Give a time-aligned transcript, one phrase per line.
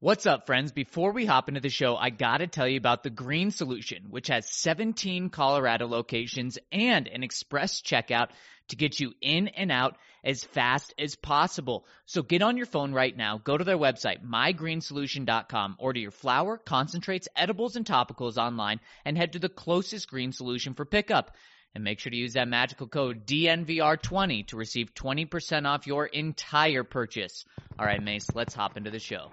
[0.00, 0.70] What's up, friends?
[0.70, 4.28] Before we hop into the show, I gotta tell you about the Green Solution, which
[4.28, 8.28] has 17 Colorado locations and an express checkout
[8.68, 11.84] to get you in and out as fast as possible.
[12.06, 16.58] So get on your phone right now, go to their website, mygreensolution.com, order your flour,
[16.58, 21.34] concentrates, edibles, and topicals online, and head to the closest Green Solution for pickup.
[21.74, 26.84] And make sure to use that magical code DNVR20 to receive 20% off your entire
[26.84, 27.44] purchase.
[27.78, 29.28] All right, Mase, let's hop into the show.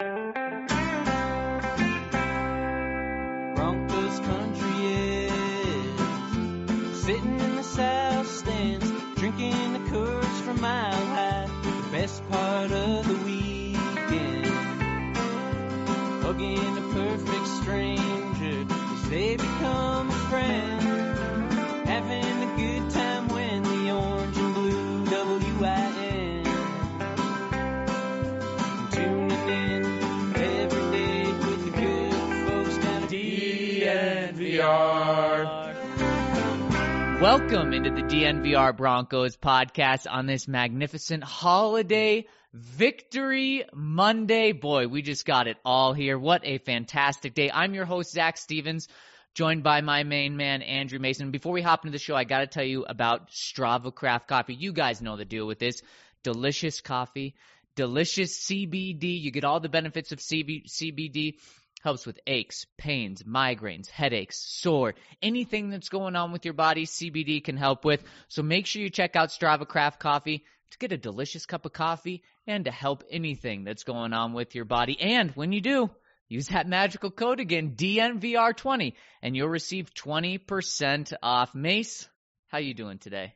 [37.26, 44.52] Welcome into the DNVR Broncos podcast on this magnificent holiday victory Monday.
[44.52, 46.20] Boy, we just got it all here.
[46.20, 47.50] What a fantastic day.
[47.52, 48.90] I'm your host, Zac Stevens,
[49.34, 51.32] joined by my main man, Andrew Mason.
[51.32, 54.54] Before we hop into the show, I got to tell you about Strava Craft Coffee.
[54.54, 55.82] You guys know the deal with this.
[56.22, 57.34] Delicious coffee,
[57.76, 59.20] delicious CBD.
[59.20, 61.38] You get all the benefits of CB- CBD.
[61.86, 67.44] Helps with aches, pains, migraines, headaches, sore, anything that's going on with your body, CBD
[67.44, 68.04] can help with.
[68.28, 71.74] So make sure you check out Strava Craft Coffee to get a delicious cup of
[71.74, 75.00] coffee and to help anything that's going on with your body.
[75.00, 75.92] And when you do,
[76.28, 81.54] use that magical code again, DNVR20, and you'll receive 20% off.
[81.54, 82.10] Mase,
[82.48, 83.36] how you doing today?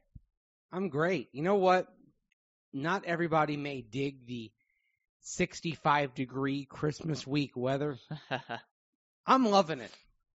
[0.72, 1.30] I'm great.
[1.34, 1.86] You know what?
[2.74, 4.52] Not everybody may dig the
[5.30, 7.98] 65 degree Christmas week weather.
[9.26, 9.92] I'm loving it.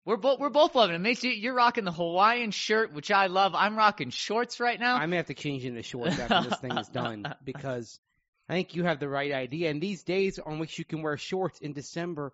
[0.06, 1.00] we're both we're both loving it.
[1.00, 3.54] Mase, you- you're rocking the Hawaiian shirt, which I love.
[3.56, 4.96] I'm rocking shorts right now.
[4.96, 8.00] I may have to change into shorts after this thing is done because
[8.48, 9.70] I think you have the right idea.
[9.70, 12.34] And these days on which you can wear shorts in December,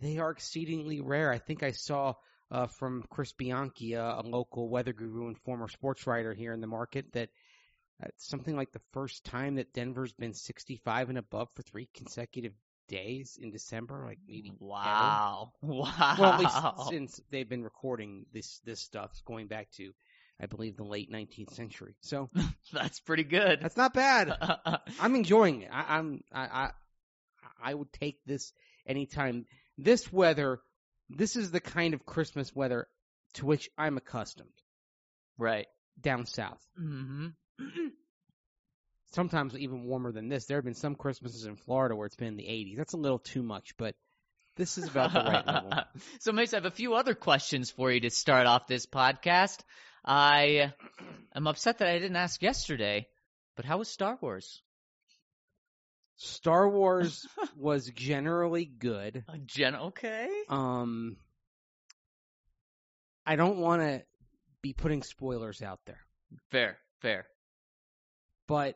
[0.00, 1.30] they are exceedingly rare.
[1.30, 2.14] I think I saw
[2.50, 6.60] uh, from Chris Bianchi, uh, a local weather guru and former sports writer here in
[6.62, 7.28] the market, that
[8.06, 12.52] it's something like the first time that Denver's been 65 and above for three consecutive
[12.88, 14.56] days in December, like maybe ever.
[14.60, 15.52] Wow.
[15.62, 16.14] Wow.
[16.18, 19.92] Well, at least since they've been recording this this stuff going back to,
[20.40, 21.94] I believe, the late 19th century.
[22.00, 22.30] So
[22.72, 23.60] That's pretty good.
[23.60, 24.36] that's not bad.
[25.00, 25.70] I'm enjoying it.
[25.72, 26.70] I, I'm I, I
[27.62, 28.52] I would take this
[28.86, 29.46] anytime.
[29.78, 30.60] This weather,
[31.08, 32.86] this is the kind of Christmas weather
[33.34, 34.50] to which I'm accustomed
[35.38, 35.66] right.
[36.00, 36.60] down south.
[36.76, 37.28] hmm
[39.12, 40.46] Sometimes even warmer than this.
[40.46, 42.76] There have been some Christmases in Florida where it's been in the 80s.
[42.76, 43.94] That's a little too much, but
[44.56, 45.72] this is about the right level.
[46.20, 49.60] so, Mase, I have a few other questions for you to start off this podcast.
[50.04, 50.72] I
[51.34, 53.06] am upset that I didn't ask yesterday,
[53.56, 54.62] but how was Star Wars?
[56.16, 57.26] Star Wars
[57.56, 59.24] was generally good.
[59.28, 60.28] Uh, Jen, okay.
[60.48, 61.16] Um,
[63.26, 64.02] I don't want to
[64.62, 66.00] be putting spoilers out there,
[66.50, 67.26] Fair, fair.
[68.52, 68.74] But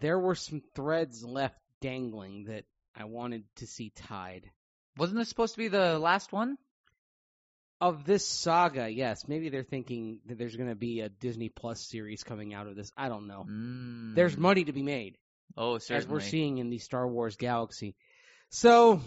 [0.00, 2.64] there were some threads left dangling that
[2.96, 4.50] I wanted to see tied.
[4.96, 6.58] Wasn't this supposed to be the last one?
[7.80, 11.88] Of this saga, yes, maybe they're thinking that there's going to be a Disney Plus
[11.88, 12.90] series coming out of this.
[12.96, 13.46] I don't know.
[13.48, 14.16] Mm.
[14.16, 15.16] There's money to be made,
[15.56, 15.98] oh, certainly.
[15.98, 17.94] as we're seeing in the Star Wars galaxy.
[18.50, 19.00] So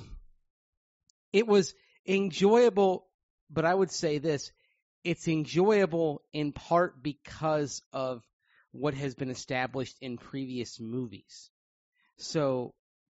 [1.33, 1.73] it was
[2.07, 3.07] enjoyable,
[3.49, 4.53] but I would say this
[5.03, 8.23] it's enjoyable in part because of
[8.71, 11.49] what has been established in previous movies.
[12.17, 12.73] So,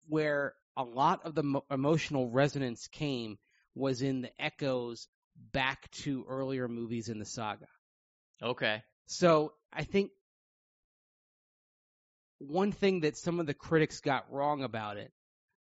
[0.07, 3.37] where a lot of the mo- emotional resonance came
[3.75, 5.07] was in the echoes
[5.51, 7.67] back to earlier movies in the saga.
[8.41, 8.83] Okay.
[9.05, 10.11] So I think
[12.39, 15.11] one thing that some of the critics got wrong about it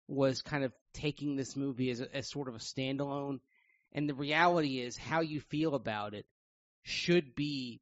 [0.09, 3.41] was kind of taking this movie as, a, as sort of a standalone.
[3.93, 6.27] And the reality is how you feel about it
[6.83, 7.81] should be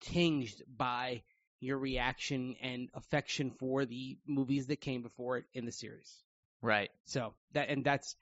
[0.00, 1.22] tinged by
[1.60, 6.22] your reaction and affection for the movies that came before it in the series.
[6.60, 6.90] Right.
[7.04, 8.16] So that and that's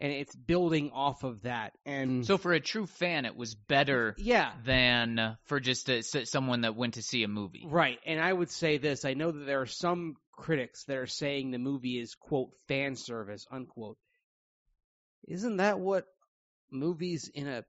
[0.00, 1.72] and it's building off of that.
[1.84, 6.62] And So for a true fan, it was better yeah, than for just a, someone
[6.62, 7.66] that went to see a movie.
[7.66, 11.06] Right, and I would say this: I know that there are some critics that are
[11.06, 13.96] saying the movie is quote fan service unquote.
[15.26, 16.06] Isn't that what
[16.78, 17.64] movies in a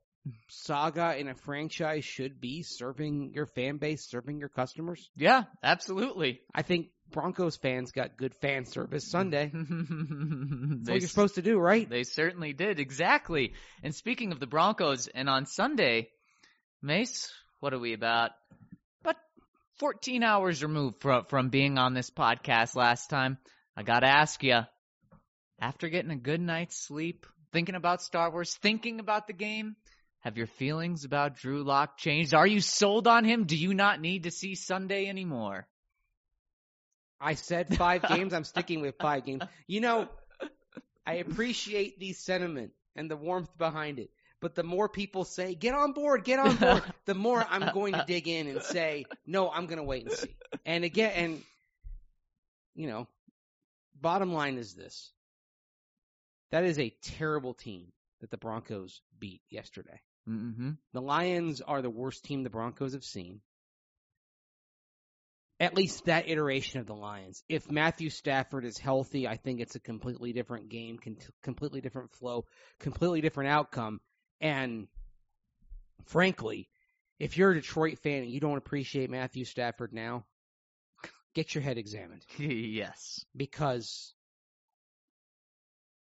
[0.50, 2.64] saga in a franchise should be?
[2.64, 5.10] Serving your fan base, serving your customers.
[5.16, 6.42] Yeah, absolutely.
[6.54, 9.52] I think Broncos fans got good fan service Sunday.
[9.54, 11.90] That's they, what you're supposed to do, right?
[11.90, 13.54] they certainly did, exactly.
[13.84, 16.10] And speaking of the Broncos, and on Sunday,
[16.82, 18.32] Mase, what are we about?
[19.02, 19.16] About
[19.80, 23.38] 14 hours removed from from being on this podcast last time.
[23.76, 24.60] I gotta ask you,
[25.60, 29.76] after getting a good night's sleep, thinking about Star Wars, thinking about the game,
[30.22, 32.34] have your feelings about Drew Lock changed?
[32.34, 33.46] Are you sold on him?
[33.46, 35.68] Do you not need to see Sunday anymore?
[37.20, 38.34] I said five games.
[38.34, 39.44] I'm sticking with five games.
[39.68, 40.10] You know,
[41.06, 44.10] I appreciate the sentiment and the warmth behind it.
[44.40, 47.94] But the more people say, get on board, get on board, the more I'm going
[47.94, 50.36] to dig in and say, no, I'm going to wait and see.
[50.66, 51.44] And again, and,
[52.76, 53.08] you know,
[54.00, 55.12] bottom line is this.
[56.52, 57.92] That is a terrible team
[58.22, 60.02] that the Broncos beat yesterday.
[60.28, 60.72] Mm-hmm.
[60.94, 63.42] The Lions are the worst team the Broncos have seen.
[65.60, 67.44] At least that iteration of the Lions.
[67.50, 71.00] If Matthew Stafford is healthy, I think it's a completely different game,
[71.42, 72.46] completely different flow,
[72.80, 74.00] completely different outcome.
[74.40, 74.88] And
[76.06, 76.70] frankly,
[77.18, 80.26] if you're a Detroit fan and you don't appreciate Matthew Stafford now,
[81.34, 83.26] get your head examined yes.
[83.36, 84.14] because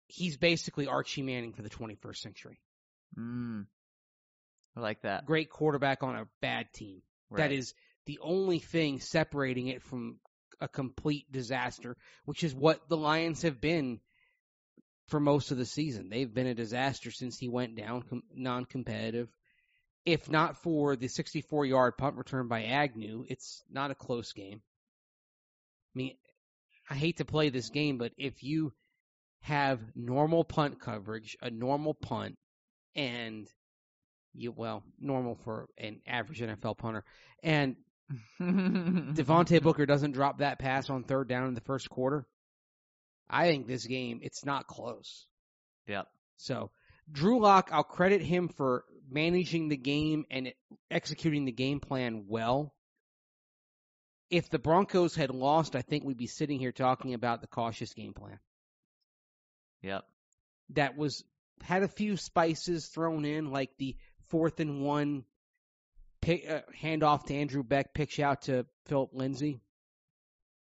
[0.10, 2.60] he's basically Archie Manning for the 21st century.
[3.18, 3.66] Mm.
[4.76, 5.26] I like that.
[5.26, 7.02] Great quarterback on a bad team.
[7.32, 7.52] That Right.
[7.52, 7.74] is
[8.06, 10.20] the only thing separating it from
[10.60, 11.96] a complete disaster,
[12.26, 14.00] which is what the Lions have been
[15.08, 16.10] for most of the season.
[16.10, 19.30] They've been a disaster since he went down com- non-competitive.
[20.06, 24.62] If not for the 64-yard punt return by Agnew, it's not a close game.
[25.96, 26.18] I mean,
[26.90, 28.74] I hate to play this game, but if you
[29.42, 32.38] have normal punt coverage, a normal punt,
[32.96, 33.48] and
[34.34, 37.04] you well, normal for an average NFL punter,
[37.44, 37.76] and
[38.42, 42.26] Devontae Booker doesn't drop that pass on third down in the first quarter,
[43.30, 45.26] I think this game it's not close.
[45.88, 46.08] Yep.
[46.38, 46.72] So
[47.12, 50.54] Drew Lock, I'll credit him for managing the game and
[50.92, 52.74] executing the game plan well.
[54.30, 57.94] If the Broncos had lost, I think we'd be sitting here talking about the cautious
[57.94, 58.40] game plan
[59.82, 60.06] Yep.
[60.72, 61.24] that was
[61.62, 63.96] had a few spices thrown in, like the
[64.28, 65.26] fourth and one
[66.22, 69.60] pick, uh, handoff to Andrew Beck, pitch out to Phillip Lindsay.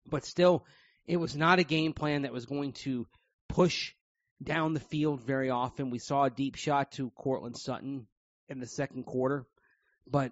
[0.09, 0.65] But still,
[1.06, 3.07] it was not a game plan that was going to
[3.47, 3.94] push
[4.41, 5.89] down the field very often.
[5.89, 8.07] We saw a deep shot to Courtland Sutton
[8.47, 9.45] in the second quarter,
[10.07, 10.31] but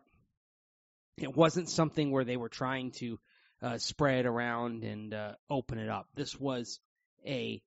[1.18, 3.20] it wasn't something where they were trying to
[3.62, 6.08] uh, spread around and uh, open it up.
[6.16, 6.80] This was
[7.26, 7.62] a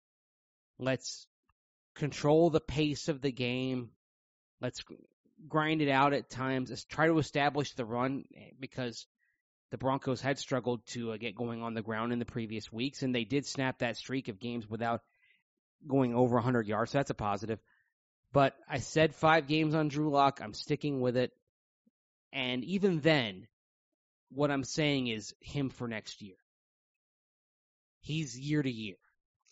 [0.81, 1.27] let's
[1.95, 3.91] control the pace of the game.
[4.61, 4.83] Let's
[5.49, 6.71] grind it out at times.
[6.71, 9.07] Let's try to establish the run eh, because
[9.71, 13.03] the Broncos had struggled to uh, get going on the ground in the previous weeks,
[13.03, 15.03] and they did snap that streak of games without
[15.87, 16.93] going over 100 yards.
[16.93, 17.61] So that's a positive.
[18.33, 20.41] But I said five games on Drew Lock.
[20.43, 21.33] I'm sticking with it.
[22.33, 23.49] And even then,
[24.31, 26.37] what I'm saying is him for next year.
[28.01, 28.97] He's year to year.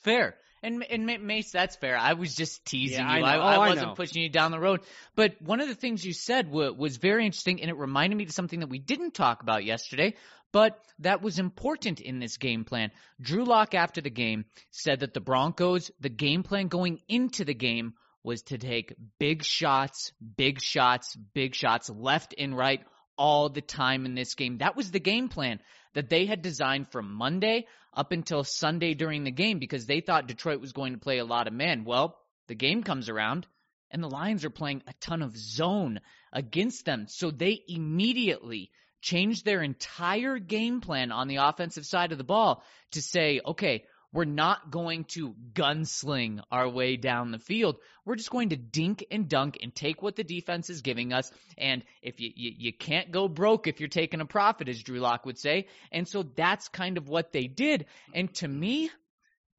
[0.03, 0.37] Fair.
[0.63, 1.97] And and Mase, that's fair.
[1.97, 3.21] I was just teasing Yeah, you.
[3.21, 3.27] know.
[3.27, 3.95] I, Oh, I I wasn't know.
[3.95, 4.81] pushing you down the road.
[5.15, 8.25] But one of the things you said wa- was very interesting, and it reminded me
[8.25, 10.15] of something that we didn't talk about yesterday,
[10.53, 12.91] but that was important in this game plan.
[13.21, 17.55] Drew Lock, after the game, said that the Broncos, the game plan going into the
[17.55, 22.81] game was to take big shots, big shots, big shots, left and right
[23.17, 24.59] all the time in this game.
[24.59, 25.61] That was the game plan
[25.99, 30.29] that they had designed from Monday up until Sunday during the game because they thought
[30.29, 31.83] Detroit was going to play a lot of man.
[31.85, 33.49] Well, the game comes around
[33.91, 35.99] and the Lions are playing a ton of zone
[36.33, 37.07] against them.
[37.09, 38.71] So they immediately
[39.03, 42.63] changed their entire game plan on the offensive side of the ball
[42.93, 47.77] to say, okay, we're not going to gunsling our way down the field.
[48.05, 51.31] We're just going to dink and dunk and take what the defense is giving us.
[51.59, 54.99] And if you, you, you can't go broke if you're taking a profit, as Drew
[54.99, 55.67] Lock would say.
[55.93, 57.87] And so that's kind of what they did.
[58.15, 58.91] And to me,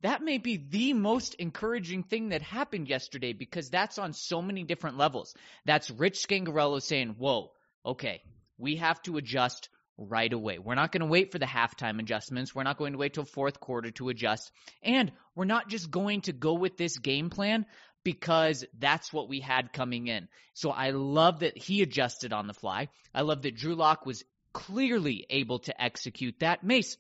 [0.02, 4.64] that may be the most encouraging thing that happened yesterday because that's on so many
[4.64, 5.36] different levels.
[5.66, 7.52] That's Rich Scangarello saying, whoa,
[7.86, 8.22] okay,
[8.58, 10.60] we have to adjust right away.
[10.60, 12.56] We're not going to wait for the halftime adjustments.
[12.56, 14.52] We're not going to wait till fourth quarter to adjust.
[14.82, 17.66] And we're not just going to go with this game plan
[18.04, 20.28] because that's what we had coming in.
[20.54, 22.88] So I love that he adjusted on the fly.
[23.14, 26.64] I love that Drew Lock was clearly able to execute that.
[26.64, 26.98] Mase,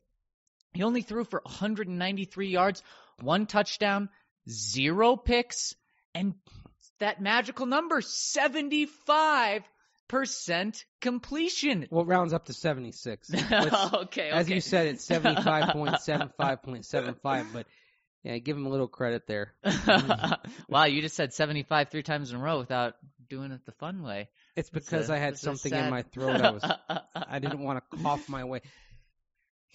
[0.73, 2.83] he only threw for 193 yards,
[3.21, 4.09] one touchdown,
[4.49, 5.73] zero picks,
[6.13, 6.35] and
[6.99, 9.63] that magical number, 75
[10.09, 11.87] percent completion.
[11.89, 13.31] Well, it rounds up to 76.
[13.33, 14.29] Okay, okay.
[14.29, 17.65] As you said, it's 75.75.75, but
[18.23, 19.53] yeah, give him a little credit there.
[20.67, 22.95] wow, you just said 75 three times in a row without
[23.29, 24.29] doing it the fun way.
[24.57, 26.41] It's because a- I had something in my throat.
[26.41, 26.69] I was,
[27.15, 28.61] I didn't want to cough my way.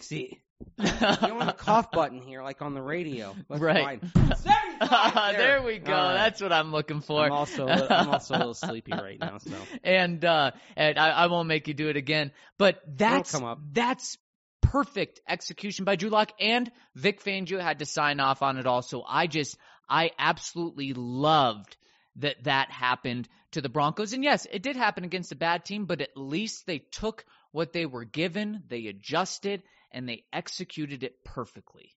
[0.01, 0.41] See,
[0.79, 3.35] you don't want a cough button here like on the radio.
[3.49, 4.01] Right.
[4.15, 5.37] 75!
[5.37, 5.63] there.
[5.63, 5.93] we go.
[5.93, 6.15] Right.
[6.15, 7.25] That's what I'm looking for.
[7.25, 9.57] I'm also, a I'm also a little sleepy right now, so.
[9.83, 12.33] and uh and I, I won't make you do it again.
[12.59, 13.35] But that's
[13.73, 14.19] that's
[14.61, 19.05] perfect execution by Drew Lock and Vic Fangio had to sign off on it also.
[19.07, 19.57] I just
[19.89, 21.77] I absolutely loved
[22.17, 24.13] that that happened to the Broncos.
[24.13, 27.73] And yes, it did happen against a bad team, but at least they took what
[27.73, 29.63] they were given, they adjusted,
[29.95, 31.93] and they executed it perfectly.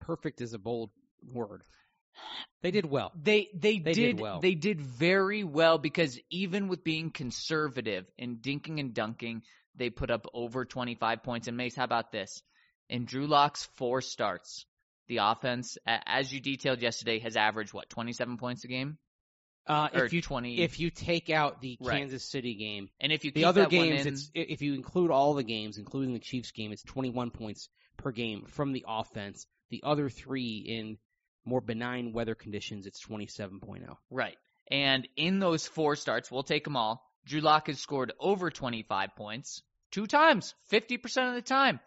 [0.00, 0.90] Perfect is a bold
[1.32, 1.62] word.
[2.62, 3.12] They did well.
[3.20, 4.40] They they, They did well.
[4.40, 9.42] They did very well because even with being conservative and dinking and dunking,
[9.74, 11.48] they put up over 25 points.
[11.48, 12.42] And Mase, how about this?
[12.88, 14.64] In Drew Lock's four starts,
[15.08, 18.98] the offense, as you detailed yesterday, has averaged what 27 points a game,
[19.66, 20.60] Uh, if you 20.
[20.60, 21.98] if you take out the Right.
[21.98, 24.38] Kansas City game, and if you the keep other that one games, in- it's i-
[24.38, 28.44] if you include all the games, including the Chiefs game, it's 21 points per game
[28.46, 29.46] from the offense.
[29.70, 30.98] The other three in
[31.44, 33.14] more benign weather conditions, it's oh.
[33.14, 33.96] 27.0.
[34.10, 34.36] Right.
[34.70, 37.02] And in those four starts, we'll take them all.
[37.24, 41.80] Drew Lock has scored over 25 points two times, 50% of the time.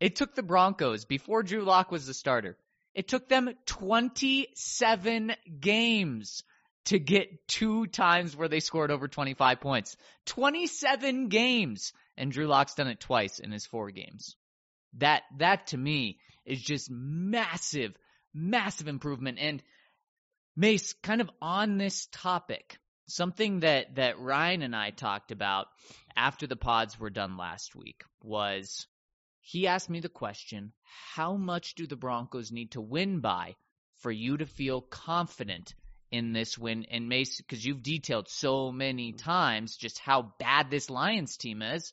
[0.00, 2.58] It took the Broncos, before Drew Lock was the starter,
[2.94, 6.42] it took them 27 games
[6.86, 9.96] to get two times where they scored over 25 points.
[10.26, 11.92] 27 games.
[12.16, 14.36] And Drew Lock's done it twice in his four games.
[14.98, 17.94] That, that to me is just massive,
[18.32, 19.38] massive improvement.
[19.40, 19.62] And
[20.56, 22.78] Mase, kind of on this topic,
[23.08, 25.66] something that, that Ryan and I talked about
[26.16, 28.86] after the pods were done last week was
[29.40, 30.72] he asked me the question,
[31.14, 33.56] how much do the Broncos need to win by
[33.98, 35.74] for you to feel confident
[36.16, 36.86] in this win?
[36.90, 41.92] And Mase, because you've detailed so many times just how bad this Lions team is,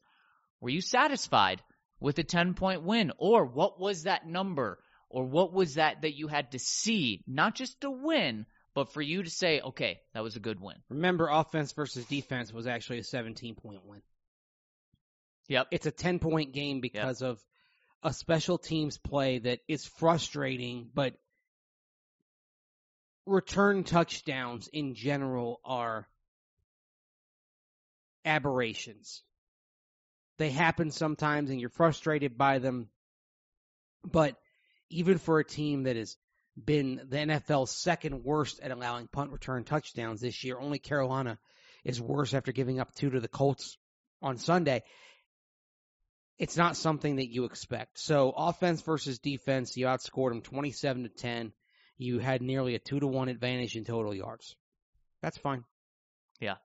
[0.60, 1.62] were you satisfied
[2.00, 3.12] with a 10 point win?
[3.18, 4.80] Or what was that number?
[5.10, 9.02] Or what was that that you had to see, not just to win, but for
[9.02, 10.78] you to say, okay, that was a good win?
[10.90, 14.02] Remember, offense versus defense was actually a 17 point win.
[15.50, 15.68] Yep.
[15.72, 17.44] It's a 10 point game because of
[18.02, 21.14] a special teams play that is frustrating, but
[23.26, 26.08] return touchdowns in general are
[28.26, 29.24] aberrations.
[30.38, 32.90] They happen sometimes and you're frustrated by them,
[34.04, 34.36] but
[34.90, 36.18] even for a team that has
[36.62, 41.40] been the NFL's second worst at allowing punt return touchdowns this year, only Carolina
[41.84, 43.78] is worse after giving up two to the Colts
[44.22, 44.84] on Sunday
[46.40, 48.00] it's not something that you expect.
[48.00, 51.54] So offense versus defense, you outscored them 27 to 10.
[52.04, 54.56] You had nearly a 2 to 1 advantage in total yards.
[55.22, 55.64] That's fine.
[56.42, 56.56] Yeah,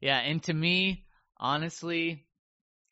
[0.00, 0.18] Yeah.
[0.18, 1.04] and to me,
[1.36, 2.26] honestly,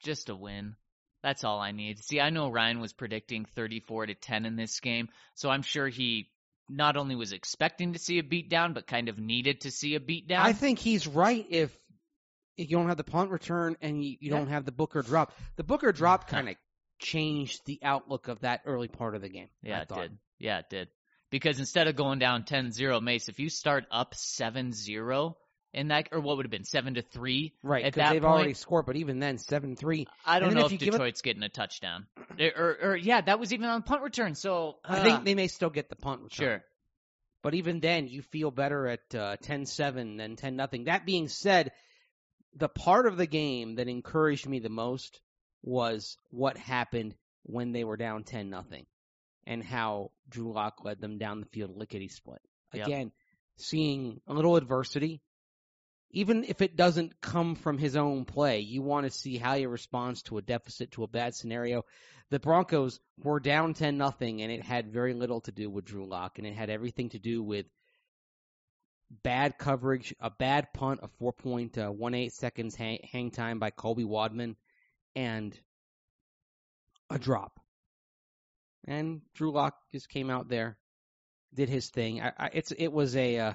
[0.02, 0.75] just a win.
[1.23, 1.99] That's all I need.
[2.02, 5.88] See, I know Ryan was predicting 34 to 10 in this game, so I'm sure
[5.88, 6.31] he
[6.69, 10.00] not only was expecting to see a beatdown, but kind of needed to see a
[10.00, 10.38] beatdown.
[10.40, 11.76] I think he's right if
[12.57, 14.38] if you don't have the punt return and you, you Yeah.
[14.38, 15.33] don't have the Booker drop.
[15.57, 16.57] The Booker drop kind of
[16.99, 19.50] changed the outlook of that early part of the game.
[19.62, 20.19] yeah, it did.
[20.38, 20.88] Yeah, it did.
[21.37, 25.35] Because instead of going down 10-0, Mase, if you start up 7-0
[25.75, 28.33] in that, or what would have been 7 to 3 Right, at that they've point,
[28.33, 30.07] already scored, but even then, 7 3.
[30.25, 32.07] I don't know if if, you give it- Detroit's getting a touchdown.
[32.40, 34.35] or, or, or, yeah, that was even on punt return.
[34.35, 36.47] So I uh, think they may still get the punt return.
[36.47, 36.64] sure.
[37.43, 40.85] But even then, you feel better at uh, 10-7 than 10 nothing.
[40.85, 41.71] That being said,
[42.55, 45.21] the part of the game that encouraged me the most
[45.62, 48.87] was what happened when they were down 10 nothing
[49.47, 52.41] and how Drew Lock led them down the field lickety split.
[52.75, 52.87] Yep.
[52.87, 53.12] Again,
[53.57, 55.23] seeing a little adversity,
[56.11, 59.67] even if it doesn't come from his own play, you want to see how he
[59.67, 61.85] responds to a deficit, to a bad scenario.
[62.31, 66.07] The Broncos were down 10 nothing and it had very little to do with Drew
[66.07, 67.67] Lock and it had everything to do with
[69.23, 74.57] bad coverage, a bad punt, a 4.18 uh, seconds hang, hang time by Colby Wadman,
[75.15, 75.59] and
[77.11, 77.61] a drop.
[78.87, 80.78] And Drew Lock just came out there
[81.57, 82.21] did his thing.
[82.21, 83.55] I, I, it's it was a uh,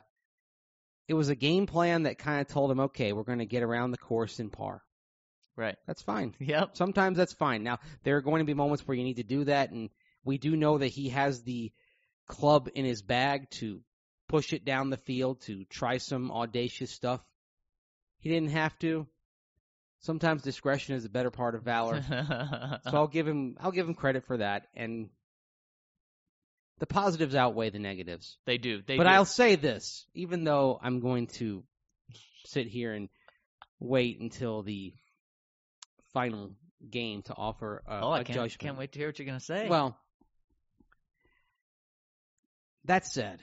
[1.07, 3.63] it was a game plan that kind of told him, okay, we're going to get
[3.63, 4.81] around the course in par.
[5.55, 5.77] Right.
[5.85, 6.33] That's fine.
[6.39, 6.75] Yep.
[6.75, 7.63] Sometimes that's fine.
[7.63, 9.89] Now there are going to be moments where you need to do that, and
[10.25, 11.71] we do know that he has the
[12.27, 13.81] club in his bag to
[14.27, 17.21] push it down the field to try some audacious stuff.
[18.19, 19.07] He didn't have to.
[19.99, 22.01] Sometimes discretion is a better part of valor.
[22.89, 25.09] so I'll give him I'll give him credit for that and
[26.81, 28.39] the positives outweigh the negatives.
[28.47, 28.81] they do.
[28.85, 29.09] They but do.
[29.09, 31.63] I'll say this, even though I'm going to
[32.45, 33.07] sit here and
[33.79, 34.91] wait until the
[36.11, 36.55] final
[36.89, 38.59] game to offer a, oh, a I can't, judgment.
[38.59, 39.67] can't wait to hear what you're gonna say.
[39.69, 39.95] Well,
[42.85, 43.41] that said,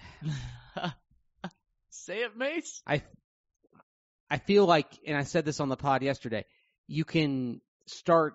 [1.91, 2.83] say it, Mase.
[2.85, 3.05] I
[4.29, 6.45] I feel like, and I said this on the pod yesterday,
[6.89, 8.35] you can start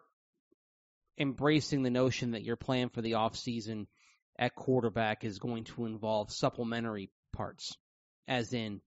[1.20, 3.88] embracing the notion that your plan for the off season
[4.44, 7.78] at quarterback is going to involve supplementary parts,
[8.28, 8.82] as in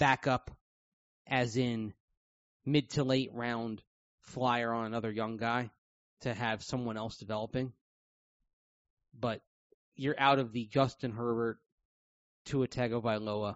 [0.00, 0.50] backup,
[1.28, 1.94] as in
[2.66, 3.80] mid to late round
[4.18, 5.70] flyer on another young guy
[6.22, 7.72] to have someone else developing.
[9.16, 9.42] But
[9.94, 11.58] you're out of the Justin Herbert
[12.46, 13.54] to Tua Tagovailoa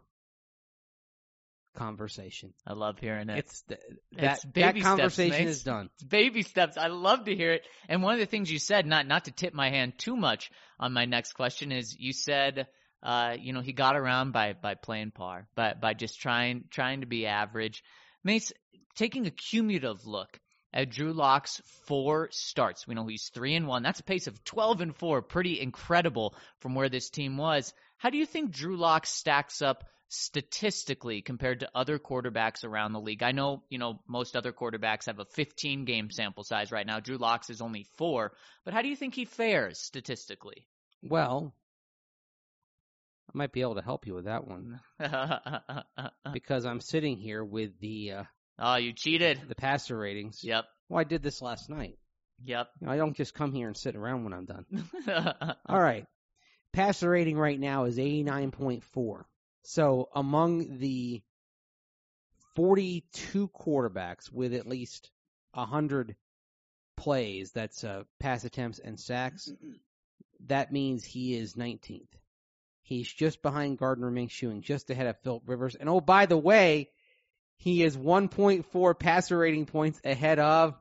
[1.75, 2.53] conversation.
[2.67, 3.39] I love hearing it.
[3.39, 3.81] It's th-
[4.13, 5.57] that It's that baby steps, conversation Mase.
[5.57, 5.91] is done.
[5.95, 6.77] It's baby steps.
[6.77, 7.67] I love to hear it.
[7.89, 10.51] And one of the things you said, not not to tip my hand too much
[10.79, 12.67] on my next question, is you said,
[13.03, 17.01] uh, you know, he got around by by playing par, by by just trying trying
[17.01, 17.83] to be average.
[18.23, 18.53] Mase,
[18.97, 20.41] taking a cumulative look
[20.73, 23.83] at Drew Lock's four starts, we know he's three and one.
[23.83, 27.73] That's a pace of twelve and four, pretty incredible from where this team was.
[27.99, 29.85] How do you think Drew Lock stacks up
[30.15, 33.23] statistically compared to other quarterbacks around the league.
[33.23, 37.01] I know, you know, most other quarterbacks have a 15 game sample size right now.
[37.01, 38.33] Drew Locks is only four,
[38.65, 40.67] but how do you think he fares statistically?
[41.03, 41.55] Well,
[43.29, 44.81] I might be able to help you with that one
[46.33, 48.23] because I'm sitting here with the uh,
[48.59, 49.41] oh, you cheated.
[49.49, 50.41] the passer ratings.
[50.43, 50.65] Yep.
[50.89, 51.99] Well, I did this last night.
[52.45, 52.69] Yep.
[52.81, 54.67] You know, I don't just come here and sit around when I'm done.
[55.67, 56.07] All right.
[56.73, 59.25] Passer rating right now is 89.4.
[59.65, 61.23] So among the
[62.55, 65.11] 42 quarterbacks with at least
[65.55, 66.15] 100
[66.97, 69.51] plays, that's uh, pass attempts and sacks,
[70.47, 72.09] that means he is 19th.
[72.83, 75.75] He's just behind Gardner Minshew and just ahead of Philip Rivers.
[75.75, 76.91] And oh, by the way,
[77.57, 80.75] he is 1.4 passer rating points ahead of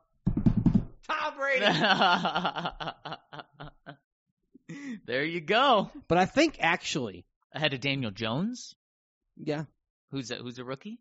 [1.08, 1.66] Tom Brady.
[5.06, 5.90] there you go.
[6.10, 8.76] But I think actually, Ahead of Daniel Jones,
[9.38, 9.66] yeah,
[10.12, 11.00] who's a, who's a rookie.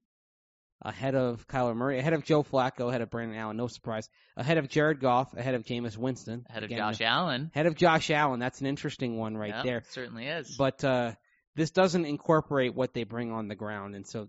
[0.83, 4.09] ahead of Kyler Murray, ahead of Joe Flacco, ahead of Brandon Allen, no surprise.
[4.37, 7.51] Ahead of Jared Goff, ahead of Jameis Winston, Ahead of Again, Josh Allen.
[7.55, 8.41] ahead of Josh Allen.
[8.41, 9.83] That's an interesting one right Yep, there.
[9.91, 10.57] Certainly is.
[10.57, 11.13] But uh,
[11.55, 14.29] this doesn't incorporate what they bring on the ground, and so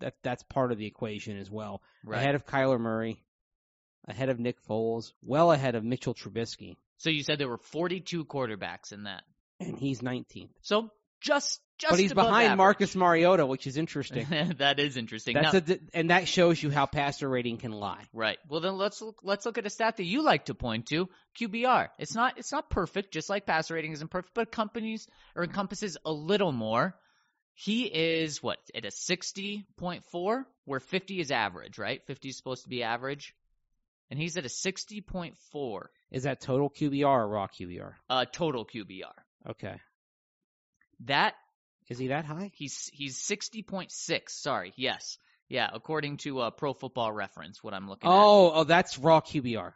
[0.00, 1.82] that that's part of the equation as well.
[2.04, 2.18] right.
[2.20, 3.22] Ahead of Kyler Murray,
[4.06, 8.24] ahead of Nick Foles, well ahead of Mitchell Trubisky, so you said there were 42
[8.26, 9.22] quarterbacks in that.
[9.60, 10.50] and he's 19th.
[10.62, 12.58] So just just But he's above behind average.
[12.58, 14.26] Marcus Mariota, which is interesting.
[14.58, 15.34] that is interesting.
[15.34, 18.04] That's Now- a and that shows you how passer rating can lie.
[18.12, 18.38] Right.
[18.48, 21.08] Well, then let's look, let's look at a stat that you like to point to,
[21.40, 21.88] QBR.
[21.98, 25.42] It's not it's not perfect, just like passer rating isn't perfect, but it accompanies or
[25.44, 26.94] encompasses a little more.
[27.54, 32.00] He is what at a sixty point four, where fifty is average, right?
[32.06, 33.34] Fifty is supposed to be average,
[34.10, 37.94] and he's at a sixty point four Is that total QBR or raw QBR?
[38.10, 39.12] uh, total QBR.
[39.50, 39.74] Okay.
[41.00, 41.34] That
[41.88, 42.50] Is he that high?
[42.54, 44.40] he's he's sixty point six.
[44.40, 48.14] Sorry, yes, yeah, according to uh, Pro Football Reference, what I'm looking at.
[48.14, 49.72] Oh, oh, that's raw QBR.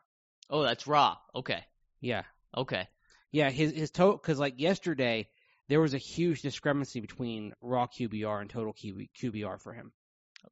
[0.51, 1.17] Oh, that's raw.
[1.35, 1.63] Okay,
[2.01, 2.23] Yeah,
[2.57, 2.89] okay.
[3.33, 3.51] yeah.
[3.51, 5.29] His his total because like yesterday
[5.69, 9.93] there was a huge discrepancy between raw QBR and total QB, QBR for him.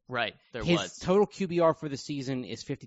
[0.08, 2.86] Right, there his was total QBR for the season is fifty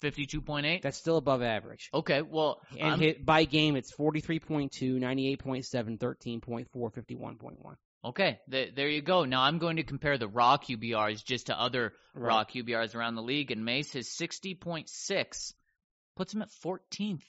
[0.00, 0.14] two point eight.
[0.26, 0.82] fifty-two point eight.
[0.82, 1.88] That's still above average.
[1.92, 7.76] Okay, well, And I'm- hit by game it's 43.2, 98.7, 13.4, 51.1.
[8.04, 9.24] okay, th- there you go.
[9.24, 13.22] Now I'm going to compare the raw QBRs just to other raw QBRs around the
[13.22, 13.96] league, and Mase
[14.60, 15.54] point six
[16.16, 17.24] puts him at fourteenth,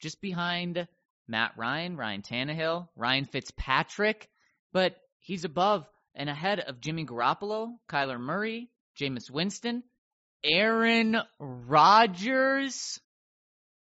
[0.00, 0.86] just behind
[1.28, 4.28] Matt Ryan, Ryan Tannehill, Ryan Fitzpatrick,
[4.72, 9.82] but he's above and ahead of Jimmy Garoppolo, Kyler Murray, Jameis Winston,
[10.46, 13.00] Aaron Rodgers.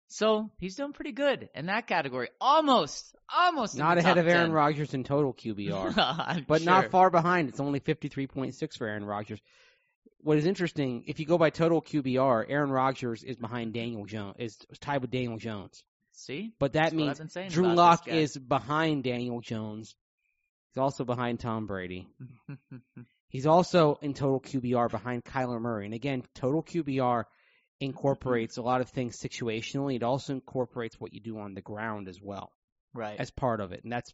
[0.08, 2.30] So he's doing pretty good in that category.
[2.40, 4.52] Almost, almost Not ahead of Aaron 10.
[4.54, 6.46] Rodgers in total QBR.
[6.48, 6.66] But sure.
[6.66, 7.50] not far behind.
[7.50, 9.42] It's only 53.6 for Aaron Rodgers.
[10.22, 14.36] What is interesting, if you go by total QBR, Aaron Rodgers is behind Daniel Jones,
[14.40, 15.84] is tied with Daniel Jones.
[16.14, 19.96] See, But that That's means I've been saying Drew Lock is behind Daniel Jones.
[20.70, 22.08] He's also behind Tom Brady.
[23.28, 25.86] He's also in total QBR behind Kyler Murray.
[25.86, 27.26] And again, total QBR
[27.80, 29.96] incorporates a lot of things situationally.
[29.96, 32.52] It also incorporates what you do on the ground as well
[32.94, 33.20] right.
[33.20, 33.84] as part of it.
[33.84, 34.14] And that's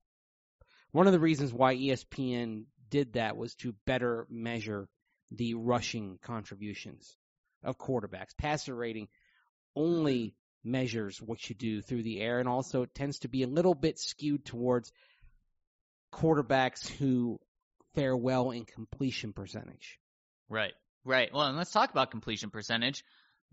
[0.92, 4.90] one of the reasons why ESPN did that was to better measure
[5.32, 7.16] the rushing contributions
[7.64, 8.36] of quarterbacks.
[8.38, 9.08] Passer rating
[9.76, 13.48] only measures what you do through the air and also it tends to be a
[13.48, 14.92] little bit skewed towards
[16.14, 17.40] quarterbacks who
[17.96, 19.98] fare well in completion percentage.
[20.50, 20.74] Right.
[21.04, 21.34] Right.
[21.34, 23.04] Well, and let's talk about completion percentage.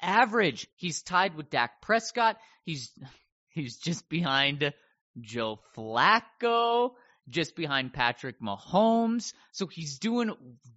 [0.01, 0.67] average.
[0.75, 2.37] He's tied with Dak Prescott.
[2.63, 2.91] He's
[3.49, 4.73] he's just behind
[5.19, 6.91] Joe Flacco,
[7.29, 9.33] just behind Patrick Mahomes.
[9.51, 10.31] So he's doing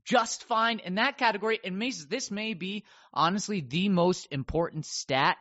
[0.04, 1.60] just fine in that category.
[1.64, 5.36] And this may be honestly the most important stat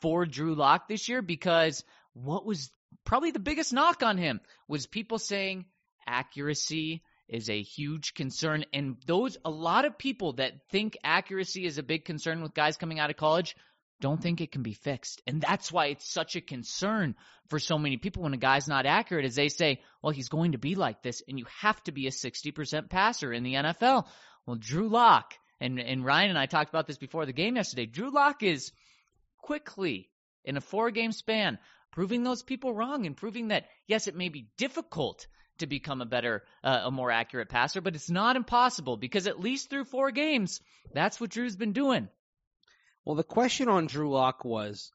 [0.00, 2.70] for Drew Lock this year because what was
[3.04, 5.66] probably the biggest knock on him was people saying
[6.06, 8.64] accuracy is a huge concern.
[8.72, 12.76] And those, a lot of people that think accuracy is a big concern with guys
[12.76, 13.56] coming out of college
[14.00, 15.22] don't think it can be fixed.
[15.26, 17.14] And that's why it's such a concern
[17.48, 20.52] for so many people when a guy's not accurate is they say, well, he's going
[20.52, 24.06] to be like this and you have to be a 60% passer in the NFL.
[24.46, 27.86] Well, Drew Lock and, and Ryan and I talked about this before the game yesterday.
[27.86, 28.72] Drew Lock is
[29.38, 30.08] quickly
[30.44, 31.58] in a four game span
[31.92, 35.26] proving those people wrong and proving that yes, it may be difficult
[35.58, 39.40] to become a better, uh, a more accurate passer, but it's not impossible because at
[39.40, 40.60] least through four games,
[40.94, 42.08] that's what Drew's been doing.
[43.04, 44.92] Well, the question on Drew Lock was,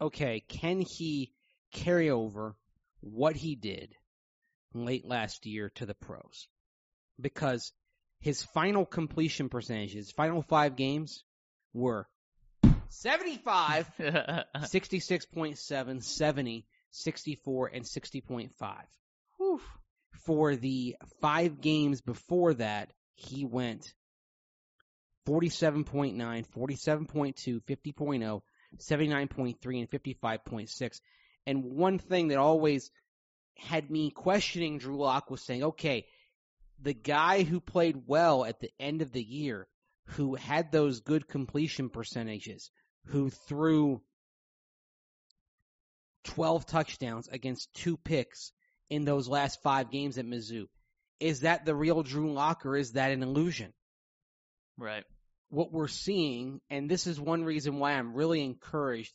[0.00, 1.32] okay, can he
[1.72, 2.56] carry over
[3.00, 3.94] what he did
[4.74, 6.48] late last year to the pros?
[7.20, 7.72] Because
[8.20, 11.24] his final completion percentage, his final five games
[11.74, 12.08] were
[12.88, 18.50] 75, 66.7, 70, 64, and 60.5.
[19.36, 19.60] Whew.
[20.24, 23.92] For the five games before that, he went
[25.26, 28.42] 47.9, 47.2, 50.0,
[28.78, 31.00] 79.3, and 55.6.
[31.46, 32.90] And one thing that always
[33.56, 36.06] had me questioning Drew Lock was saying, okay,
[36.80, 39.68] the guy who played well at the end of the year,
[40.06, 42.70] who had those good completion percentages,
[43.06, 44.00] who threw
[46.24, 48.52] 12 touchdowns against two picks
[48.90, 50.66] in those last five games at Mizzou,
[51.20, 53.72] is that the real Drew Lock or is that an illusion?
[54.78, 55.04] Right.
[55.52, 59.12] what we're seeing, and this is one reason why I'm really encouraged,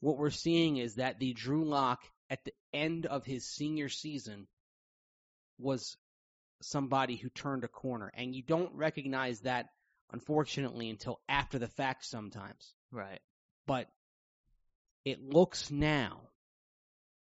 [0.00, 4.46] what we're seeing is that the Drew Lock at the end of his senior season
[5.58, 5.96] was
[6.62, 8.12] somebody who turned a corner.
[8.14, 9.66] And you don't recognize that,
[10.12, 12.74] unfortunately, until after the fact sometimes.
[12.92, 13.20] Right.
[13.66, 13.88] But
[15.04, 16.20] it looks now,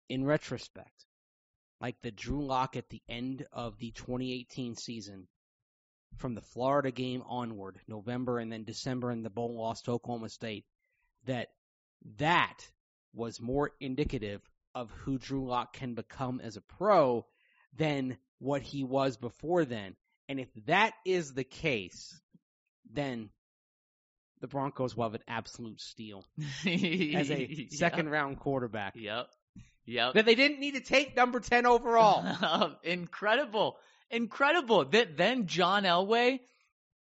[0.09, 1.05] in retrospect,
[1.81, 5.27] like the Drew Lock at the end of the 2018 season
[6.17, 10.29] from the Florida game onward, November and then December in the bowl loss to Oklahoma
[10.29, 10.65] State,
[11.25, 11.49] that
[12.17, 12.67] that
[13.13, 14.41] was more indicative
[14.75, 17.25] of who Drew Lock can become as a pro
[17.75, 19.95] than what he was before then.
[20.29, 22.19] And if that is the case,
[22.91, 23.29] then
[24.41, 26.25] the Broncos will have an absolute steal
[26.65, 28.93] as a second round quarterback.
[28.95, 29.27] Yep.
[29.85, 30.13] Yep.
[30.15, 32.75] That they didn't need to take number 10 overall.
[32.83, 33.77] Incredible.
[34.09, 34.85] Incredible.
[34.85, 36.39] That then John Elway,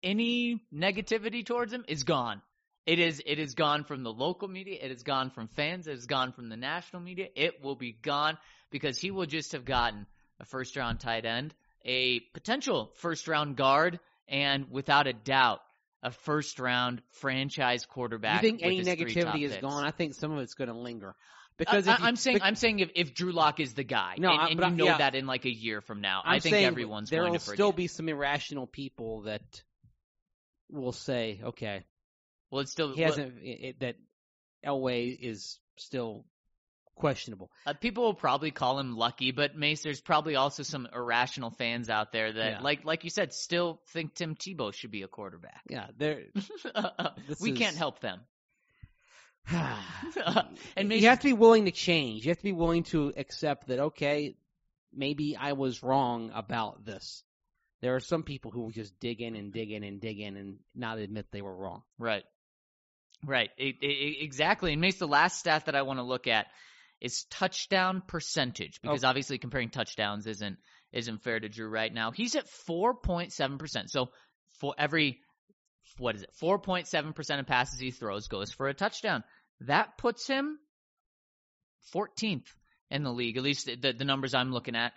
[0.03, 2.41] any negativity towards him is gone.
[2.85, 5.93] It is it is gone from the local media, it is gone from fans, it
[5.93, 7.27] is gone from the national media.
[7.35, 8.37] It will be gone
[8.71, 10.05] because he will just have gotten
[10.39, 11.53] a first round tight end,
[11.85, 15.59] a potential first round guard, and without a doubt,
[16.01, 18.41] a first round franchise quarterback.
[18.41, 19.85] you think any his three top negativity is gone?
[19.85, 21.15] I think some of it's going to linger.
[21.57, 23.83] Because Because if you- I, am saying I'm saying if, if Drew Lock is the
[23.83, 24.97] guy, No, and, and but you I- know yeah.
[24.99, 27.87] that in like a year from now, I'm I think everyone's there will still be
[27.87, 29.63] some irrational people that
[30.69, 31.83] will say, okay,
[32.51, 33.95] well, it's still he hasn't it, it- that
[34.65, 36.25] Elway is still
[36.95, 37.51] questionable.
[37.65, 41.89] Uh, people will probably call him lucky, but Mase, there's probably also some irrational fans
[41.89, 42.59] out there that, Yeah.
[42.61, 45.61] like like you said, still think Tim Tebow should be a quarterback.
[45.69, 46.23] Yeah, there.
[47.39, 48.21] We is- can't help them.
[50.75, 52.25] and Mase, you have to be willing to change.
[52.25, 53.79] You have to be willing to accept that.
[53.79, 54.35] Okay,
[54.93, 57.23] maybe I was wrong about this.
[57.81, 60.35] There are some people who will just dig in and dig in and dig in
[60.35, 61.83] and not admit they were wrong.
[61.99, 62.23] right,
[63.25, 63.49] Right.
[63.57, 64.73] It, it, exactly.
[64.73, 66.47] And Mase, the last stat that I want to look at
[67.01, 69.07] is touchdown percentage because Okay.
[69.09, 70.57] obviously comparing touchdowns isn't
[70.93, 72.11] isn't fair to Drew right now.
[72.11, 73.89] He's at 4.7%.
[73.89, 74.09] So
[74.59, 75.19] for every
[75.97, 76.31] what is it?
[76.41, 79.23] 4.7% of passes he throws goes for a touchdown.
[79.61, 80.59] That puts him
[81.93, 82.45] 14th
[82.89, 84.93] in the league, at least the, the numbers I'm looking at.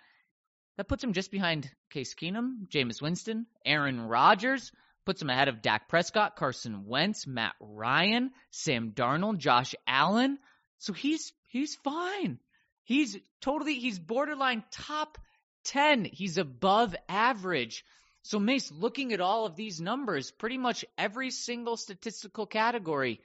[0.77, 4.71] That puts him just behind Case Keenum, Jameis Winston, Aaron Rodgers,
[5.05, 10.37] puts him ahead of Dak Prescott, Carson Wentz, Matt Ryan, Sam Darnold, Josh Allen.
[10.77, 12.39] So he's he's fine.
[12.83, 15.17] He's totally he's borderline top
[15.65, 16.05] 10.
[16.05, 17.83] He's above average.
[18.23, 23.19] So Mase, looking at all of these numbers, pretty much every single statistical category,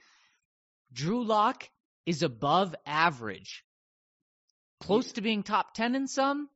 [0.93, 1.69] Drew Lock
[2.05, 3.63] is above average.
[4.79, 6.49] Close to being top 10 in some,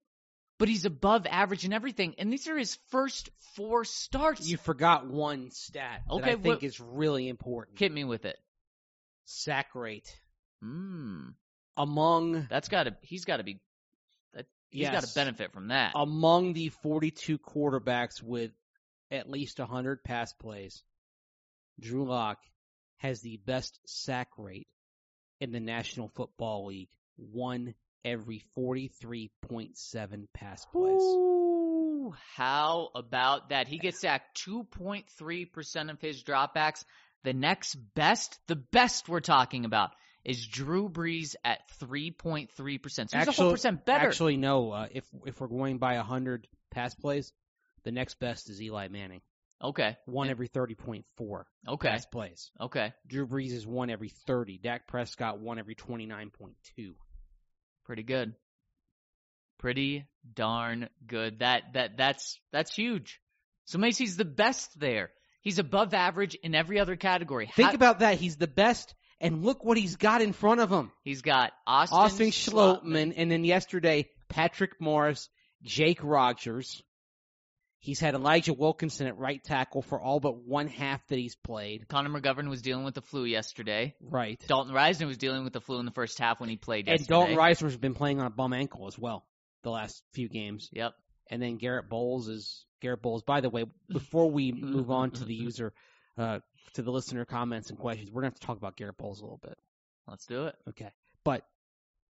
[0.60, 2.16] but he's above average in everything.
[2.18, 4.48] And these are his first four starts.
[4.48, 7.80] You forgot one stat that Okay, I think what- is really important.
[7.80, 8.38] Hit me with it.
[9.26, 10.20] Sack rate
[10.64, 11.34] Mm,
[11.76, 13.60] among that's gotta, he's gotta be,
[14.34, 15.94] that, he's gotta benefit from that.
[15.96, 18.52] among the 42 quarterbacks with
[19.10, 20.84] at least 100 pass plays.
[21.80, 22.38] Drew Lock
[23.02, 24.68] has the best sack rate
[25.40, 26.90] in the National Football League.
[27.18, 27.74] One
[28.06, 31.02] every 43.7 pass plays.
[31.02, 33.68] Ooh, how about that?
[33.68, 36.84] He gets sacked 2.3% of his dropbacks.
[37.24, 39.92] The next best, the best we're talking about,
[40.24, 43.10] is Drew Brees at 3.3%.
[43.10, 44.08] So he's a whole percent better.
[44.08, 44.72] Actually, no.
[44.72, 47.34] Uh, if if we're going by 100 pass plays,
[47.84, 49.22] the next best is Eli Manning.
[49.64, 49.96] Okay.
[50.06, 51.88] One every 30.4 Okay.
[51.90, 52.50] pass plays.
[52.60, 52.94] Okay.
[53.08, 54.58] Drew Brees is one every 30.
[54.58, 56.94] Dak Prescott one every 29.2.
[57.86, 58.34] Pretty good.
[59.60, 61.40] Pretty darn good.
[61.40, 63.20] That that that's that's huge.
[63.66, 65.12] So Macy's the best there.
[65.42, 67.48] He's above average in every other category.
[67.56, 68.18] Think How- about that.
[68.18, 70.92] He's the best, and look what he's got in front of him.
[71.04, 72.28] He's got Austin, Austin.
[72.32, 75.30] Schlottmann, and then yesterday, Patrick Morris,
[75.64, 76.82] Jake Rodgers.
[77.82, 81.88] He's had Elijah Wilkinson at right tackle for all but one half that he's played.
[81.88, 83.96] Connor McGovern was dealing with the flu yesterday.
[84.00, 84.40] Right.
[84.48, 87.00] Dalton Risner was dealing with the flu in the first half when he played And
[87.00, 87.10] yesterday.
[87.10, 89.26] Dalton Risner's been playing on a bum ankle as well
[89.64, 90.70] the last few games.
[90.72, 90.94] Yep.
[91.32, 93.24] And then Garett Bolles is Garett Bolles.
[93.24, 95.74] By the way, before we move on to the user,
[96.20, 96.40] uh,
[96.76, 99.24] to the listener comments and questions, we're gonna have to talk about Garett Bolles a
[99.24, 99.58] little bit.
[100.08, 100.56] Let's do it.
[100.70, 100.92] Okay.
[101.24, 101.46] But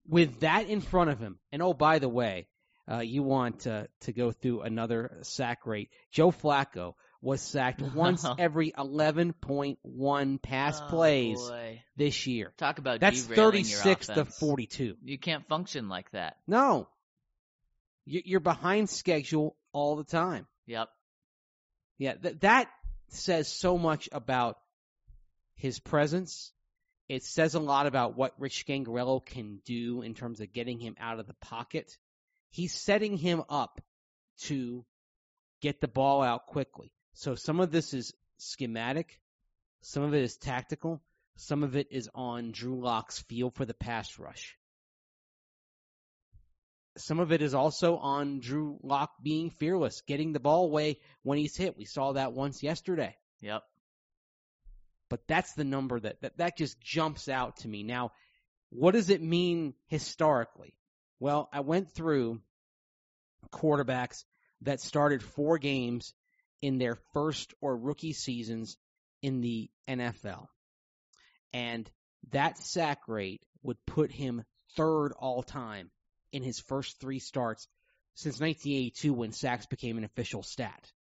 [0.08, 2.48] with that in front of him, and oh, by the way,
[2.90, 5.90] uh, you want uh, to go through another sack rate.
[6.12, 11.82] Joe Flacco was sacked once every 11.1 pass Oh, plays boy.
[11.96, 12.54] this year.
[12.58, 14.96] Talk about That's derailing your 36 to 42.
[15.04, 16.38] You can't function like that.
[16.48, 16.88] No.
[18.06, 20.48] You- You're behind schedule all the time.
[20.68, 20.90] Yep.
[21.98, 22.70] Yeah, th- that
[23.10, 24.58] says so much about
[25.56, 26.52] his presence.
[27.10, 30.96] It says a lot about what Rich Scangarello can do in terms of getting him
[31.00, 31.98] out of the pocket.
[32.50, 33.82] He's setting him up
[34.44, 34.86] to
[35.62, 36.92] get the ball out quickly.
[37.14, 39.20] So some of this is schematic,
[39.82, 41.02] some of it is tactical,
[41.36, 44.58] some of it is on Drew Lock's feel for the pass rush.
[46.98, 51.38] Some of it is also on Drew Lock being fearless, getting the ball away when
[51.38, 51.78] he's hit.
[51.78, 53.16] We saw that once yesterday.
[53.42, 53.62] Yep.
[55.10, 57.84] But that's the number that, that, that just jumps out to me.
[57.84, 58.12] Now,
[58.70, 60.74] what does it mean historically?
[61.20, 62.42] Well, I went through
[63.52, 64.24] quarterbacks
[64.62, 66.14] that started four games
[66.62, 68.78] in their first or rookie seasons
[69.22, 70.48] in the NFL.
[71.54, 71.90] And
[72.32, 74.44] that sack rate would put him
[74.76, 75.92] third all time
[76.32, 77.68] in his first three starts
[78.16, 80.92] since 1982 when sacks became an official stat.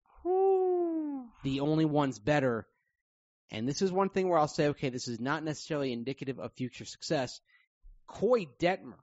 [1.42, 2.66] The only ones better,
[3.50, 6.52] and this is one thing where I'll say, okay, this is not necessarily indicative of
[6.54, 7.40] future success.
[8.06, 8.98] Coy Detmer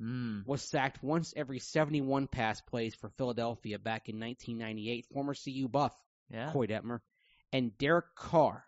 [0.00, 0.46] Mm.
[0.46, 5.06] was sacked once every 71 pass plays for Philadelphia back in 1998.
[5.12, 5.94] Former CU Buff,
[6.30, 6.50] Yeah.
[6.52, 7.00] Coy Detmer,
[7.52, 8.64] and Derek Carr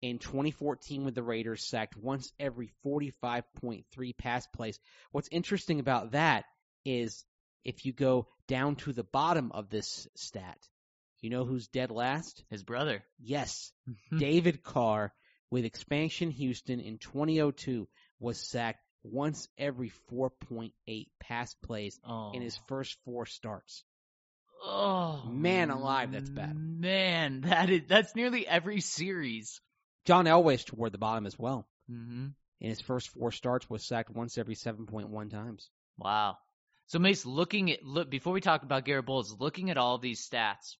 [0.00, 4.78] in 2014 with the Raiders sacked once every 45.3 pass plays.
[5.12, 6.44] What's interesting about that
[6.86, 7.24] is
[7.64, 10.58] if you go down to the bottom of this stat,
[11.20, 12.42] you know who's dead last?
[12.48, 13.04] His brother.
[13.18, 13.72] Yes,
[14.18, 15.12] David Carr
[15.50, 17.86] with expansion Houston in 2002
[18.18, 22.32] was sacked once every 4.8 pass plays Oh.
[22.32, 23.82] in his first four starts.
[24.62, 26.54] Oh Man alive, that's bad.
[26.56, 29.60] Man, that is that's nearly every series.
[30.04, 31.66] John Elway toward the bottom as well.
[31.88, 32.28] hmm
[32.60, 35.70] In his first four starts was sacked once every 7.1 times.
[35.96, 36.36] Wow.
[36.88, 40.28] So Mase, looking at look before we talk about Garett Bolles, looking at all these
[40.28, 40.76] stats,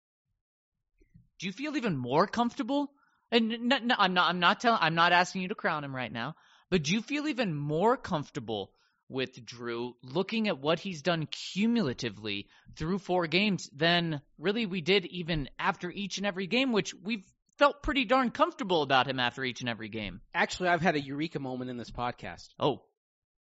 [1.39, 2.91] do you feel even more comfortable
[3.33, 4.29] And n- n- I'm not.
[4.29, 4.81] I'm not telling.
[4.83, 6.35] I'm not asking you to crown him right now.
[6.71, 8.73] But do you feel even more comfortable
[9.09, 15.05] with Drew looking at what he's done cumulatively through four games than really we did
[15.07, 17.25] even after each and every game, which we've
[17.59, 20.21] felt pretty darn comfortable about him after each and every game.
[20.33, 22.49] Actually, I've had a eureka moment in this podcast.
[22.59, 22.83] Oh,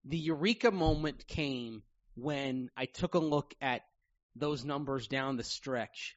[0.05, 1.83] The eureka moment came
[2.15, 3.83] when I took a look at
[4.37, 6.17] those numbers down the stretch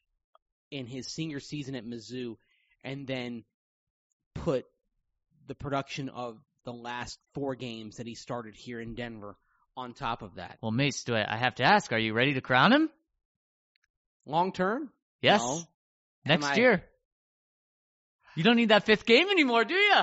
[0.70, 2.38] in his senior season at Mizzou
[2.84, 3.44] and then
[4.36, 4.66] put
[5.48, 9.36] the production of the last four games that he started here in Denver
[9.76, 10.60] on top of that.
[10.62, 12.90] well, Mase, do I, I have to ask, are you ready to crown him?
[14.28, 14.92] Long term?
[15.20, 15.42] Yes.
[15.42, 15.62] No.
[16.26, 16.84] Next I- year.
[18.36, 19.96] You don't need that fifth game anymore, do you?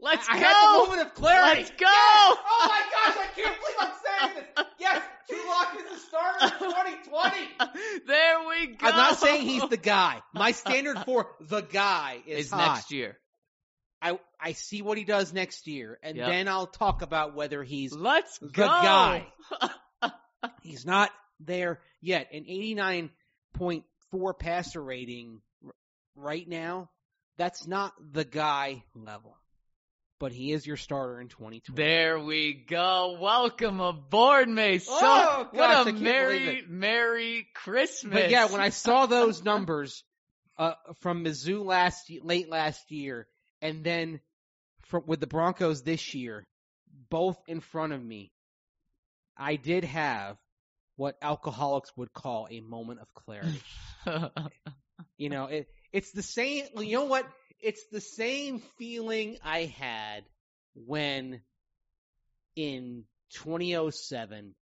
[0.00, 0.44] Let's I, I go.
[0.46, 1.60] had the moment of clarity.
[1.62, 1.76] Let's go.
[1.86, 2.38] Yes!
[2.38, 3.92] Oh my gosh, I can't believe I'm
[4.32, 4.66] saying this.
[4.78, 5.02] Yes,
[5.46, 7.36] Lock is the starter in 2020.
[8.06, 8.86] there we go.
[8.86, 10.20] I'm not saying he's the guy.
[10.32, 13.18] My standard for the guy is Is next year.
[14.04, 16.26] I I see what he does next year, and Yep.
[16.28, 18.66] then I'll talk about whether he's Let's the go.
[18.66, 19.26] guy.
[20.62, 22.28] he's not there yet.
[22.32, 25.40] An 89.4 passer rating
[26.14, 26.90] right now.
[27.38, 29.36] That's not the guy level,
[30.20, 31.74] but he is your starter in 2020.
[31.82, 33.16] There we go.
[33.20, 34.86] Welcome aboard, Mase.
[34.86, 38.12] So, Oh, gosh, what a merry, merry Christmas.
[38.14, 40.04] But yeah, when I saw those numbers
[40.58, 43.26] uh, from Mizzou last late last year,
[43.64, 44.20] and then
[44.82, 46.46] from with the Broncos this year,
[47.08, 48.30] both in front of me,
[49.38, 50.36] I did have
[50.96, 53.62] what alcoholics would call a moment of clarity.
[55.16, 56.66] you know, it, it's the same.
[56.76, 57.26] You know what?
[57.58, 60.24] It's the same feeling I had
[60.74, 61.40] when
[62.56, 64.54] in 2007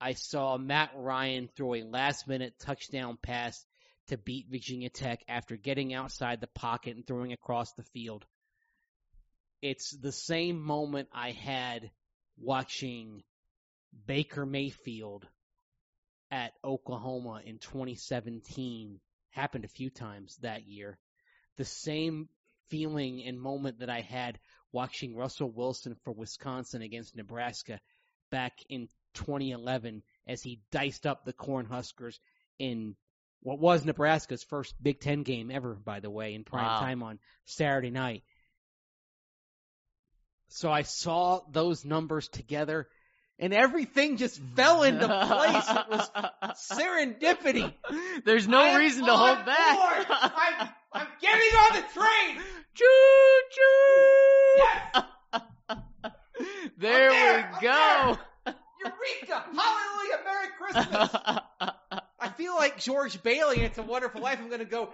[0.00, 3.64] I saw Matt Ryan throw a last minute touchdown pass
[4.08, 8.26] to beat Virginia Tech after getting outside the pocket and throwing across the field.
[9.62, 11.90] It's the same moment I had
[12.36, 13.22] watching
[14.06, 15.26] Baker Mayfield
[16.30, 20.98] at Oklahoma in 2017 happened a few times that year.
[21.56, 22.28] The same
[22.68, 24.38] feeling and moment that I had
[24.72, 27.80] watching Russell Wilson for Wisconsin against Nebraska
[28.30, 32.18] back in 2011 as he diced up the Cornhuskers
[32.58, 32.94] in
[33.40, 36.80] what was Nebraska's first Big Ten game ever, by the way, in prime Wow.
[36.80, 38.22] time on Saturday night.
[40.48, 42.88] So I saw those numbers together
[43.38, 45.64] and everything just fell into place.
[45.68, 46.10] It was
[46.70, 47.72] serendipity.
[48.24, 50.06] There's no I am reason to hold back.
[50.10, 52.42] I'm, I'm getting on the train.
[52.74, 52.86] choo
[53.52, 54.56] choo.
[54.56, 55.04] Yes.
[56.78, 58.18] there, I'm there, we I'm go.
[58.84, 59.44] Eureka!
[59.54, 60.18] Hallelujah!
[60.24, 61.10] Merry Christmas!
[62.20, 64.38] I feel like George Bailey It's a Wonderful Life.
[64.40, 64.90] I'm going to go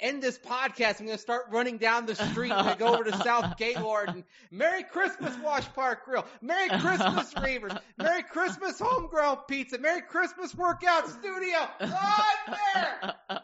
[0.00, 1.00] end this podcast.
[1.00, 2.50] I'm going to start running down the street.
[2.50, 6.24] Going to go over to South Gaylord and Merry Christmas Wash Park Grill.
[6.40, 7.72] Merry Christmas Reivers.
[7.96, 9.78] Merry Christmas Homegrown Pizza.
[9.78, 11.56] Merry Christmas Workout Studio.
[11.80, 13.40] Oh, I'm there.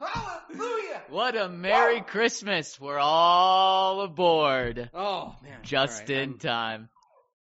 [0.00, 1.02] Hallelujah.
[1.10, 2.04] what a Merry Whoa.
[2.04, 2.80] Christmas.
[2.80, 4.90] We're all aboard.
[4.94, 5.58] Oh, man.
[5.62, 6.88] Just right, in I'm- time.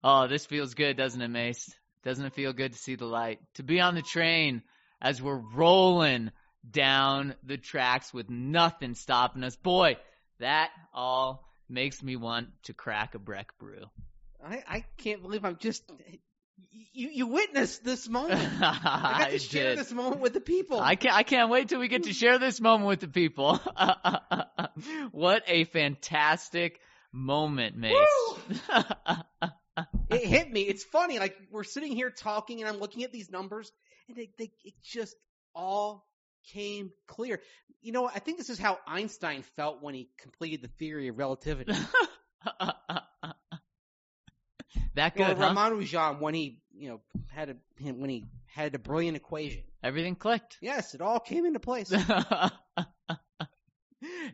[0.03, 1.73] Oh, this feels good, doesn't it, Mase?
[2.03, 3.39] Doesn't it feel good to see the light?
[3.55, 4.61] To be on the train
[5.01, 6.31] as we're rolling
[6.69, 9.55] down the tracks with nothing stopping us.
[9.55, 9.97] Boy,
[10.39, 13.85] that all makes me want to crack a Breck brew.
[14.45, 15.83] I, I can't believe I'm just.
[16.91, 18.39] You, you witnessed this moment.
[18.61, 19.79] I got I to share did.
[19.79, 20.79] this moment with the people.
[20.79, 23.59] I can't, I can't wait till we get to share this moment with the people.
[25.11, 26.79] what a fantastic
[27.11, 27.95] moment, Mase.
[30.09, 30.61] it hit me.
[30.61, 31.19] It's funny.
[31.19, 33.71] Like we're sitting here talking, and I'm looking at these numbers,
[34.07, 35.15] and they, they, it just
[35.55, 36.05] all
[36.51, 37.39] came clear.
[37.81, 41.17] You know, I think this is how Einstein felt when he completed the theory of
[41.17, 41.73] relativity.
[44.95, 45.53] that or good, huh?
[45.53, 49.63] Ramanujan when he, you know, had a when he had a brilliant equation.
[49.83, 50.57] Everything clicked.
[50.61, 51.91] Yes, it all came into place.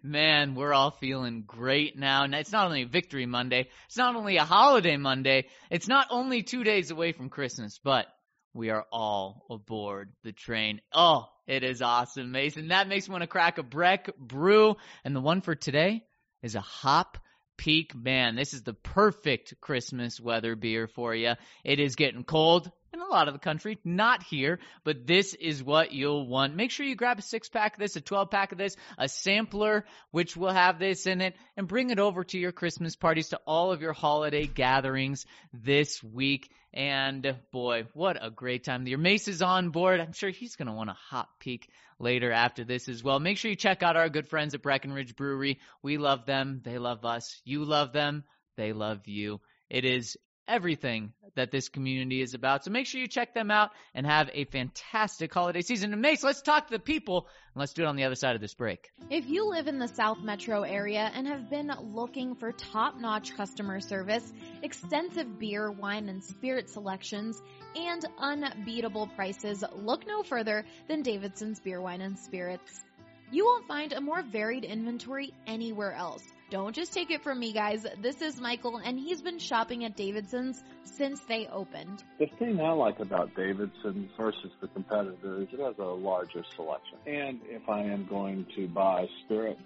[0.04, 2.24] Man, we're all feeling great now.
[2.24, 6.44] And it's not only Victory Monday, it's not only a holiday Monday, it's not only
[6.44, 8.08] two days away from Christmas, but
[8.54, 10.82] we are all aboard the train.
[10.94, 12.70] Oh, it is awesome, Mason.
[12.70, 14.76] That makes me want to crack a Breck brew.
[15.04, 16.04] And the one for today
[16.42, 17.18] is a hop
[17.58, 17.94] peak.
[17.96, 21.34] Man, this is the perfect Christmas weather beer for you.
[21.64, 25.64] It is getting cold in a lot of the country, not here, but this is
[25.64, 26.56] what you'll want.
[26.56, 29.08] Make sure you grab a six pack of this, a 12 pack of this, a
[29.08, 33.30] sampler, which will have this in it, and bring it over to your Christmas parties,
[33.30, 36.50] to all of your holiday gatherings this week.
[36.74, 38.98] And boy, what a great time year.
[38.98, 40.00] Mase is on board.
[40.00, 41.68] I'm sure he's going to want a hot peek
[41.98, 43.20] later after this as well.
[43.20, 45.60] Make sure you check out our good friends at Breckenridge Brewery.
[45.82, 46.62] We love them.
[46.64, 47.42] They love us.
[47.44, 48.24] You love them.
[48.56, 49.42] They love you.
[49.70, 50.18] It is
[50.50, 52.66] everything that this community is about.
[52.66, 55.94] So make sure you check them out and have a fantastic holiday season.
[55.94, 58.36] And Mase, let's talk to the people and let's do it on the other side
[58.36, 58.92] of this break.
[59.10, 63.80] If you live in the South Metro area and have been looking for top-notch customer
[63.80, 64.34] service,
[64.64, 67.42] extensive beer, wine, and spirit selections,
[67.76, 72.84] and unbeatable prices, look no further than Davidson's Beer, Wine, and Spirits.
[73.32, 76.24] You won't find a more varied inventory anywhere else.
[76.50, 77.86] Don't just take it from me, guys.
[78.02, 82.04] This is Michael, and he's been shopping at Davidson's since they opened.
[82.18, 86.98] The thing I like about Davidson versus the competitors, it has a larger selection.
[87.06, 89.60] And if I am going to buy spirit,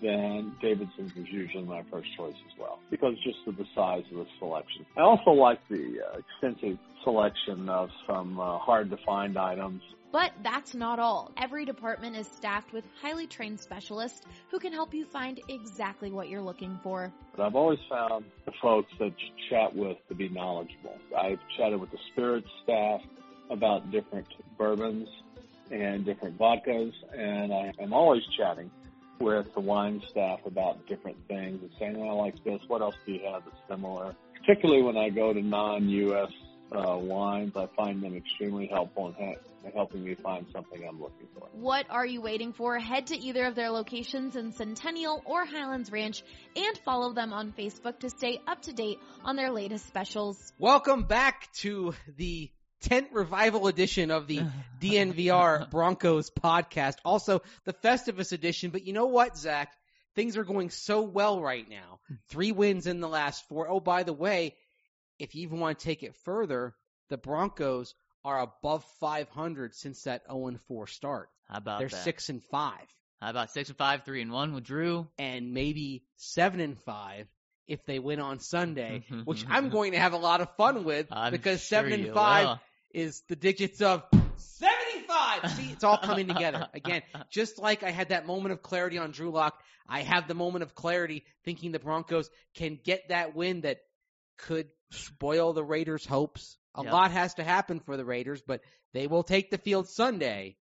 [0.00, 4.16] then Davidson's is usually my first choice as well because just of the size of
[4.16, 4.86] the selection.
[4.96, 9.82] I also like the uh, extensive selection of some uh, hard to find items
[10.12, 11.32] But that's not all.
[11.38, 16.28] Every department is staffed with highly trained specialists who can help you find exactly what
[16.28, 17.10] you're looking for.
[17.38, 20.98] I've always found the folks that you chat with to be knowledgeable.
[21.18, 23.00] I've chatted with the spirits staff
[23.50, 24.26] about different
[24.58, 25.08] bourbons
[25.70, 28.70] and different vodkas, and I am always chatting
[29.18, 32.60] with the wine staff about different things and saying, oh, I like this.
[32.68, 34.14] What else do you have that's similar?
[34.40, 36.32] Particularly when I go to non-U.S.
[36.74, 41.28] Uh, wines, I find them extremely helpful in ha- helping me find something I'm looking
[41.34, 41.48] for.
[41.52, 42.78] What are you waiting for?
[42.78, 46.22] Head to either of their locations in Centennial or Highlands Ranch
[46.56, 50.52] and follow them on Facebook to stay up to date on their latest specials.
[50.58, 52.50] Welcome back to the
[52.84, 54.40] 10th revival edition of the
[54.80, 56.96] DNVR Broncos podcast.
[57.04, 58.70] Also, the Festivus edition.
[58.70, 59.72] But you know what, Zac?
[60.14, 62.00] Things are going so well right now.
[62.28, 63.68] Three wins in the last four.
[63.68, 64.56] Oh, by the way,
[65.22, 66.74] if you even want to take it further,
[67.08, 67.94] the Broncos
[68.24, 71.28] are above 500 since that 0 4 start.
[71.48, 72.04] How about They're that?
[72.04, 72.86] six and five,
[73.20, 75.06] How about six and five, three and one with Drew?
[75.18, 77.28] and maybe seven and five
[77.68, 81.06] if they win on Sunday, which I'm going to have a lot of fun with
[81.12, 82.60] I'm because sure seven and five will.
[82.92, 84.02] is the digits of
[84.36, 85.50] 75.
[85.52, 86.66] See, it's all coming together.
[86.74, 90.34] Again, just like I had that moment of clarity on Drew Lock, I have the
[90.34, 93.78] moment of clarity thinking the Broncos can get that win that
[94.38, 96.56] could spoil the Raiders' hopes.
[96.74, 96.92] A Yep.
[96.92, 98.62] lot has to happen for the Raiders, but
[98.92, 100.56] they will take the field Sunday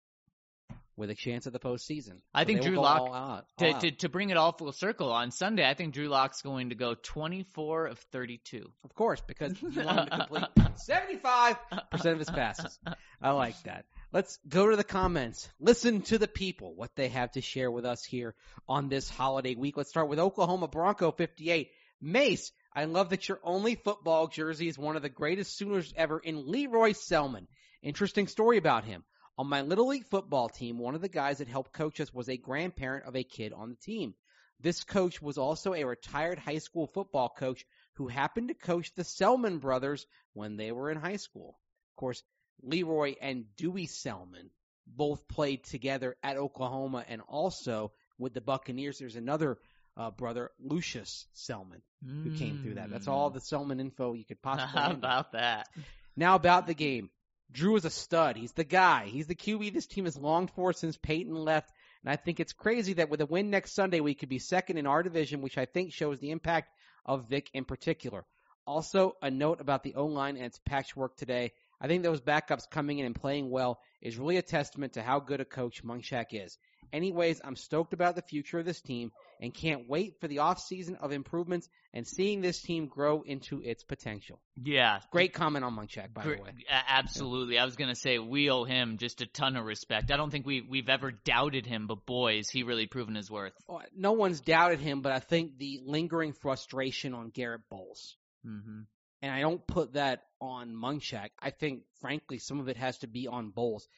[0.96, 2.20] with a chance at the postseason.
[2.32, 4.72] I So think Drew Lock- all out, all To, to to bring it all full
[4.72, 8.72] circle on Sunday, I think Drew Lock's going to go 24 of 32.
[8.82, 10.44] Of course, because he wanted to complete
[10.88, 12.78] 75% of his passes.
[13.20, 13.84] I like that.
[14.12, 15.48] Let's go to the comments.
[15.60, 18.34] Listen to the people, what they have to share with us here
[18.68, 19.76] on this holiday week.
[19.76, 21.70] Let's start with Oklahoma Bronco 58.
[22.00, 26.18] Mase, I love that your only football jersey is one of the greatest Sooners ever
[26.18, 27.46] in Lee Roy Selmon.
[27.82, 29.02] Interesting story about him.
[29.38, 32.28] On my Little League football team, one of the guys that helped coach us was
[32.28, 34.14] a grandparent of a kid on the team.
[34.60, 37.64] This coach was also a retired high school football coach
[37.94, 41.58] who happened to coach the Selmon brothers when they were in high school.
[41.92, 42.22] Of course,
[42.62, 44.50] Lee Roy and Dewey Selmon
[44.86, 48.98] both played together at Oklahoma and also with the Buccaneers.
[48.98, 49.56] There's another
[49.96, 52.90] uh, brother, Lucius Selmon, who came through that.
[52.90, 55.68] That's all the Selmon info you could possibly How about that?
[56.16, 57.10] Now about the game.
[57.52, 58.36] Drew is a stud.
[58.36, 59.06] He's the guy.
[59.06, 61.70] He's the QB this team has longed for since Peyton left.
[62.02, 64.78] And I think it's crazy that with a win next Sunday, we could be second
[64.78, 66.70] in our division, which I think shows the impact
[67.04, 68.24] of Vic in particular.
[68.66, 71.52] Also, a note about the O-line and its patchwork today.
[71.80, 75.20] I think those backups coming in and playing well is really a testament to how
[75.20, 76.58] good a coach Munchak is.
[76.92, 80.96] Anyways, I'm stoked about the future of this team and can't wait for the offseason
[81.00, 84.40] of improvements and seeing this team grow into its potential.
[84.62, 85.00] Yeah.
[85.10, 86.50] Great comment on Munchak, by Gr- the way.
[86.70, 87.58] Absolutely.
[87.58, 90.10] I was going to say we owe him just a ton of respect.
[90.10, 93.54] I don't think we we've ever doubted him, but boys, he really proven his worth.
[93.96, 98.82] No one's doubted him, but I think the lingering frustration on Garett Bolles, hmm
[99.22, 101.30] and I don't put that on Munchak.
[101.40, 103.88] I think, frankly, some of it has to be on Bolles.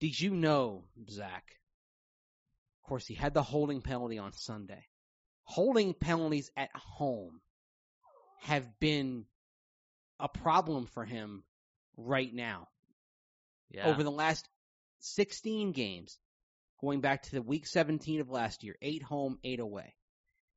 [0.00, 1.44] Did you know, Zac?
[2.86, 4.86] Of course, he had the holding penalty on Sunday.
[5.42, 7.40] Holding penalties at home
[8.42, 9.24] have been
[10.20, 11.42] a problem for him
[11.96, 12.68] right now.
[13.70, 13.88] Yeah.
[13.88, 14.48] over the last
[15.00, 16.16] 16 games,
[16.80, 19.96] going back to the week 17 of last year, eight home, eight away.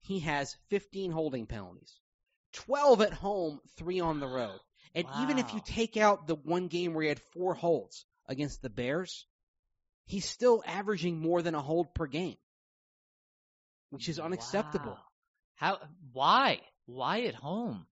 [0.02, 2.00] He has 15 holding penalties,
[2.54, 4.60] 12 at home, three on the road.
[4.94, 8.62] And even if you take out the one game where he had four holds against
[8.62, 9.26] the Bears,
[10.10, 12.36] he's still averaging more than a hold per game,
[13.92, 14.94] which is unacceptable.
[14.94, 15.04] Wow.
[15.56, 15.78] How?
[16.12, 16.60] Why?
[16.88, 17.86] Why at home?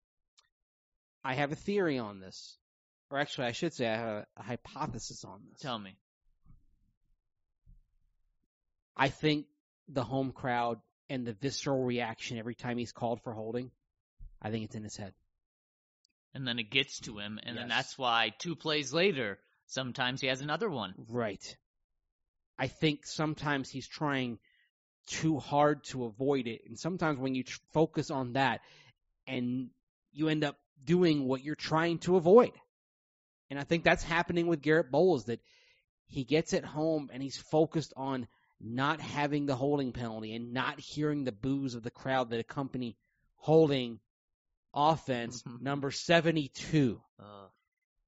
[1.23, 2.57] I have a theory on this.
[3.11, 5.59] or actually, I should say, I have a, a hypothesis on this.
[5.59, 5.97] Tell me.
[8.95, 9.47] I think
[9.89, 13.71] the home crowd and the visceral reaction every time he's called for holding,
[14.41, 15.13] I think it's in his head.
[16.33, 20.27] And then it gets to him, and then that's why two plays later, sometimes he
[20.27, 20.93] has another one.
[21.09, 21.57] Right.
[22.57, 24.39] I think sometimes he's trying
[25.07, 28.61] too hard to avoid it, and sometimes when you tr- focus on that,
[29.27, 29.69] and
[30.11, 32.51] you end up doing what you're trying to avoid.
[33.49, 35.39] And I think that's happening with Garett Bolles that
[36.07, 38.27] he gets at home and he's focused on
[38.59, 42.95] not having the holding penalty and not hearing the boos of the crowd that accompany
[43.35, 43.99] holding
[44.73, 47.01] offense number 72.
[47.19, 47.23] Uh,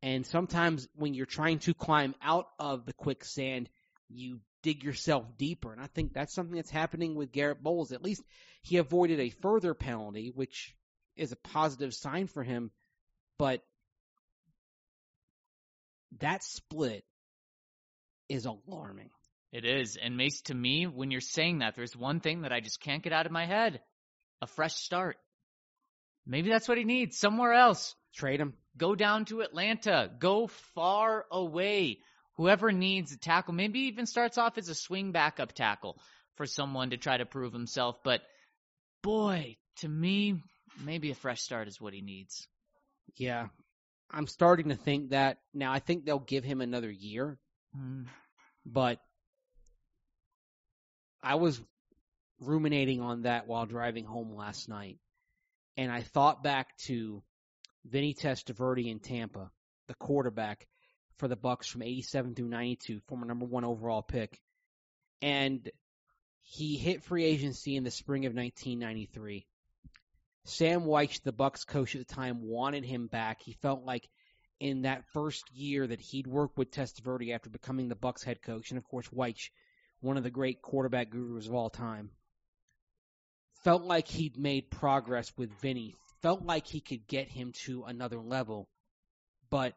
[0.02, 3.70] And sometimes when you're trying to climb out of the quicksand,
[4.10, 5.72] you dig yourself deeper.
[5.72, 7.92] And I think that's something that's happening with Garett Bolles.
[7.92, 8.24] At least
[8.62, 10.76] he avoided a further penalty, which
[11.16, 12.72] is a positive sign for him.
[13.38, 13.62] But
[16.20, 17.04] that split
[18.30, 19.10] is alarming.
[19.52, 19.98] it is.
[20.02, 23.04] And Mase, to me, when you're saying that, there's one thing that I just can't
[23.04, 23.82] get out of my head.
[24.42, 25.18] A fresh start.
[26.26, 27.18] Maybe that's what he needs.
[27.18, 27.96] Somewhere else.
[28.14, 28.54] Trade him.
[28.76, 30.12] Go down to Atlanta.
[30.20, 32.00] Go far away.
[32.38, 36.00] Whoever needs a tackle, maybe even starts off as a swing backup tackle
[36.36, 37.98] for someone to try to prove himself.
[38.04, 38.22] But
[39.02, 40.44] boy, to me,
[40.84, 42.48] maybe a fresh start is what he needs.
[43.16, 43.48] Yeah.
[44.12, 45.74] I'm starting to think that now.
[45.74, 47.38] I think they'll give him another year,
[47.74, 48.04] Hmm.
[48.66, 49.00] but
[51.22, 51.62] I was
[52.40, 55.00] ruminating on that while driving home last night,
[55.76, 57.22] and I thought back to
[57.84, 59.52] Vinny Testaverde in Tampa,
[59.88, 60.68] the quarterback
[61.18, 64.40] for the Bucks from 87 through 92, former number one overall pick,
[65.22, 65.70] and
[66.42, 69.46] he hit free agency in the spring of 1993.
[70.46, 73.42] Sam Wyche, the Bucks coach at the time, wanted him back.
[73.42, 74.08] He felt like
[74.60, 78.72] in that first year that he'd worked with Testaverde after becoming the Bucks head coach,
[78.72, 79.50] and of course Wyche,
[80.00, 82.12] one of the great quarterback gurus of all time,
[83.64, 85.96] felt like he'd made progress with Vinny.
[86.22, 88.68] Felt like he could get him to another level,
[89.50, 89.74] but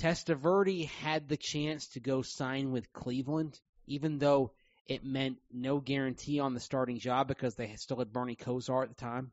[0.00, 4.52] Testaverde had the chance to go sign with Cleveland, even though
[4.86, 8.88] it meant no guarantee on the starting job because they still had Bernie Kosar at
[8.88, 9.30] the time.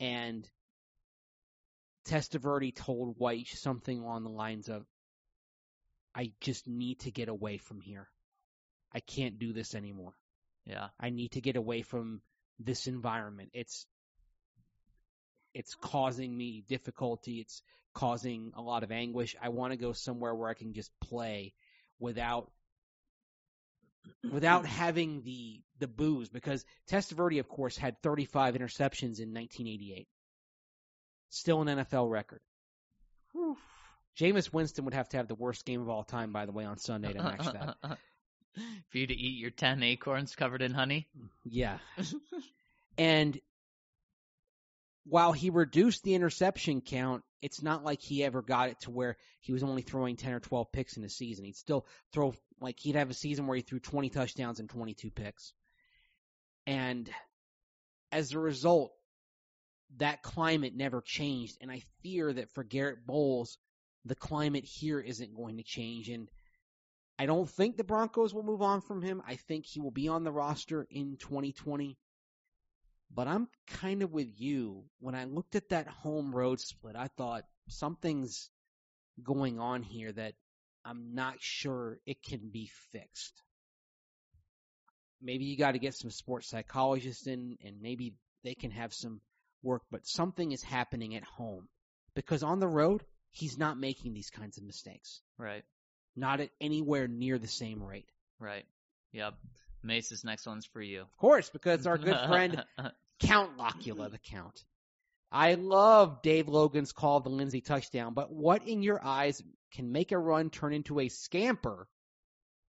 [0.00, 0.48] And
[2.06, 4.84] Testaverde told Wyche something along the lines of,
[6.16, 8.08] I just need to get away from here.
[8.92, 10.14] I can't do this anymore.
[10.66, 10.88] Yeah.
[10.98, 12.22] I need to get away from
[12.58, 13.50] this environment.
[13.54, 13.86] It's
[15.54, 17.40] it's causing me difficulty.
[17.40, 17.62] It's
[17.94, 19.36] causing a lot of anguish.
[19.40, 21.54] I want to go somewhere where I can just play
[21.98, 22.50] without
[24.30, 30.08] without having the the booze because Testaverde of course had 35 interceptions in 1988.
[31.30, 32.40] Still an NFL record.
[34.18, 36.64] Jameis Winston would have to have the worst game of all time by the way
[36.64, 37.76] on Sunday to match that.
[38.90, 41.06] For you to eat your 10 acorns covered in honey?
[41.44, 41.78] Yeah.
[42.98, 43.40] and
[45.04, 49.16] while he reduced the interception count, it's not like he ever got it to where
[49.40, 51.44] he was only throwing 10 or 12 picks in a season.
[51.44, 55.10] He'd still throw, like, he'd have a season where he threw 20 touchdowns and 22
[55.10, 55.52] picks.
[56.66, 57.10] And
[58.12, 58.92] as a result,
[59.96, 61.56] that climate never changed.
[61.60, 63.58] And I fear that for Garett Bolles,
[64.04, 66.08] the climate here isn't going to change.
[66.08, 66.28] And
[67.18, 69.22] I don't think the Broncos will move on from him.
[69.26, 71.96] I think he will be on the roster in 2020.
[73.12, 74.84] But I'm kind of with you.
[75.00, 78.50] When I looked at that home road split, I thought something's
[79.22, 80.34] going on here that
[80.84, 83.42] I'm not sure it can be fixed.
[85.20, 89.20] Maybe you got to get some sports psychologists in and maybe they can have some
[89.62, 91.68] work, but something is happening at home
[92.14, 95.20] because on the road, he's not making these kinds of mistakes.
[95.36, 95.64] Right.
[96.16, 98.08] Not at anywhere near the same rate.
[98.38, 98.64] Right.
[99.12, 99.34] Yep.
[99.82, 101.02] Mase, this next one's for you.
[101.02, 102.64] Of course, because our good friend
[103.20, 104.64] Count Locula, the Count.
[105.32, 109.92] I love Dave Logan's call of the Lindsay touchdown, but what in your eyes can
[109.92, 111.86] make a run turn into a scamper,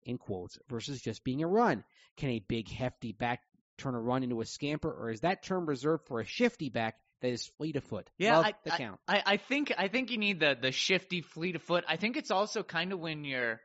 [0.03, 1.83] in quotes, versus just being a run?
[2.17, 3.41] Can a big, hefty back
[3.77, 6.95] turn a run into a scamper, or is that term reserved for a shifty back
[7.21, 8.09] that is fleet of foot?
[8.17, 8.99] Yeah, love I, the I- Count.
[9.07, 11.85] I, I think I think you need the the shifty fleet of foot.
[11.87, 13.61] I think it's also kind of when you're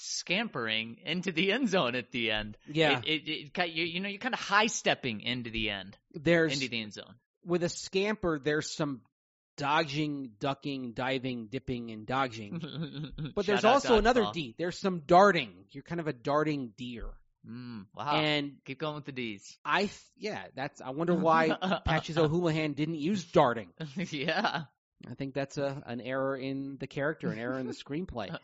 [0.00, 2.56] scampering into the end zone at the end.
[2.70, 5.96] yeah, It, it, it, you, you know, you're kind of high stepping into the end,
[6.14, 7.14] there's into the end zone.
[7.44, 9.02] with a scamper, there's some
[9.56, 13.12] dodging, ducking, diving, dipping, and dodging.
[13.34, 14.26] But there's also another.
[14.32, 14.54] D.
[14.58, 15.52] There's some darting.
[15.70, 17.06] You're kind of a darting deer.
[17.48, 18.16] Mm, wow.
[18.16, 19.56] And Keep going with the D's.
[19.64, 20.80] I, yeah, that's.
[20.80, 21.50] I wonder why
[21.84, 23.68] Patches O'Houlihan didn't use darting.
[23.96, 24.64] yeah.
[25.08, 28.36] I think that's a an error in the character, an error in the screenplay.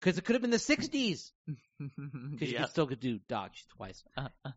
[0.00, 1.30] Because it could have been the '60s.
[1.46, 2.60] Because you yeah.
[2.62, 4.02] could still could do dodge twice.
[4.16, 4.50] Uh-uh.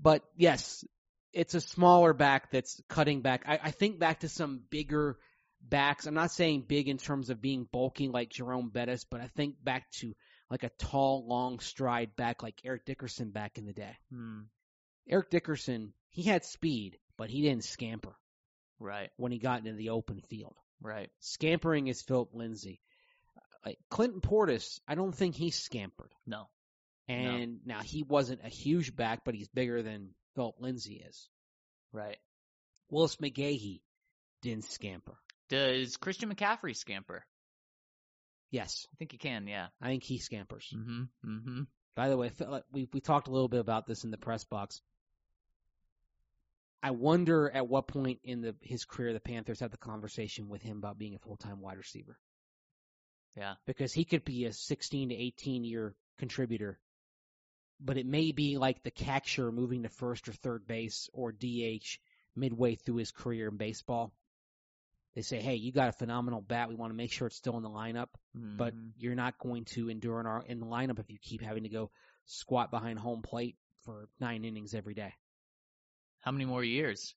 [0.00, 0.84] But yes,
[1.32, 3.44] it's a smaller back that's cutting back.
[3.46, 5.18] I, I think back to some bigger
[5.60, 6.06] backs.
[6.06, 9.56] I'm not saying big in terms of being bulky like Jerome Bettis, but I think
[9.62, 10.14] back to
[10.50, 13.96] like a tall, long stride back like Eric Dickerson back in the day.
[14.12, 14.42] Hmm.
[15.08, 18.14] Eric Dickerson, he had speed, but he didn't scamper
[18.80, 19.10] Right.
[19.16, 20.54] when he got into the open field.
[20.80, 21.10] Right.
[21.20, 22.80] Scampering is Phillip Lindsay.
[23.68, 26.10] Like Clinton Portis, I don't think he scampered.
[26.26, 26.48] No.
[27.06, 31.28] And now he wasn't a huge back, but he's bigger than Phillip Lindsay is.
[31.92, 32.16] Right.
[32.88, 33.82] Willis McGahee
[34.40, 35.18] didn't scamper.
[35.50, 37.26] Does Christian McCaffrey scamper?
[38.50, 39.46] Yes, I think he can.
[39.46, 39.66] Yeah.
[39.82, 40.72] I think he scampers.
[40.74, 41.02] Mm-hmm.
[41.30, 41.62] Mm-hmm.
[41.94, 42.30] By the way,
[42.72, 44.80] we we talked a little bit about this in the press box.
[46.82, 50.62] I wonder at what point in the his career the Panthers had the conversation with
[50.62, 52.18] him about being a full time wide receiver.
[53.38, 53.54] Yeah.
[53.66, 56.78] because he could be a 16 to 18 year contributor,
[57.80, 61.98] but it may be like the catcher moving to first or third base or DH
[62.34, 64.12] midway through his career in baseball.
[65.14, 66.68] They say, "Hey, you got a phenomenal bat.
[66.68, 68.92] We want to make sure it's still in the lineup, but Mhm.
[68.96, 71.68] you're not going to endure in our in the lineup if you keep having to
[71.68, 71.90] go
[72.26, 75.14] squat behind home plate for nine innings every day."
[76.20, 77.14] how many more years?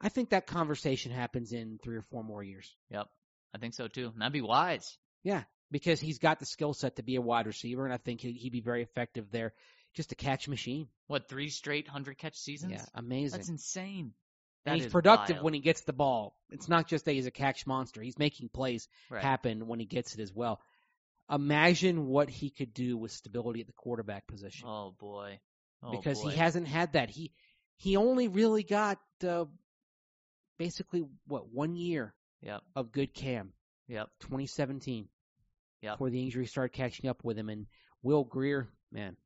[0.00, 2.74] I think that conversation happens in three or four more years.
[2.88, 3.08] Yep.
[3.52, 4.08] I think so too.
[4.08, 4.96] And that'd be wise.
[5.22, 5.44] Yeah,
[5.74, 8.36] because he's got the skill set to be a wide receiver, and I think he'd,
[8.36, 9.52] he'd be very effective there.
[9.92, 10.86] Just a catch machine.
[11.08, 12.70] What, three straight hundred catch seasons?
[12.74, 13.38] Yeah, amazing.
[13.38, 14.12] That's insane.
[14.66, 15.44] and he's productive wild.
[15.46, 16.36] when he gets the ball.
[16.50, 18.00] It's not just that he's a catch monster.
[18.02, 19.20] He's making plays right.
[19.20, 20.60] happen when he gets it as well.
[21.28, 25.40] Imagine what he could do with stability at the quarterback position Oh boy.
[25.82, 26.30] Oh, because boy.
[26.30, 27.10] he hasn't had that.
[27.10, 27.32] He
[27.78, 29.46] he only really got uh,
[30.56, 32.62] basically what one year Yep.
[32.76, 33.54] of good cam,
[33.88, 34.08] Yep.
[34.20, 35.08] 2017.
[35.92, 37.66] Before the injury started catching up with him, and
[38.02, 39.16] Will Grier, man,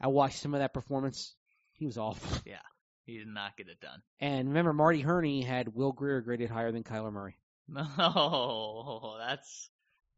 [0.00, 1.34] I watched some of that performance.
[1.72, 2.38] He was awful.
[2.46, 2.56] Yeah,
[3.04, 4.00] he did not get it done.
[4.20, 7.36] And remember, Marty Hurney had Will Grier graded higher than Kyler Murray,
[7.68, 9.70] No, that's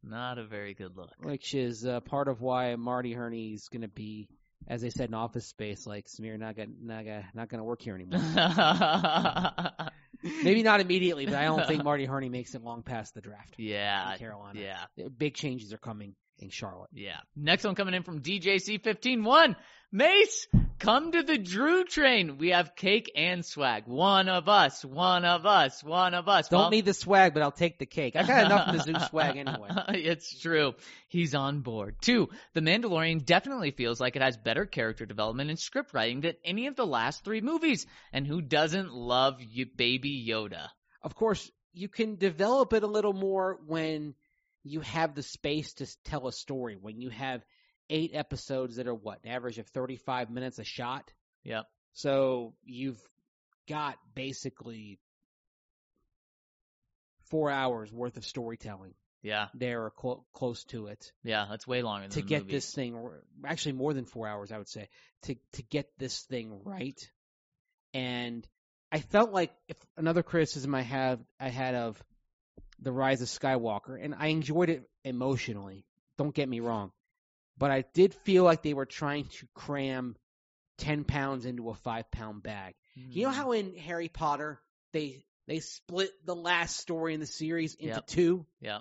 [0.02, 1.10] not a very good look.
[1.20, 4.28] which is uh, part of why Marty Hurney is going to be,
[4.68, 7.64] as they said in Office Space, like Samir not gonna, not gonna, not going to
[7.64, 8.20] work here anymore.
[10.22, 13.54] Maybe not immediately, but I don't think Marty Hurney makes it long past the draft.
[13.58, 14.12] yeah.
[14.12, 14.60] in Carolina.
[14.60, 15.08] Yeah.
[15.16, 16.90] Big changes are coming in Charlotte.
[16.92, 17.18] Yeah.
[17.34, 19.56] Next one coming in from DJC fifteen one.
[19.92, 20.48] Mase,
[20.80, 22.38] come to the Drew train.
[22.38, 23.84] We have cake and swag.
[23.86, 24.84] One of us.
[24.84, 25.82] One of us.
[25.82, 26.48] One of us.
[26.48, 28.16] Don't Well- need the swag, but I'll take the cake.
[28.16, 29.68] I got enough Mizzou swag anyway.
[29.90, 30.74] it's true.
[31.08, 31.96] He's on board.
[32.02, 36.34] Two, The Mandalorian definitely feels like it has better character development and script writing than
[36.44, 37.86] any of the last three movies.
[38.12, 40.66] And who doesn't love y- Baby Yoda?
[41.00, 44.14] Of course, you can develop it a little more when
[44.66, 46.76] you have the space to tell a story.
[46.80, 47.44] When you have
[47.88, 51.12] eight episodes that are what, an average of 35 minutes a shot.
[51.44, 51.64] Yep.
[51.92, 53.00] So you've
[53.68, 54.98] got basically
[57.30, 59.48] four hours worth of storytelling Yeah.
[59.54, 61.12] there or clo- close to it.
[61.24, 61.46] Yeah.
[61.50, 62.52] That's way longer than to get movies.
[62.64, 63.08] this thing
[63.44, 64.88] actually more than four hours i would say
[65.22, 66.98] to to get this thing right
[67.94, 68.46] and
[68.90, 72.02] i felt like if another criticism i have i had of
[72.80, 75.84] the rise of skywalker and i enjoyed it emotionally
[76.18, 76.92] don't get me wrong
[77.58, 80.16] but i did feel like they were trying to cram
[80.78, 83.34] 10 pounds into a 5 pound bag you know Mhm.
[83.34, 84.60] how in harry potter
[84.92, 88.06] they they split the last story in the series into Yep.
[88.06, 88.80] two Yeah,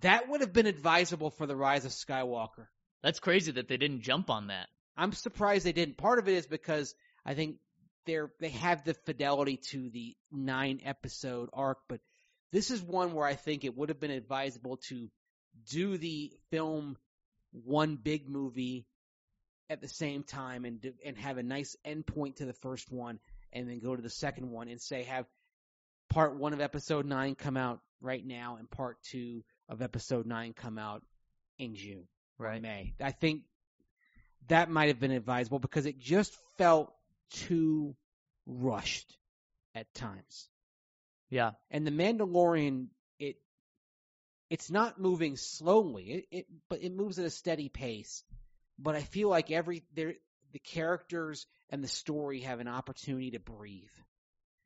[0.00, 2.66] that would have been advisable for the rise of skywalker
[3.02, 4.68] That's crazy that they didn't jump on that.
[4.96, 5.96] I'm surprised they didn't.
[5.96, 7.56] Part of it is because I think
[8.06, 12.00] they're they have the fidelity to the nine episode arc, but
[12.52, 15.08] this is one where I think it would have been advisable to
[15.70, 16.96] do the film
[17.52, 18.86] one big movie
[19.68, 23.18] at the same time and do, and have a nice endpoint to the first one,
[23.52, 25.26] and then go to the second one and say have
[26.10, 30.52] part one of episode nine come out right now and part two of episode nine
[30.52, 31.02] come out
[31.58, 32.06] in June
[32.38, 32.60] Right.
[32.60, 32.94] May.
[33.00, 33.42] I think
[34.48, 36.92] that might have been advisable because it just felt
[37.30, 37.94] too
[38.46, 39.16] rushed
[39.74, 40.48] at times.
[41.32, 41.52] Yeah.
[41.70, 43.36] And the Mandalorian, it
[44.50, 46.02] it's not moving slowly.
[46.02, 48.22] It, it but it moves at a steady pace.
[48.78, 50.12] But I feel like every there
[50.52, 53.88] the characters and the story have an opportunity to breathe.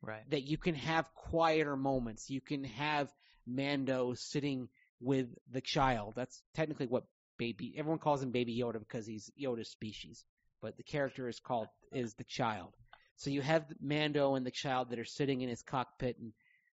[0.01, 0.29] Right.
[0.29, 2.29] That you can have quieter moments.
[2.29, 3.09] You can have
[3.45, 4.67] Mando sitting
[4.99, 6.15] with the child.
[6.17, 7.05] That's technically what
[7.37, 10.25] baby everyone calls him baby Yoda because he's Yoda's species.
[10.61, 12.73] But the character is called is the child.
[13.15, 16.33] So you have Mando and the child that are sitting in his cockpit and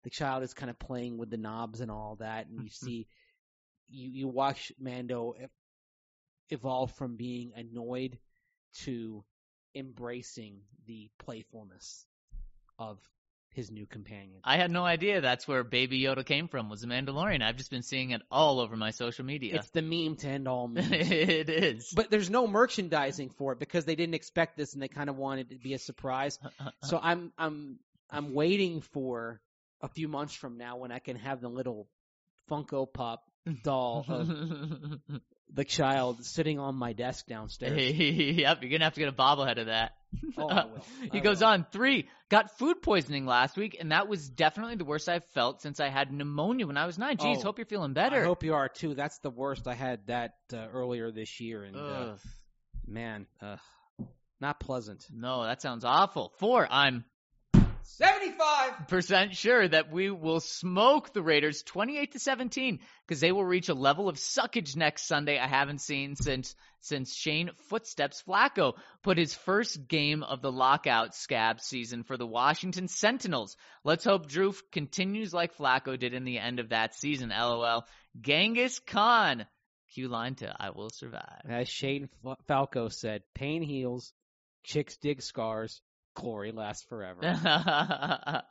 [0.04, 2.72] the child is kind of playing with the knobs and all that, and you Mhm.
[2.72, 3.06] see,
[3.88, 5.34] you you watch Mando
[6.50, 8.18] evolve from being annoyed
[8.84, 9.24] to
[9.74, 12.06] embracing the playfulness
[12.78, 12.98] of
[13.50, 14.40] his new companion.
[14.44, 16.68] I had no idea that's where Baby Yoda came from.
[16.68, 17.42] Was the Mandalorian?
[17.42, 19.56] I've just been seeing it all over my social media.
[19.56, 20.90] It's the meme to end all memes.
[20.92, 21.92] it is.
[21.94, 25.16] but there's no merchandising for it because they didn't expect this and they kind of
[25.16, 26.38] wanted it to be a surprise.
[26.84, 27.80] So I'm I'm
[28.10, 29.40] I'm waiting for
[29.80, 31.88] a few months from now when I can have the little
[32.50, 33.22] Funko Pop
[33.62, 34.28] doll of
[35.54, 37.80] the child sitting on my desk downstairs.
[37.80, 39.92] yep, you're gonna have to get a bobblehead of that.
[40.36, 40.84] Oh, will.
[41.12, 41.48] he I goes will.
[41.48, 42.08] on three.
[42.30, 45.88] Got food poisoning last week, and that was definitely the worst I've felt since I
[45.88, 47.16] had pneumonia when I was nine.
[47.16, 48.22] Jeez, Oh, hope you're feeling better.
[48.22, 48.94] I hope you are too.
[48.94, 49.66] That's the worst.
[49.66, 52.14] I had that uh, earlier this year, and uh,
[52.86, 53.56] man, uh,
[54.40, 55.06] not pleasant.
[55.12, 56.32] No, that sounds awful.
[56.38, 56.66] Four.
[56.70, 57.04] I'm
[57.96, 58.86] Seventy-five.
[58.88, 63.68] percent sure that we will smoke the Raiders 28 to 17 because they will reach
[63.70, 69.16] a level of suckage next Sunday I haven't seen since since Shane Footsteps Falco put
[69.18, 73.56] his first game of the lockout scab season for the Washington Sentinels.
[73.84, 77.30] Let's hope Drew continues like Falco did in the end of that season.
[77.30, 77.84] LOL.
[78.20, 79.46] Genghis Khan.
[79.94, 81.40] Q line to I will survive.
[81.48, 82.10] As Shane
[82.46, 84.12] Falco said, pain heals,
[84.62, 85.80] chicks dig scars,
[86.18, 87.20] glory lasts forever.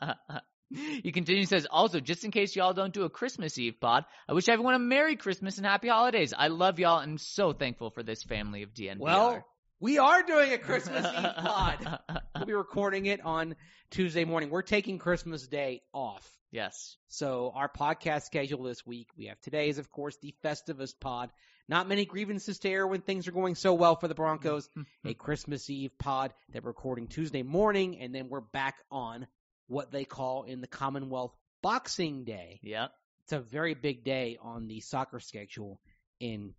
[0.70, 4.34] he continues says also just in case y'all don't do a Christmas Eve pod, I
[4.34, 6.34] wish everyone a Merry Christmas and Happy Holidays.
[6.38, 9.00] I love y'all and I'm so thankful for this family of DNVR.
[9.00, 9.46] well,
[9.80, 12.00] we are doing a Christmas Eve pod.
[12.36, 13.56] We'll be recording it on
[13.92, 14.50] Tuesday morning.
[14.50, 16.28] We're taking Christmas Day off.
[16.52, 16.98] yes.
[17.08, 21.30] So our podcast schedule this week, we have today is of course the Festivus pod.
[21.70, 24.70] Not many grievances to air when things are going so well for the Broncos.
[25.06, 29.28] a Christmas Eve pod that we're recording Tuesday morning, and then we're back on
[29.68, 32.60] what they call in the Commonwealth Boxing Day.
[32.64, 32.92] Yep.
[33.24, 35.82] It's a very big day on the soccer schedule
[36.22, 36.54] in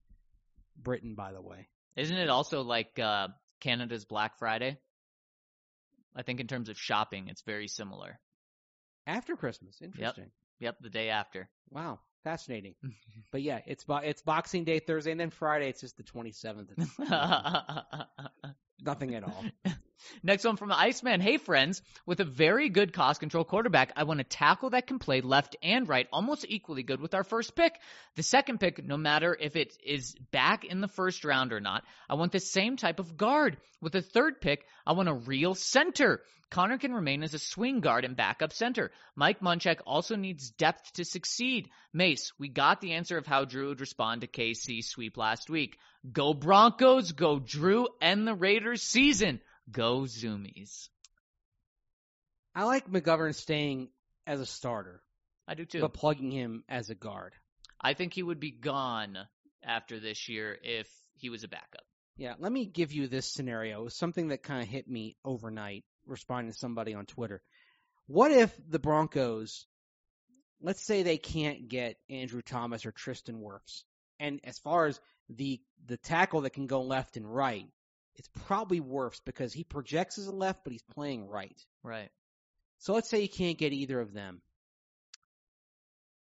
[0.76, 1.68] Britain, by the way.
[1.96, 3.28] Isn't it also like uh,
[3.60, 4.78] Canada's Black Friday?
[6.14, 8.18] I think in terms of shopping, it's very similar.
[9.06, 9.80] After Christmas.
[9.80, 10.30] Interesting.
[10.60, 11.48] Yep, the day after.
[11.70, 12.00] Wow.
[12.28, 12.74] Fascinating.
[13.32, 16.76] but yeah, it's bo- it's Boxing Day Thursday, and then Friday it's just the 27th.
[18.84, 19.44] Nothing at all.
[20.22, 21.20] Next one from Iceman.
[21.20, 24.98] Hey friends, with a very good cost control quarterback, I want a tackle that can
[24.98, 27.74] play left and right almost equally good with our first pick.
[28.16, 31.84] The second pick, no matter if it is back in the first round or not,
[32.08, 33.56] I want the same type of guard.
[33.80, 36.22] With the third pick, I want a real center.
[36.50, 38.90] Connor can remain as a swing guard and backup center.
[39.14, 41.68] Mike Munchak also needs depth to succeed.
[41.92, 45.78] Mase, we got the answer of how Drew would respond to KC sweep last week.
[46.10, 49.40] Go Broncos, go Drew, and the Raiders season.
[49.70, 50.88] Go Zoomies.
[52.54, 53.90] I like McGovern staying
[54.26, 55.02] as a starter,
[55.46, 55.80] I do too.
[55.80, 57.34] but plugging him as a guard.
[57.80, 59.16] I think he would be gone
[59.62, 61.84] after this year if he was a backup.
[62.16, 63.80] Yeah, let me give you this scenario.
[63.80, 67.42] It was something that kind of hit me overnight responding to somebody on Twitter.
[68.06, 69.66] What if the Broncos,
[70.60, 73.84] let's say they can't get Andrew Thomas or Tristan Wirfs,
[74.18, 77.66] and as far as the the tackle that can go left and right,
[78.18, 81.58] it's probably worse because he projects as a left, but he's playing right.
[81.82, 82.10] Right.
[82.78, 84.42] So let's say you can't get either of them.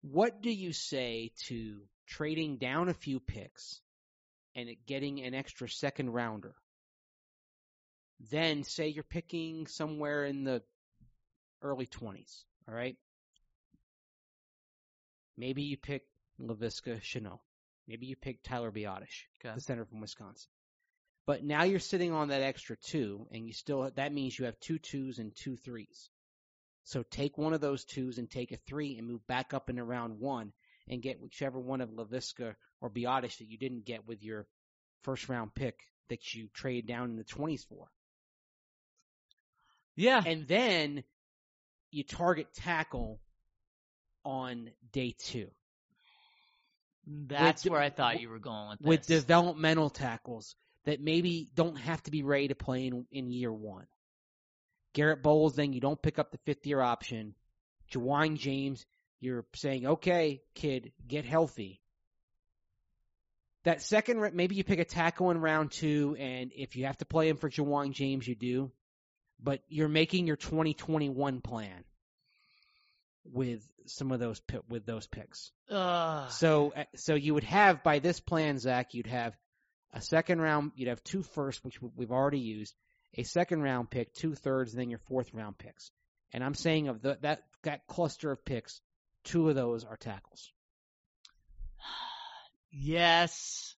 [0.03, 3.81] What do you say to trading down a few picks
[4.55, 6.55] and getting an extra second rounder?
[8.31, 10.63] Then say you're picking somewhere in the
[11.63, 12.97] early 20s, all right?
[15.37, 16.05] Maybe you pick
[16.41, 17.41] Laviska Shenault.
[17.89, 19.55] Maybe you pick Tyler Biadasz, Okay.
[19.55, 20.49] the center from Wisconsin.
[21.27, 24.59] But now you're sitting on that extra two, and you still that means you have
[24.61, 26.09] two twos and two threes.
[26.85, 29.85] So take one of those twos and take a three and move back up into
[29.85, 30.53] round one
[30.89, 34.47] and get whichever one of Laviska or Biadasz that you didn't get with your
[35.03, 37.87] first round pick that you trade down in the twenties for.
[39.95, 40.23] Yeah.
[40.25, 41.05] And then
[41.91, 43.21] you target tackle
[44.25, 45.51] on day two.
[47.07, 51.77] That's with- where I thought you were going with with developmental tackles that maybe don't
[51.77, 53.87] have to be ready to play in, in year one.
[54.93, 57.35] Garett Bolles, then you don't pick up the fifth year option.
[57.93, 58.85] Ja'Wuan James,
[59.21, 61.81] you're saying, okay, kid, get healthy.
[63.65, 67.05] That second, maybe you pick a tackle in round two, and if you have to
[67.05, 68.73] play him for Ja'Wuan James, you do.
[69.43, 71.85] But you're making your 2021 plan
[73.25, 75.51] with some of those with those picks.
[75.71, 76.31] Ugh.
[76.31, 79.35] So, uh, so you would have by this plan, Zac, you'd have
[79.93, 82.75] a second round, you'd have two first, which we've already used,
[83.17, 85.91] a second round pick, two thirds, and then your fourth round picks.
[86.33, 88.81] And I'm saying of the, that that cluster of picks,
[89.25, 90.51] two of those are tackles.
[92.73, 93.75] Yes.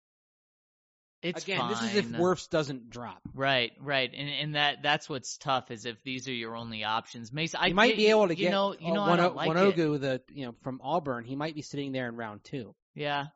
[1.22, 2.36] It's Again, this is if fine.
[2.49, 3.22] Doesn't drop.
[3.34, 7.32] Right, right, and and that that's what's tough is if these are your only options.
[7.32, 9.49] Mason, I You might be able to you get know, you uh, know, don't like
[9.55, 10.01] it.
[10.01, 11.24] The you know from Auburn.
[11.24, 12.74] He might be sitting there in round two.
[12.95, 13.28] Yeah,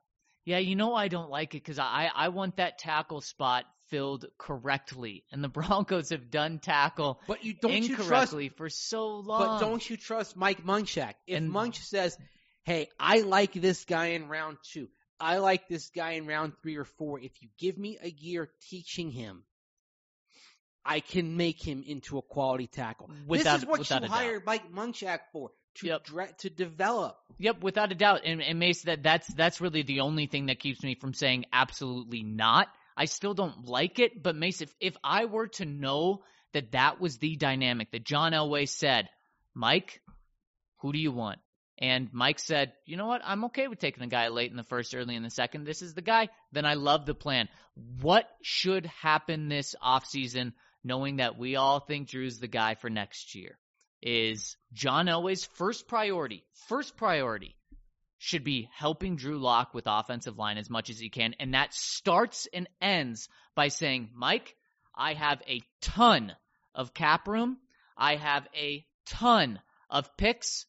[0.46, 4.26] yeah, you know I don't like it because I I want that tackle spot filled
[4.38, 9.18] correctly, and the Broncos have done tackle But you don't you trust incorrectly for so
[9.18, 9.40] long.
[9.40, 11.16] But don't you trust Mike Munchak?
[11.28, 12.18] If And- Munch says,
[12.64, 14.88] "Hey, I like this guy in round two.
[15.20, 17.20] I like this guy in round three or four.
[17.20, 19.44] If you give me a year teaching him,
[20.84, 24.10] I can make him into a quality tackle." Without- this is what you a doubt.
[24.10, 26.04] hired Mike Munchak for to Yep.
[26.06, 27.18] dre- to develop.
[27.38, 28.22] Yep, without a doubt.
[28.26, 31.46] And, and Mase, that that's that's really the only thing that keeps me from saying
[31.52, 32.68] absolutely not.
[32.98, 36.24] I still don't like it, but Mase, if if I were to know
[36.54, 39.10] that that was the dynamic that John Elway said,
[39.54, 40.02] Mike,
[40.78, 41.40] who do you want?
[41.78, 43.22] And Mike said, you know what?
[43.26, 45.66] I'm okay with taking a guy late in the first, early in the second.
[45.66, 46.30] This is the guy.
[46.54, 47.50] Then I love the plan.
[48.02, 50.54] What should happen this offseason,
[50.86, 53.58] knowing that we all think Drew's the guy for next year?
[54.02, 57.56] Is John Elway's first priority, first priority
[58.18, 61.36] should be helping Drew Lock with offensive line as much as he can.
[61.40, 64.56] And that starts and ends by saying, Mike,
[64.96, 66.36] I have a ton
[66.74, 67.58] of cap room.
[67.98, 70.66] I have a ton of picks.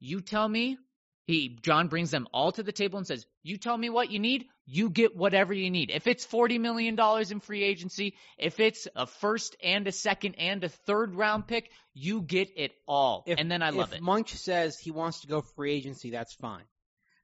[0.00, 0.78] You tell me.
[1.26, 4.18] He, John brings them all to the table and says, you tell me what you
[4.18, 4.46] need.
[4.66, 5.90] You get whatever you need.
[5.90, 6.98] If it's $40 million
[7.30, 11.70] in free agency, if it's a first and a second and a third round pick,
[11.94, 13.22] you get it all.
[13.26, 14.02] If, and then I love it.
[14.02, 16.64] Munch says he wants to go free agency, that's fine.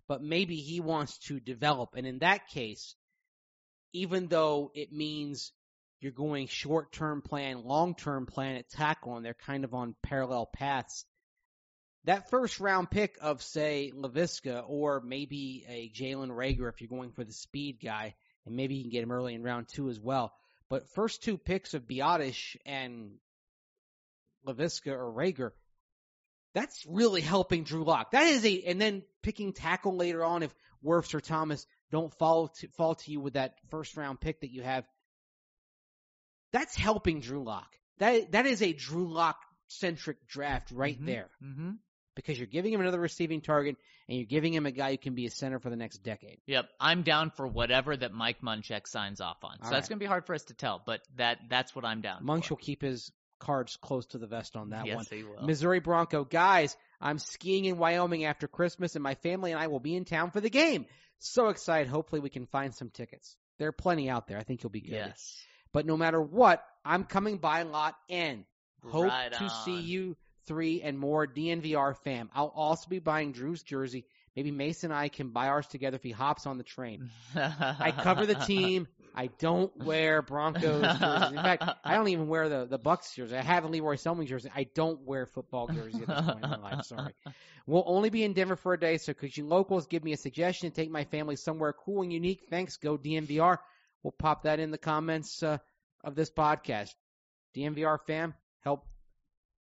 [0.07, 2.95] But maybe he wants to develop, and in that case,
[3.93, 5.53] even though it means
[6.01, 9.95] you're going short term plan, long term plan at tackle, and they're kind of on
[10.03, 11.05] parallel paths.
[12.05, 17.13] That first round pick of say Laviska or maybe a Jalen Reagor if you're going
[17.13, 20.01] for the speed guy, and maybe you can get him early in round two as
[20.01, 20.33] well.
[20.69, 23.13] But first two picks of Biadasz and
[24.47, 25.53] Laviska or Reagor,
[26.55, 28.11] that's really helping Drew Lock.
[28.11, 30.53] That is a, and then picking tackle later on if
[30.85, 34.51] Wirfs or Thomas don't fall to, fall to you with that first round pick that
[34.51, 34.85] you have.
[36.53, 37.69] That's helping Drew Lock.
[37.99, 39.37] That that is a Drew Lock
[39.69, 41.07] centric draft right Mhm.
[41.07, 41.71] there Mm-hmm.
[42.15, 43.77] Because you're giving him another receiving target
[44.09, 46.39] and you're giving him a guy who can be a center for the next decade.
[46.47, 49.59] Yep, I'm down for whatever that Mike Munchak signs off on.
[49.59, 49.89] So All that's right.
[49.91, 52.49] going to be hard for us to tell, but that that's what I'm down Munch
[52.49, 52.55] for.
[52.55, 55.07] will keep his cards close to the vest on that yes, one.
[55.11, 55.43] they will.
[55.45, 59.81] Missouri Bronco guys, I'm skiing in Wyoming after Christmas, and my family and I will
[59.81, 60.87] be in town for the game.
[61.19, 61.89] So excited!
[61.89, 63.37] Hopefully, we can find some tickets.
[63.59, 64.39] There are plenty out there.
[64.39, 64.93] I think you'll be good.
[64.93, 65.37] yes.
[65.73, 68.45] But no matter what, I'm coming by Lot N.
[68.85, 72.31] Hope Right to see you three and more DNVR fam.
[72.35, 74.05] I'll also be buying Drew's jersey.
[74.35, 77.11] Maybe Mason and I can buy ours together if he hops on the train.
[77.35, 78.89] I cover the team.
[79.15, 81.31] I don't wear Broncos jerseys.
[81.33, 83.37] In fact, I don't even wear the the Bucks jersey.
[83.37, 84.51] I have a Lee Roy Selmon jersey.
[84.55, 86.85] I don't wear football jerseys at this point in my life.
[86.85, 87.13] Sorry.
[87.67, 90.17] We'll only be in Denver for a day, so could you locals give me a
[90.17, 92.45] suggestion to take my family somewhere cool and unique?
[92.49, 92.79] Thanks.
[92.79, 93.59] Go DNVR.
[94.03, 95.59] We'll pop that in the comments uh,
[96.03, 96.95] of this podcast.
[97.55, 98.87] DNVR fam, help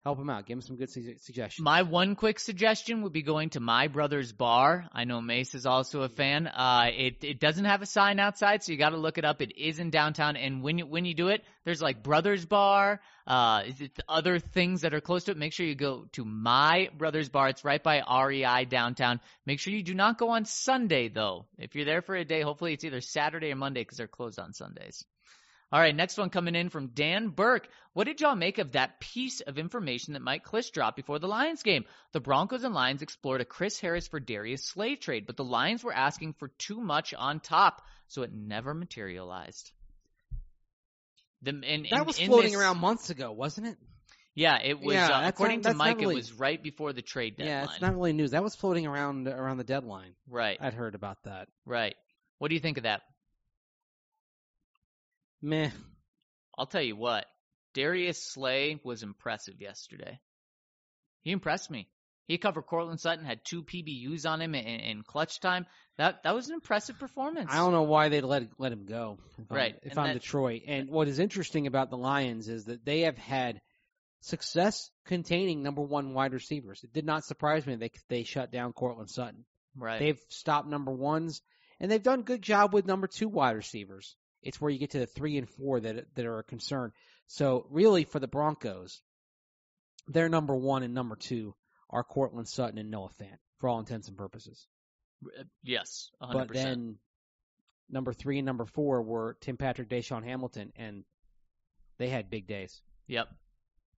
[0.03, 0.45] help him out.
[0.45, 1.63] Give him some good su- suggestions.
[1.63, 4.87] My one quick suggestion would be going to My Brother's Bar.
[4.91, 6.47] I know Mase is also a fan.
[6.47, 9.41] Uh, it it doesn't have a sign outside, so you got to look it up.
[9.41, 13.01] It is in downtown, and when you when you do it, there's like Brothers Bar.
[13.27, 13.63] Uh,
[14.09, 15.37] other things that are close to it?
[15.37, 17.49] Make sure you go to My Brother's Bar.
[17.49, 19.21] It's right by REI downtown.
[19.45, 21.45] Make sure you do not go on Sunday though.
[21.57, 24.39] If you're there for a day, hopefully it's either Saturday or Monday because they're closed
[24.39, 25.05] on Sundays.
[25.71, 27.69] All right, next one coming in from Dan Burke.
[27.93, 31.27] What did y'all make of that piece of information that Mike Klis dropped before the
[31.27, 31.85] Lions game?
[32.11, 35.81] The Broncos and Lions explored a Chris Harris for Darius Slay trade, but the Lions
[35.83, 39.71] were asking for too much on top, so it never materialized.
[41.41, 43.77] The, and, that was in floating this- around months ago, wasn't it?
[44.35, 44.93] Yeah, it was.
[44.95, 47.53] Yeah, uh, according not- to Mike, really- it was right before the trade deadline.
[47.53, 48.31] Yeah, it's not really news.
[48.31, 50.15] That was floating around around the deadline.
[50.27, 51.47] right, I'd heard about that.
[51.65, 51.95] right.
[52.39, 53.03] What do you think of that?
[55.41, 55.69] Meh.
[56.57, 57.25] I'll tell you what,
[57.73, 60.19] Darius Slay was impressive yesterday.
[61.21, 61.87] He impressed me.
[62.27, 65.65] He covered Courtland Sutton, had two PBUs on him in, in clutch time.
[65.97, 67.49] That that was an impressive performance.
[67.51, 69.17] I don't know why they'd let let him go.
[69.37, 72.47] If I'm- Right, if and I'm that- Detroit, and what is interesting about the Lions
[72.47, 73.59] is that they have had
[74.21, 76.83] success containing number one wide receivers.
[76.83, 79.45] It did not surprise me they they shut down Courtland Sutton.
[79.75, 79.99] Right.
[79.99, 81.41] They've stopped number ones,
[81.79, 84.15] and they've done a good job with number two wide receivers.
[84.41, 86.91] It's where you get to the three and four that that are a concern.
[87.27, 89.01] So really, for the Broncos,
[90.07, 91.55] Their number one and number two
[91.89, 94.67] are Courtland Sutton and Noah Fant, for all intents and purposes.
[95.63, 96.33] Yes, 100%.
[96.33, 96.97] But then
[97.89, 101.03] number three and number four were Tim Patrick, DaeSean Hamilton, and
[101.99, 102.81] they had big days.
[103.07, 103.27] yep.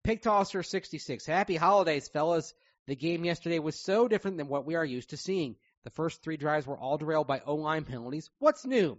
[0.04, 1.26] Pig Tosser 66.
[1.26, 2.54] Happy holidays, fellas.
[2.88, 5.56] The game yesterday was so different than what we are used to seeing.
[5.86, 8.30] The first three drives were all derailed by O-line penalties.
[8.40, 8.98] What's new?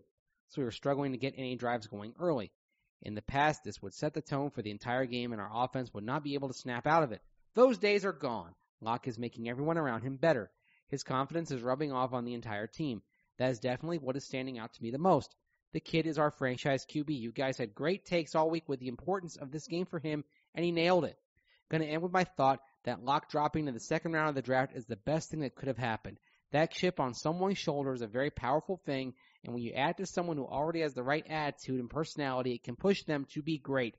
[0.49, 2.53] So we were struggling to get any drives going early.
[3.03, 5.93] In the past, this would set the tone for the entire game and our offense
[5.93, 7.23] would not be able to snap out of it.
[7.55, 8.55] Those days are gone.
[8.81, 10.51] Lock is making everyone around him better.
[10.89, 13.03] His confidence is rubbing off on the entire team.
[13.39, 15.35] That is definitely what is standing out to me the most.
[15.73, 17.11] The kid is our franchise QB.
[17.19, 20.25] You guys had great takes all week with the importance of this game for him,
[20.55, 21.19] and he nailed it.
[21.69, 24.77] Gonna end with my thought that Lock dropping to the second round of the draft
[24.77, 26.19] is the best thing that could have happened.
[26.53, 29.15] That chip on someone's shoulder is a very powerful thing,
[29.45, 32.65] and when you add to someone who already has the right attitude and personality, it
[32.65, 33.95] can push them to be great.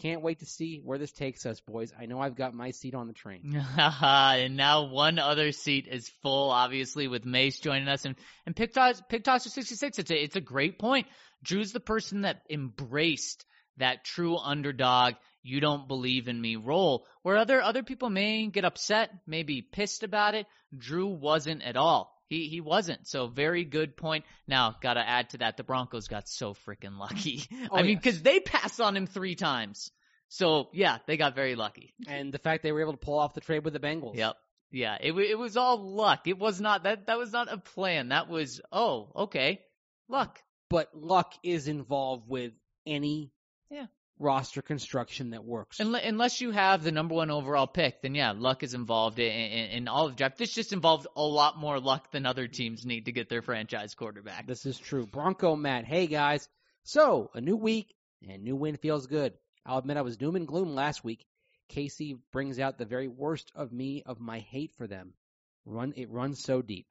[0.00, 1.92] Can't wait to see where this takes us, boys.
[1.98, 3.62] I know I've got my seat on the train.
[3.76, 8.04] and now one other seat is full, obviously, with Mase joining us.
[8.04, 11.06] And, and Pick Tosser 66, it's a, it's a great point.
[11.42, 13.44] Drew's the person that embraced
[13.76, 18.64] that true underdog, you don't believe in me role, where other, other people may get
[18.64, 20.46] upset, may be pissed about it.
[20.76, 22.19] Drew wasn't at all.
[22.30, 23.08] He, he wasn't.
[23.08, 24.24] So very good point.
[24.46, 27.42] Now, gotta add to that, the Broncos got so freaking lucky.
[27.70, 28.14] Oh, I mean, yes.
[28.14, 29.90] cause they passed on him three times.
[30.28, 31.92] So yeah, they got very lucky.
[32.06, 34.14] And the fact they were able to pull off the trade with the Bengals.
[34.16, 34.36] Yep.
[34.70, 36.28] Yeah, it it was all luck.
[36.28, 38.10] It was not that that was not a plan.
[38.10, 39.60] That was oh okay,
[40.08, 40.40] luck.
[40.68, 42.52] But luck is involved with
[42.86, 43.32] any
[43.70, 43.86] Yeah.
[44.20, 45.78] Roster construction that works.
[45.78, 49.32] Unle- Unless you have the number one overall pick, then yeah, luck is involved in,
[49.32, 50.36] in, in all of draft.
[50.36, 53.94] This just involved a lot more luck than other teams need to get their franchise
[53.94, 54.46] quarterback.
[54.46, 55.06] This is true.
[55.06, 55.86] Bronco Matt.
[55.86, 56.46] Hey guys.
[56.84, 57.94] So, a new week
[58.28, 59.32] and new win feels good.
[59.64, 61.24] I'll admit I was doom and gloom last week.
[61.72, 65.14] KC brings out the very worst of me of my hate for them.
[65.64, 66.86] Run it runs so deep.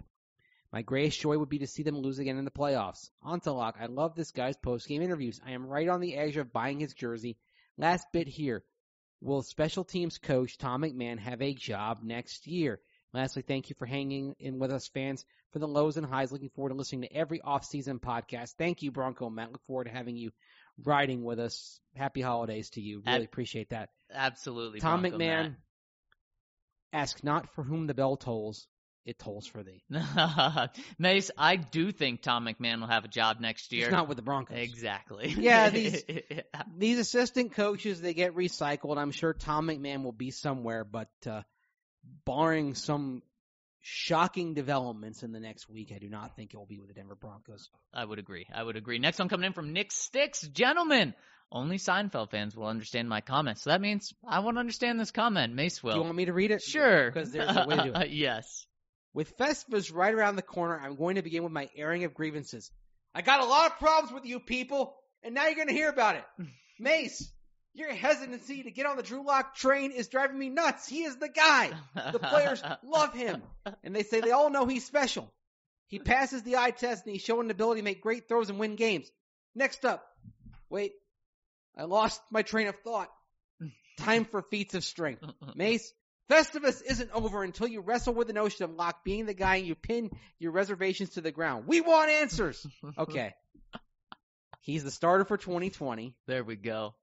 [0.72, 3.10] My greatest joy would be to see them lose again in the playoffs.
[3.24, 3.78] On to Lock.
[3.80, 5.42] I love this guy's post game interviews.
[5.46, 7.38] I am right on the edge of buying his jersey.
[7.78, 8.64] Last bit here.
[9.22, 12.80] Will special teams coach Tom McMahon have a job next year?
[13.12, 16.32] Lastly, thank you for hanging in with us fans for the lows and highs.
[16.32, 18.54] Looking forward to listening to every off-season podcast.
[18.58, 19.52] Thank you, Bronco Matt.
[19.52, 20.32] Look forward to having you
[20.86, 21.80] riding with us.
[21.96, 23.02] Happy holidays to you.
[23.06, 23.90] Really Ab- appreciate that.
[24.14, 25.56] Absolutely, Tom Bronco McMahon,
[26.94, 28.68] ask not for whom the bell tolls,
[29.10, 29.84] it tolls for thee.
[31.00, 33.86] Mase, I do think Tom McMahon will have a job next year.
[33.86, 34.58] It's not with the Broncos.
[34.58, 35.34] exactly.
[35.38, 36.04] Yeah, these-
[36.78, 38.98] These assistant coaches, they get recycled.
[38.98, 41.42] I'm sure Tom McMahon will be somewhere, but uh,
[42.26, 43.22] barring some
[43.82, 46.94] shocking developments in the next week, I do not think it will be with the
[46.94, 47.70] Denver Broncos.
[47.94, 48.46] I would agree.
[48.54, 49.00] I would agree.
[49.00, 50.42] Next one coming in from Nick Sticks.
[50.42, 51.14] Gentlemen,
[51.52, 53.58] only Seinfeld fans will understand my comment.
[53.58, 55.54] So that means I won't understand this comment.
[55.56, 55.94] Mase will.
[55.94, 56.62] do you want me to read it?
[56.62, 57.10] Sure.
[57.10, 58.10] Because there's a way to do it.
[58.12, 58.66] yes.
[59.14, 62.72] With Festivus right around the corner, I'm going to begin with my airing of grievances.
[63.14, 65.90] I got a lot of problems with you people, and now you're going to hear
[65.90, 66.24] about it.
[66.80, 67.32] Mase,
[67.74, 70.88] your hesitancy to get on the Drew Lock train is driving me nuts.
[70.88, 71.72] He is the guy.
[71.96, 73.42] The players love him,
[73.84, 75.32] and they say they all know he's special.
[75.88, 78.60] He passes the eye test, and he's showing an ability to make great throws and
[78.60, 79.10] win games.
[79.56, 80.06] Next up,
[80.70, 80.94] wait,
[81.76, 83.10] I lost my train of thought.
[83.98, 85.24] Time for feats of strength.
[85.56, 85.92] Mase,
[86.30, 89.66] Festivus isn't over until you wrestle with the notion of Lock being the guy and
[89.66, 91.66] you pin your reservations to the ground.
[91.68, 92.66] We want answers.
[92.98, 93.34] Okay.
[94.62, 96.16] He's the starter for 2020.
[96.28, 96.94] There we go.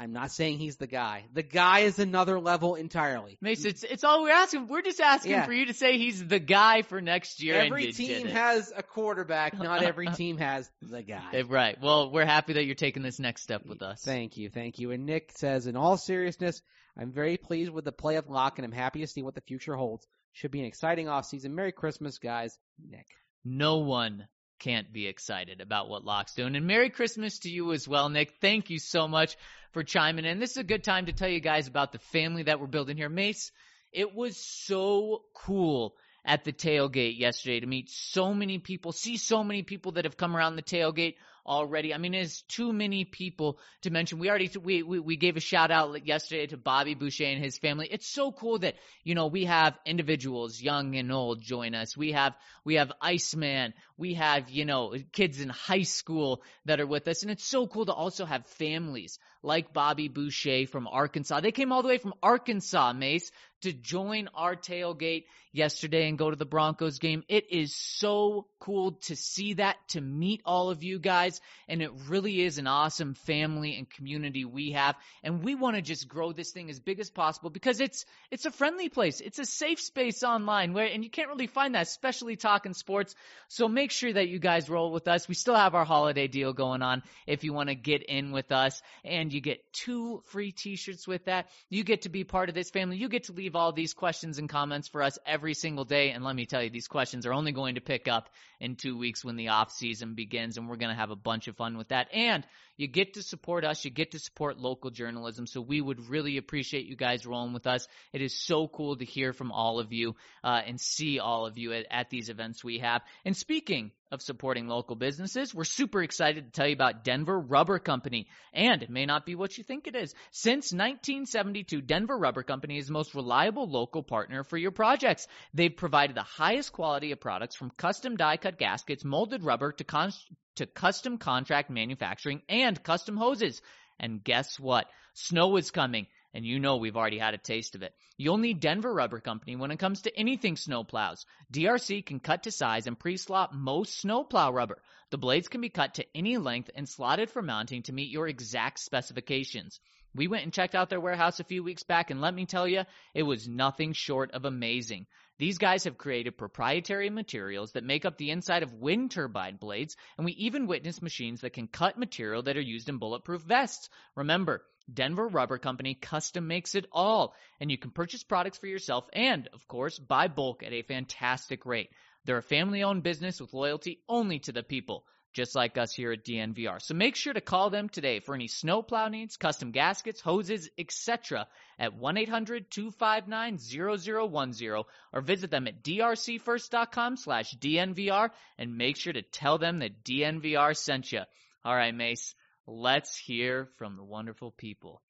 [0.00, 1.24] I'm not saying he's the guy.
[1.32, 3.36] The guy is another level entirely.
[3.40, 4.68] Mase, it's it's all we're asking.
[4.68, 5.44] We're just asking Yeah.
[5.44, 7.56] for you to say he's the guy for next year.
[7.56, 9.58] Every team has a quarterback.
[9.58, 11.30] Not every team has the guy.
[11.32, 11.76] Eh, Right.
[11.82, 14.00] Well, we're happy that you're taking this next step with us.
[14.02, 14.92] Thank you, thank you.
[14.92, 16.62] And Nick says, in all seriousness,
[16.96, 19.40] I'm very pleased with the play of Lock, and I'm happy to see what the
[19.40, 20.06] future holds.
[20.32, 21.50] Should be an exciting offseason.
[21.50, 22.56] Merry Christmas, guys.
[22.88, 23.06] Nick.
[23.44, 24.28] no one
[24.58, 26.56] can't be excited about what Lock's doing.
[26.56, 28.34] And Merry Christmas to you as well, Nick.
[28.40, 29.36] Thank you so much
[29.72, 30.40] for chiming in.
[30.40, 32.96] This is a good time to tell you guys about the family that we're building
[32.96, 33.08] here.
[33.08, 33.52] Mase,
[33.92, 35.94] it was so cool
[36.24, 40.16] at the tailgate yesterday to meet so many people, see so many people that have
[40.16, 41.14] come around the tailgate
[41.48, 41.94] already.
[41.94, 44.18] I mean, there's too many people to mention.
[44.18, 47.58] We already we we, we gave a shout out yesterday to Bobby Boucher and his
[47.58, 47.88] family.
[47.90, 51.96] It's so cool that you know we have individuals, young and old, join us.
[51.96, 52.34] We have
[52.64, 53.74] we have Iceman.
[53.96, 57.66] We have you know kids in high school that are with us, and it's so
[57.66, 61.40] cool to also have families like Bobby Boucher from Arkansas.
[61.40, 63.30] They came all the way from Arkansas, Mase,
[63.62, 67.24] to join our tailgate yesterday and go to the Broncos game.
[67.28, 71.40] It is so cool to see that, to meet all of you guys.
[71.68, 74.96] and it really is an awesome family and community we have.
[75.22, 78.46] And we want to just grow this thing as big as possible because it's it's
[78.46, 79.20] a friendly place.
[79.20, 83.14] It's a safe space online where and you can't really find that, especially talking sports.
[83.48, 85.28] So make sure that you guys roll with us.
[85.28, 88.52] We still have our holiday deal going on if you want to get in with
[88.52, 91.48] us and you get two free t-shirts with that.
[91.68, 92.96] You get to be part of this family.
[92.96, 96.10] You get to leave all these questions and comments for us every single day.
[96.10, 98.28] And let me tell you, these questions are only going to pick up
[98.60, 101.48] in two weeks when the off season begins and we're going to have a bunch
[101.48, 102.08] of fun with that.
[102.12, 102.46] And
[102.76, 103.84] you get to support us.
[103.84, 105.46] You get to support local journalism.
[105.46, 107.86] So we would really appreciate you guys rolling with us.
[108.12, 111.58] It is so cool to hear from all of you uh, and see all of
[111.58, 113.02] you at, at these events we have.
[113.24, 117.78] And speaking of supporting local businesses, we're super excited to tell you about Denver Rubber
[117.78, 118.28] Company.
[118.52, 120.14] And it may not be what you think it is.
[120.30, 125.26] Since 1972, Denver Rubber Company is the most reliable local partner for your projects.
[125.54, 129.84] They've provided the highest quality of products from custom die cut gaskets, molded rubber to
[129.84, 130.12] con-
[130.56, 133.60] to custom contract manufacturing and custom hoses.
[134.00, 134.86] And guess what?
[135.14, 136.06] Snow is coming.
[136.34, 137.94] And you know we've already had a taste of it.
[138.16, 141.24] You'll need Denver Rubber Company when it comes to anything snowplows.
[141.52, 144.82] DRC can cut to size and pre-slot most snowplow rubber.
[145.10, 148.28] The blades can be cut to any length and slotted for mounting to meet your
[148.28, 149.80] exact specifications.
[150.14, 152.66] We went and checked out their warehouse a few weeks back, and let me tell
[152.66, 155.06] you, it was nothing short of amazing.
[155.38, 159.96] These guys have created proprietary materials that make up the inside of wind turbine blades,
[160.16, 163.88] and we even witnessed machines that can cut material that are used in bulletproof vests.
[164.16, 169.08] Remember, Denver Rubber Company custom makes it all, and you can purchase products for yourself
[169.12, 171.90] and, of course, buy bulk at a fantastic rate.
[172.24, 176.12] They're a family owned business with loyalty only to the people, just like us here
[176.12, 176.82] at DNVR.
[176.82, 181.46] So make sure to call them today for any snowplow needs, custom gaskets, hoses, etc.
[181.78, 189.78] at 1-800-259-0010 or visit them at drcfirst.com slash DNVR and make sure to tell them
[189.78, 191.20] that DNVR sent you.
[191.64, 192.34] All right, Mase,
[192.68, 195.02] let's hear from the wonderful people.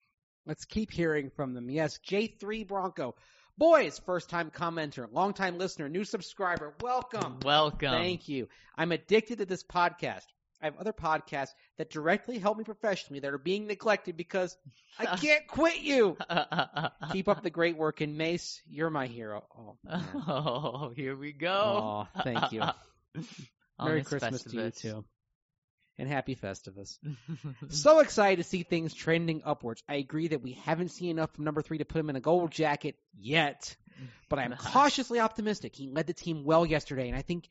[0.46, 1.68] Let's keep hearing from them.
[1.68, 3.16] Yes, J3 Bronco.
[3.58, 6.74] Boys, first time commenter, long time listener, new subscriber.
[6.80, 7.40] Welcome.
[7.44, 7.90] Welcome.
[7.90, 8.48] Thank you.
[8.76, 10.22] I'm addicted to this podcast.
[10.62, 14.56] I have other podcasts that directly help me professionally that are being neglected because
[14.98, 16.16] I can't quit you.
[17.12, 18.62] Keep up the great work in Mase.
[18.68, 19.44] You're my hero.
[19.56, 20.04] Oh, man.
[20.26, 22.06] Oh, here we go.
[22.14, 22.62] oh thank you.
[23.80, 25.04] Merry Christmas to you too.
[25.98, 26.98] And happy Festivus.
[27.70, 29.82] so excited to see things trending upwards.
[29.88, 32.20] I agree that we haven't seen enough from number three to put him in a
[32.20, 33.74] gold jacket yet,
[34.28, 35.74] but I'm cautiously optimistic.
[35.74, 37.48] He led the team well yesterday, and I think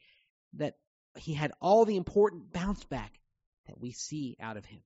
[0.54, 0.76] that
[1.18, 3.20] he had all the important bounce back
[3.68, 4.80] that we see out of him.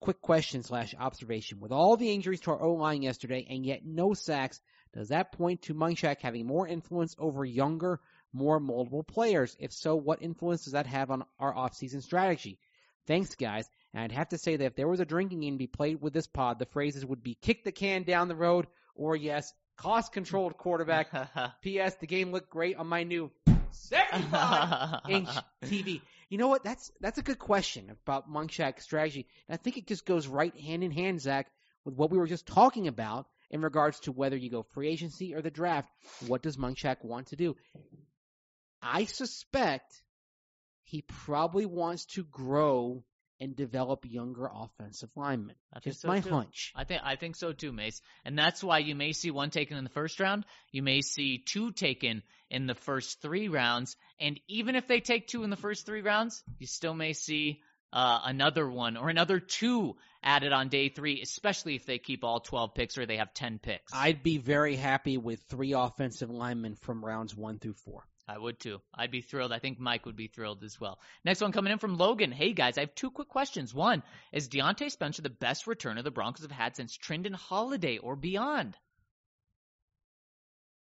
[0.00, 1.60] Quick question slash observation.
[1.60, 4.60] With all the injuries to our O line yesterday and yet no sacks,
[4.94, 8.00] does that point to Munchak having more influence over younger,
[8.32, 9.56] more moldable players?
[9.58, 12.58] If so, what influence does that have on our offseason strategy?
[13.08, 13.68] Thanks, guys.
[13.94, 16.00] And I'd have to say that if there was a drinking game to be played
[16.00, 19.52] with this pod, the phrases would be kick the can down the road or yes,
[19.78, 21.08] cost controlled quarterback.
[21.62, 21.96] P.S.
[21.96, 23.30] The game looked great on my new
[23.70, 25.28] 75 inch
[25.64, 26.02] TV.
[26.28, 26.62] You know what?
[26.62, 29.26] That's that's a good question about Munchak's strategy.
[29.48, 31.50] And I think it just goes right hand in hand, Zac,
[31.86, 35.34] with what we were just talking about in regards to whether you go free agency
[35.34, 35.88] or the draft.
[36.26, 37.56] What does Munchak want to do?
[38.82, 40.02] I suspect
[40.88, 43.04] he probably wants to grow
[43.40, 45.54] and develop younger offensive linemen.
[45.72, 46.30] I Just so, my too.
[46.30, 46.72] hunch.
[46.74, 48.00] I think I think so too, Mase.
[48.24, 50.44] And that's why you may see one taken in the first round.
[50.72, 53.96] You may see two taken in the first three rounds.
[54.18, 57.60] And even if they take two in the first three rounds, you still may see
[57.92, 62.40] uh, another one or another two added on day three, especially if they keep all
[62.40, 63.92] 12 picks or they have 10 picks.
[63.94, 68.04] I'd be very happy with three offensive linemen from rounds one through four.
[68.28, 68.80] I would too.
[68.94, 69.52] I'd be thrilled.
[69.52, 70.98] I think Mike would be thrilled as well.
[71.24, 72.30] Next one coming in from Logan.
[72.30, 73.72] Hey guys, I have two quick questions.
[73.72, 74.02] One,
[74.32, 78.76] is Diontae Spencer the best returner the Broncos have had since Trindon Holiday or beyond?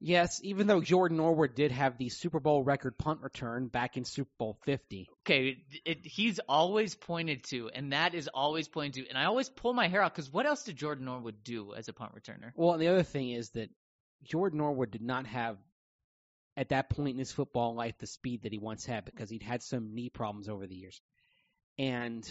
[0.01, 4.03] Yes, even though Jordan Norwood did have the Super Bowl record punt return back in
[4.03, 5.07] Super Bowl 50.
[5.21, 9.49] Okay, it, he's always pointed to, and that is always pointed to, and I always
[9.49, 12.51] pull my hair out because what else did Jordan Norwood do as a punt returner?
[12.55, 13.69] Well, and the other thing is that
[14.23, 15.57] Jordan Norwood did not have,
[16.57, 19.43] at that point in his football life, the speed that he once had because he'd
[19.43, 21.01] had some knee problems over the years.
[21.77, 22.25] And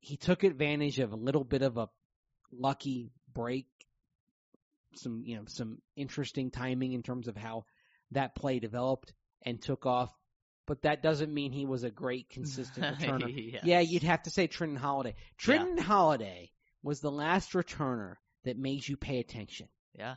[0.00, 1.88] he took advantage of a little bit of a
[2.52, 3.66] lucky break,
[4.94, 7.64] some, you know, some interesting timing in terms of how
[8.12, 10.14] that play developed and took off.
[10.66, 13.52] But that doesn't mean he was a great consistent returner.
[13.52, 13.64] Yes.
[13.64, 15.16] Yeah, you'd have to say Trindon Holiday.
[15.38, 16.50] Trindon Holiday
[16.82, 18.14] was the last returner
[18.44, 19.68] that made you pay attention.
[19.92, 20.16] Yeah.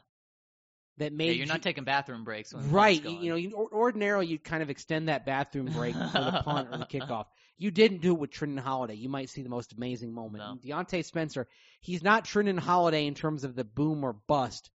[1.00, 2.54] That Yeah, made you're you- not taking bathroom breaks.
[2.54, 3.04] When right.
[3.04, 6.70] You, you know, you, ordinarily you'd kind of extend that bathroom break for the punt
[6.72, 7.26] or the kickoff.
[7.58, 8.94] You didn't do it with Trindon Holiday.
[8.96, 10.44] You might see the most amazing moment.
[10.44, 10.58] No.
[10.78, 11.48] Diontae Spencer,
[11.82, 14.70] he's not Trindon Holiday in terms of the boom or bust,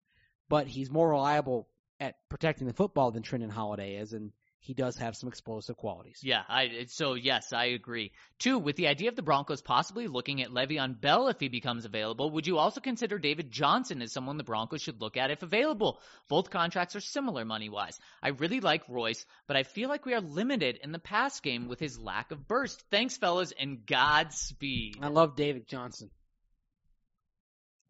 [0.48, 1.68] but he's more reliable
[2.00, 4.32] at protecting the football than Trindon Holiday is, and
[4.64, 6.20] he does have some explosive qualities.
[6.22, 8.12] Yeah, I so yes, I agree.
[8.38, 11.84] Two, with the idea of the Broncos possibly looking at Le'Veon Bell if he becomes
[11.84, 15.42] available, would you also consider David Johnson as someone the Broncos should look at if
[15.42, 16.00] available?
[16.28, 17.98] Both contracts are similar money wise.
[18.22, 21.66] I really like Royce, but I feel like we are limited in the pass game
[21.66, 22.84] with his lack of burst.
[22.88, 24.98] Thanks, fellas, and Godspeed.
[25.02, 26.08] I love David Johnson.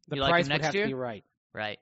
[0.09, 0.85] The You like him price would next have year?
[0.85, 1.25] to be right.
[1.53, 1.79] Right.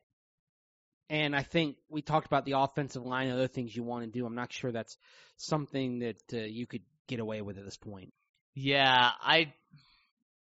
[1.10, 4.10] And I think we talked about the offensive line and other things you want to
[4.10, 4.24] do.
[4.24, 4.96] I'm not sure that's
[5.36, 8.12] something that uh, you could get away with at this point.
[8.54, 9.52] Yeah, I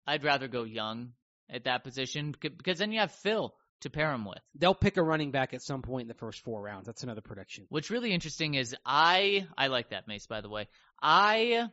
[0.05, 1.13] I'd rather go young
[1.49, 4.39] at that position because then you have Phil to pair him with.
[4.55, 6.85] They'll pick a running back at some point in the first four rounds.
[6.85, 7.65] That's another prediction.
[7.69, 10.67] What's really interesting is I I like that Mase by the way.
[11.01, 11.69] I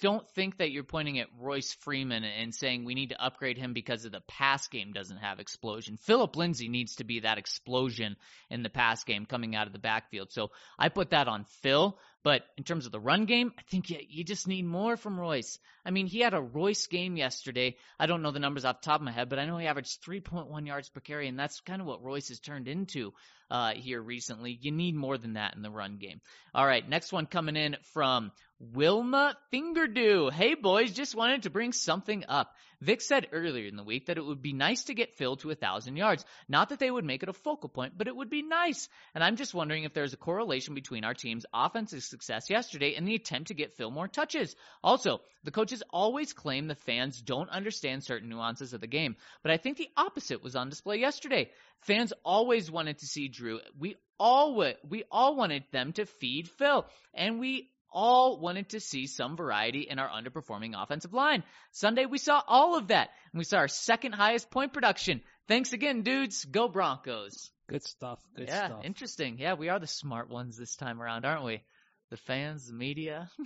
[0.00, 3.72] don't think that you're pointing at Royce Freeman and saying we need to upgrade him
[3.72, 5.96] because of the pass game doesn't have explosion.
[5.96, 8.16] Phillip Lindsay needs to be that explosion
[8.50, 10.30] in the pass game coming out of the backfield.
[10.30, 11.98] So I put that on Phil.
[12.28, 15.18] But in terms of the run game, I think you, you just need more from
[15.18, 15.58] Royce.
[15.82, 17.76] I mean, he had a Royce game yesterday.
[17.98, 19.66] I don't know the numbers off the top of my head, but I know he
[19.66, 23.14] averaged 3.1 yards per carry, and that's kind of what Royce has turned into
[23.50, 24.58] uh, here recently.
[24.60, 26.20] You need more than that in the run game.
[26.54, 28.30] All right, next one coming in from
[28.60, 30.30] Wilma Fingerdew.
[30.30, 32.54] Hey boys, just wanted to bring something up.
[32.80, 35.50] Vic said earlier in the week that it would be nice to get Phil to
[35.50, 36.24] a thousand yards.
[36.48, 38.88] Not that they would make it a focal point, but it would be nice.
[39.14, 43.06] And I'm just wondering if there's a correlation between our team's offensive success yesterday and
[43.06, 44.54] the attempt to get Phil more touches.
[44.82, 49.50] Also, the coaches always claim the fans don't understand certain nuances of the game, but
[49.50, 51.50] I think the opposite was on display yesterday.
[51.80, 53.60] Fans always wanted to see Drew.
[53.78, 59.06] We all we all wanted them to feed Phil, and we all wanted to see
[59.06, 61.42] some variety in our underperforming offensive line.
[61.72, 65.20] Sunday we saw all of that, and we saw our second highest point production.
[65.46, 66.44] Thanks again, dudes.
[66.44, 67.50] Go Broncos.
[67.68, 68.20] Good stuff.
[68.36, 68.84] Good yeah, stuff.
[68.84, 69.38] interesting.
[69.38, 71.62] Yeah, we are the smart ones this time around, aren't we?
[72.10, 73.30] The fans, the media.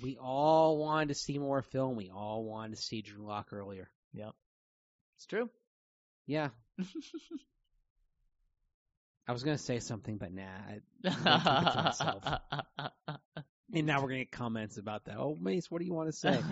[0.00, 1.92] We all wanted to see more Phil.
[1.92, 3.90] we all wanted to see Drew Lock earlier.
[4.12, 4.32] yep.
[5.16, 5.50] It's true.
[6.26, 6.50] Yeah.
[9.28, 10.42] I was gonna say something, but nah.
[10.42, 12.24] I, I'm gonna keep it to myself.
[13.74, 15.16] And now we're gonna get comments about that.
[15.18, 16.38] Oh, Mase, what do you want to say?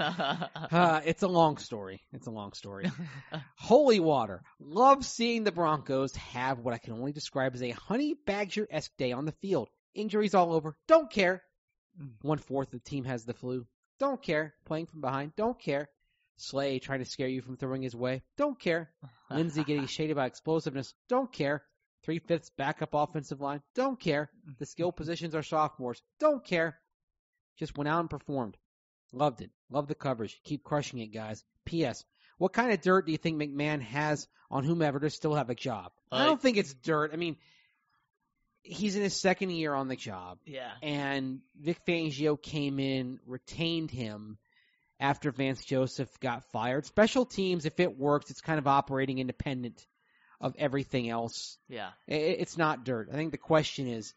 [0.73, 2.01] Uh, it's a long story.
[2.13, 2.89] It's a long story.
[3.57, 4.43] Holy Atwater.
[4.61, 8.97] Love seeing the Broncos have what I can only describe as a honey badger esque
[8.97, 9.69] day on the field.
[9.95, 10.77] Injuries all over.
[10.87, 11.43] Don't care.
[12.23, 13.67] One fourth of the team has the flu.
[13.99, 14.55] Don't care.
[14.65, 15.35] Playing from behind.
[15.37, 15.89] Don't care.
[16.37, 18.23] Slay trying to scare you from throwing his way.
[18.37, 18.91] Don't care.
[19.29, 20.95] Lindsay getting shaded by explosiveness.
[21.09, 21.65] Don't care.
[22.03, 23.63] Three fifths backup offensive line.
[23.75, 24.31] Don't care.
[24.59, 26.01] The skill positions are sophomores.
[26.19, 26.79] Don't care.
[27.59, 28.57] Just went out and performed.
[29.13, 29.51] Loved it.
[29.71, 30.41] Love the coverage.
[30.45, 31.45] Keep crushing it, guys.
[31.67, 32.05] P.S.
[32.39, 35.55] What kind of dirt do you think McMahon has on whomever to still have a
[35.55, 35.93] job?
[36.11, 37.11] I Uh, don't think it's dirt.
[37.13, 37.37] I mean,
[38.63, 40.71] he's in his second year on the job, yeah.
[40.83, 44.39] and Vic Fangio came in, retained him
[44.99, 46.87] after Vance Joseph got fired.
[46.87, 49.87] Special teams, if it works, it's kind of operating independent
[50.41, 51.59] of everything else.
[51.69, 51.91] Yeah.
[52.09, 53.09] I- I- It's not dirt.
[53.13, 54.15] I think the question is,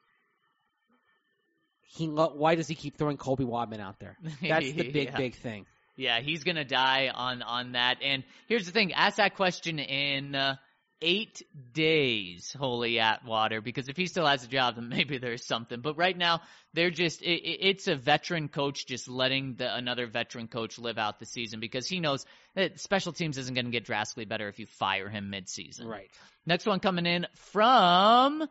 [1.82, 4.18] he lo- why does he keep throwing Colby Wadman out there?
[4.42, 5.18] That's the big, Yeah.
[5.18, 5.66] big thing.
[5.96, 8.02] Yeah, he's gonna die on on that.
[8.02, 10.56] And here's the thing: ask that question in uh,
[11.04, 11.44] eight
[11.74, 15.82] days, Holy Atwater, because if he still has a job, then maybe there's something.
[15.82, 16.42] But right now,
[16.74, 20.98] they're just it, it- it's a veteran coach just letting the another veteran coach live
[20.98, 22.26] out the season because he knows
[22.56, 25.88] that special teams isn't going to get drastically better if you fire him mid-season.
[25.88, 26.10] Right.
[26.46, 28.48] Next one coming in from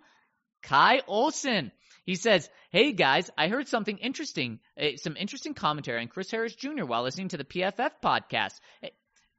[0.62, 1.73] Kai Olson.
[2.05, 6.55] He says, "Hey guys, I heard something interesting, uh, some interesting commentary on Chris Harris
[6.55, 6.85] Jr.
[6.85, 8.55] while listening to the PFF podcast.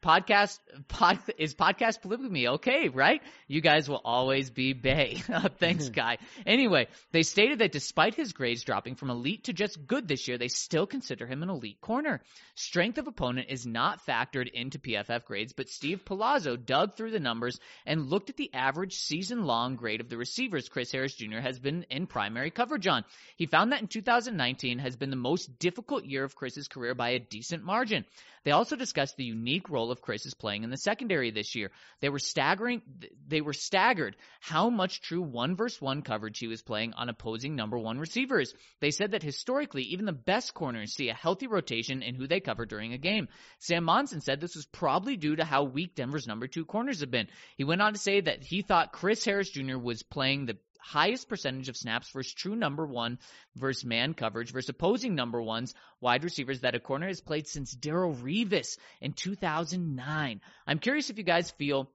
[0.03, 0.59] Podcast
[0.89, 3.21] pod, is podcast polygamy okay, right?
[3.47, 5.21] You guys will always be Bay.
[5.33, 5.93] Oh, thanks, mm-hmm.
[5.93, 10.27] guy Anyway, they stated that despite his grades dropping from elite to just good this
[10.27, 12.21] year, they still consider him an elite corner.
[12.55, 17.19] Strength of opponent is not factored into PFF grades, but Steve Palazzo dug through the
[17.19, 21.39] numbers and looked at the average season long grade of the receivers Chris Harris Jr.
[21.39, 23.05] has been in primary coverage on.
[23.37, 27.11] He found that in 2019 has been the most difficult year of Chris's career by
[27.11, 28.05] a decent margin.
[28.43, 31.55] They also discussed the unique role of of Chris is playing in the secondary this
[31.55, 31.71] year.
[32.01, 32.81] They were staggering,
[33.25, 37.55] they were staggered how much true one versus one coverage he was playing on opposing
[37.55, 38.53] number one receivers.
[38.81, 42.41] They said that historically, even the best corners see a healthy rotation in who they
[42.41, 43.29] cover during a game.
[43.59, 47.11] Sam Monson said this was probably due to how weak Denver's number two corners have
[47.11, 47.27] been.
[47.55, 49.77] He went on to say that he thought Chris Harris Jr.
[49.77, 53.17] was playing the highest percentage of snaps versus true number one
[53.55, 57.73] versus man coverage versus opposing number ones wide receivers that a corner has played since
[57.73, 60.41] Darrelle Revis in 2009.
[60.67, 61.89] I'm curious if you guys feel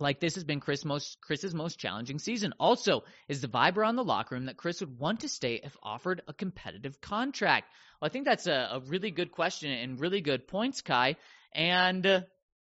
[0.00, 2.54] like this has been Chris most Chris's most challenging season.
[2.58, 5.76] Also, is the vibe around the locker room that Chris would want to stay if
[5.82, 7.66] offered a competitive contract?
[8.00, 11.16] Well, I think that's a, a really good question and really good points, Kai.
[11.52, 12.20] And uh,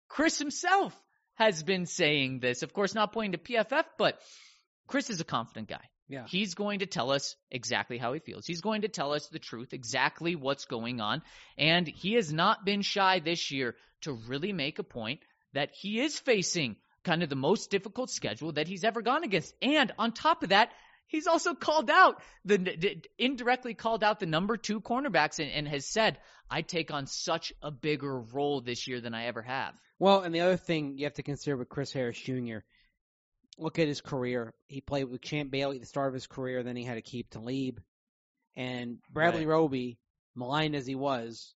[0.09, 0.95] Chris himself
[1.35, 2.63] has been saying this.
[2.63, 4.21] Of course, not pointing to PFF, but
[4.87, 5.83] Chris is a confident guy.
[6.09, 6.25] Yeah.
[6.29, 8.47] He's going to tell us exactly how he feels.
[8.47, 11.23] He's going to tell us the truth, exactly what's going on.
[11.59, 15.21] And he has not been shy this year to really make a point
[15.53, 19.55] that he is facing kind of the most difficult schedule that he's ever gone against.
[19.61, 20.71] And on top of that,
[21.09, 25.87] he's also called out the indirectly called out the number two cornerbacks and, and has
[25.87, 26.19] said,
[26.49, 29.75] I take on such a bigger role this year than I ever have.
[29.99, 32.59] Well, and the other thing you have to consider with Chris Harris Jr
[33.59, 34.55] look at his career.
[34.69, 37.03] He played with Champ Bailey at the start of his career, then he had to
[37.03, 37.81] keep Talib.
[38.55, 39.53] And Bradley Right.
[39.53, 39.99] Roby,
[40.35, 41.55] maligned as he was,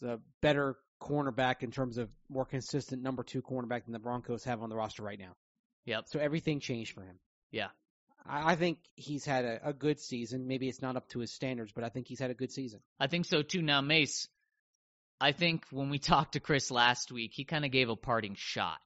[0.00, 4.44] is a better cornerback in terms of more consistent number two cornerback than the Broncos
[4.44, 5.36] have on the roster right now.
[5.84, 6.04] Yep.
[6.08, 7.18] So everything changed for him.
[7.50, 7.68] Yeah.
[8.26, 10.46] I, I think he's had a, a good season.
[10.46, 12.80] Maybe it's not up to his standards, but I think he's had a good season.
[12.98, 13.62] I think so too.
[13.62, 14.28] Now, Mase,
[15.20, 18.34] I think when we talked to Chris last week, he kind of gave a parting
[18.36, 18.78] shot.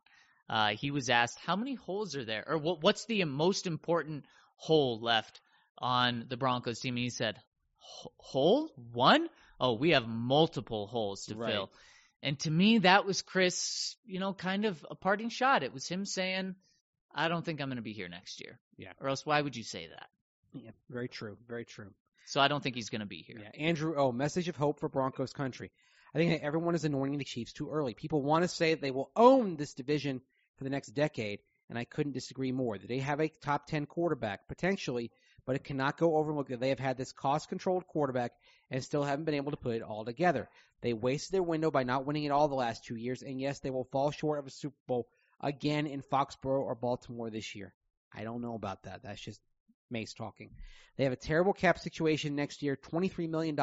[0.52, 2.44] Uh, he was asked, how many holes are there?
[2.46, 4.26] Or what, what's the most important
[4.56, 5.40] hole left
[5.78, 6.94] on the Broncos team?
[6.96, 7.38] And he said,
[7.78, 8.70] hole?
[8.92, 9.28] One?
[9.58, 11.52] Oh, we have multiple holes to Right.
[11.52, 11.70] fill.
[12.22, 15.62] And to me, that was Chris, you know, kind of a parting shot.
[15.62, 16.54] It was him saying,
[17.14, 18.60] I don't think I'm going to be here next year.
[18.76, 18.92] Yeah.
[19.00, 20.08] Or else why would you say that?
[20.52, 21.38] Yeah, very true.
[21.48, 21.94] Very true.
[22.26, 23.38] So I don't think he's going to be here.
[23.40, 25.72] Yeah, Andrew Oh, message of hope for Broncos country.
[26.14, 27.94] I think that everyone is anointing the Chiefs too early.
[27.94, 30.20] People want to say they will own this division
[30.56, 32.78] for the next decade, and I couldn't disagree more.
[32.78, 35.10] They have a top 10 quarterback, potentially,
[35.46, 38.32] but it cannot go overlooked that they have had this cost controlled quarterback
[38.70, 40.48] and still haven't been able to put it all together.
[40.82, 43.60] They wasted their window by not winning it all the last two years, and yes,
[43.60, 45.08] they will fall short of a Super Bowl
[45.40, 47.72] again in Foxborough or Baltimore this year.
[48.14, 49.02] I don't know about that.
[49.02, 49.40] That's just
[49.90, 50.50] Mase talking.
[50.96, 53.58] They have a terrible cap situation next year, $23 million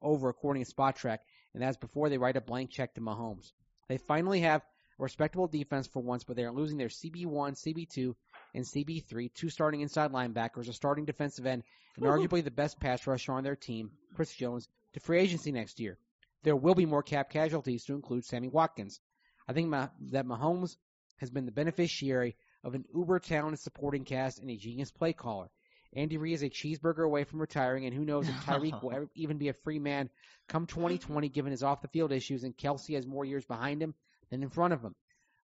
[0.00, 1.18] over according to Spotrac,
[1.54, 3.52] and that's before they write a blank check to Mahomes.
[3.88, 4.62] They finally have
[5.02, 8.14] respectable defense for once, but they are losing their CB1, CB2,
[8.54, 11.64] and CB3, two starting inside linebackers, a starting defensive end,
[11.96, 15.80] and arguably the best pass rusher on their team, Chris Jones, to free agency next
[15.80, 15.98] year.
[16.44, 19.00] There will be more cap casualties to include Sammy Watkins.
[19.48, 20.76] I think Ma- that Mahomes
[21.18, 25.50] has been the beneficiary of an uber talented supporting cast and a genius play caller.
[25.94, 29.10] Andy Reid is a cheeseburger away from retiring, and who knows if Tyreek will ever
[29.14, 30.08] even be a free man
[30.48, 33.94] come 2020 given his off the field issues, and Kelce has more years behind him
[34.32, 34.96] than in front of him.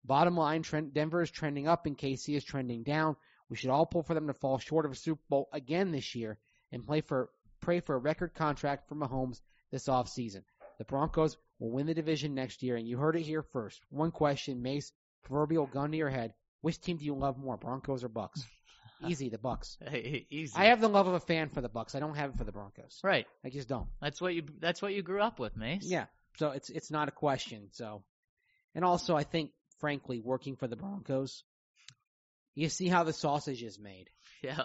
[0.03, 3.17] Bottom line, trend, Denver is trending up and KC is trending down.
[3.49, 6.15] We should all pull for them to fall short of a Super Bowl again this
[6.15, 6.39] year
[6.71, 9.41] and play for pray for a record contract for Mahomes
[9.71, 10.43] this offseason.
[10.77, 13.81] The Broncos will win the division next year, and you heard it here first.
[13.89, 14.93] One question, Mase,
[15.23, 16.33] proverbial gun to your head.
[16.61, 18.43] Which team do you love more, Broncos or Bucks?
[19.07, 19.77] Easy, the Bucks.
[19.81, 20.53] Hey, easy.
[20.55, 21.93] I have the love of a fan for the Bucks.
[21.93, 22.99] I don't have it for the Broncos.
[23.03, 23.27] right.
[23.45, 23.87] I just don't.
[24.01, 24.43] That's what you.
[24.59, 25.83] That's what you grew up with, Mase.
[25.83, 26.05] Yeah.
[26.37, 27.67] So it's it's not a question.
[27.71, 28.03] So,
[28.77, 29.49] and also I think,
[29.79, 31.43] frankly, working for the Broncos,
[32.55, 34.09] you see how the sausage is made,
[34.41, 34.61] Yeah.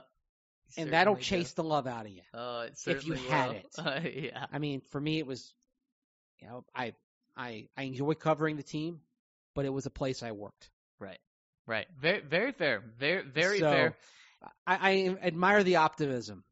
[0.76, 2.20] and that'll chase the love out of you.
[2.32, 2.38] do.
[2.38, 3.66] Uh, if you certainly had it.
[3.78, 4.46] Uh, yeah.
[4.52, 5.52] I mean, for me, it was,
[6.40, 6.92] you know, I
[7.36, 9.00] I I enjoy covering the team,
[9.54, 10.70] but it was a place I worked.
[11.00, 11.18] Right.
[11.66, 11.86] Right.
[12.00, 12.20] Very.
[12.20, 12.82] Very fair.
[12.98, 13.22] Very.
[13.22, 13.96] Very So, fair.
[14.66, 16.44] I, I admire the optimism,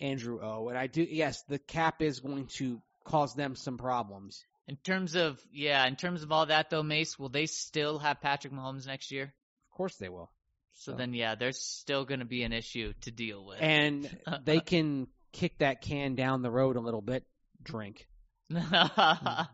[0.00, 1.02] Andrew O, and I do.
[1.02, 4.44] Yes, the cap is going to cause them some problems.
[4.68, 8.20] In terms of yeah, in terms of all that though, Mase, will they still have
[8.20, 9.24] Patrick Mahomes next year?
[9.24, 10.30] Of course, they will.
[10.74, 13.58] So So- then yeah, there's still going to be an issue to deal with.
[13.60, 14.08] and
[14.44, 17.24] they can kick that can down the road a little bit.
[17.62, 18.08] Drink,
[18.50, 19.48] that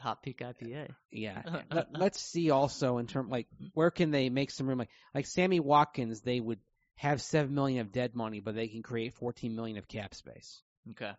[0.00, 0.90] hot peak IPA.
[0.90, 1.42] Uh, yeah.
[1.72, 4.78] Let, let's see also in terms like where can they make some room?
[4.78, 6.60] Like like Sammy Watkins, they would
[6.96, 10.60] have seven million of dead money, but they can create fourteen million of cap space.
[10.92, 11.10] Okay.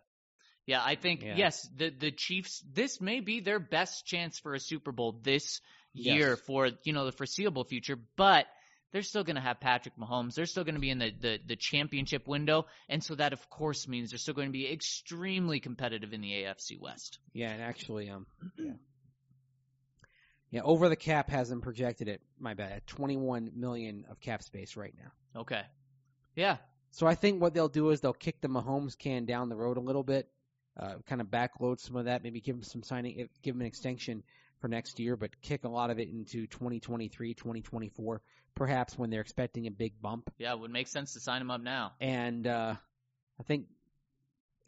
[0.66, 1.36] Yeah, I think Yeah.
[1.36, 2.62] yes, the the Chiefs.
[2.72, 5.60] This may be their best chance for a Super Bowl this
[5.92, 6.40] year Yes.
[6.40, 8.46] for you know the foreseeable future, but
[8.92, 10.34] they're still going to have Patrick Mahomes.
[10.34, 13.48] They're still going to be in the, the the championship window, and so that of
[13.48, 17.18] course means they're still going to be extremely competitive in the AFC West.
[17.32, 18.26] Yeah, and actually, um,
[18.58, 18.72] yeah.
[20.50, 24.42] Yeah, over the cap has them projected at my bad at 21 million of cap
[24.44, 25.40] space right now.
[25.40, 25.62] Okay.
[26.36, 26.58] Yeah.
[26.92, 29.76] So I think what they'll do is they'll kick the Mahomes can down the road
[29.76, 30.28] a little bit,
[30.78, 33.66] uh, kind of backload some of that, maybe give him some signing, give him an
[33.66, 34.22] extension
[34.60, 38.22] for next year, but kick a lot of it into 2023, 2024,
[38.54, 40.32] perhaps when they're expecting a big bump.
[40.38, 41.92] Yeah, it would make sense to sign him up now.
[42.00, 42.74] And uh,
[43.38, 43.66] I think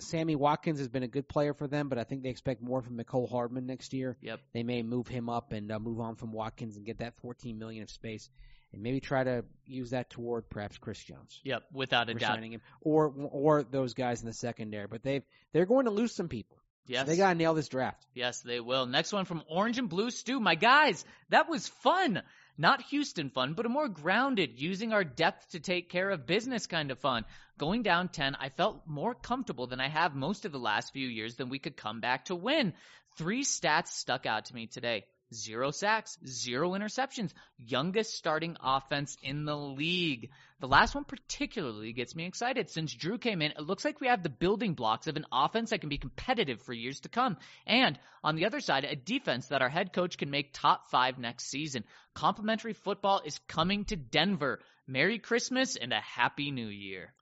[0.01, 2.83] Sammy Watkins has been a good player for them, but I think they expect more
[2.83, 4.17] from Mecole Hardman next year.
[4.21, 4.41] Yep.
[4.53, 7.59] They may move him up and uh, move on from Watkins and get that 14
[7.59, 8.29] million of space,
[8.73, 11.41] and maybe try to use that toward perhaps Chris Jones.
[11.45, 12.43] Yep, without a doubt.
[12.43, 14.87] him, or or those guys in the secondary.
[14.87, 16.59] But they've they're going to lose some people.
[16.87, 17.07] Yes.
[17.07, 18.07] They got to nail this draft.
[18.15, 18.87] Yes, they will.
[18.87, 20.41] Next one from Orange and Blue Stew.
[20.41, 22.23] My guys, that was fun.
[22.57, 26.67] Not Houston fun, but a more grounded, using our depth to take care of business
[26.67, 27.25] kind of fun.
[27.57, 31.07] Going down 10, I felt more comfortable than I have most of the last few
[31.07, 32.73] years than we could come back to win.
[33.17, 35.05] Three stats stuck out to me today.
[35.33, 40.31] Zero sacks, zero interceptions, youngest starting offense in the league.
[40.61, 42.71] The last one particularly gets me excited.
[42.71, 45.71] Since Drew came in, it looks like we have the building blocks of an offense
[45.71, 47.37] that can be competitive for years to come.
[47.67, 51.19] And on the other side, a defense that our head coach can make top five
[51.19, 51.85] next season.
[52.15, 54.61] Complimentary football is coming to Denver.
[54.87, 57.13] Merry Christmas and a Happy New Year.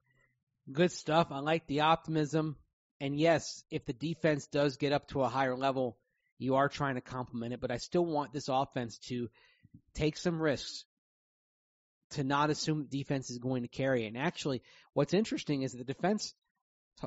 [0.70, 1.28] Good stuff.
[1.32, 2.56] I like the optimism.
[3.00, 5.98] And yes, if the defense does get up to a higher level,
[6.38, 9.28] you are trying to complement it, but I still want this offense to
[9.94, 10.84] take some risks
[12.10, 14.08] to not assume defense is going to carry it.
[14.08, 16.34] And actually, what's interesting is that the defense,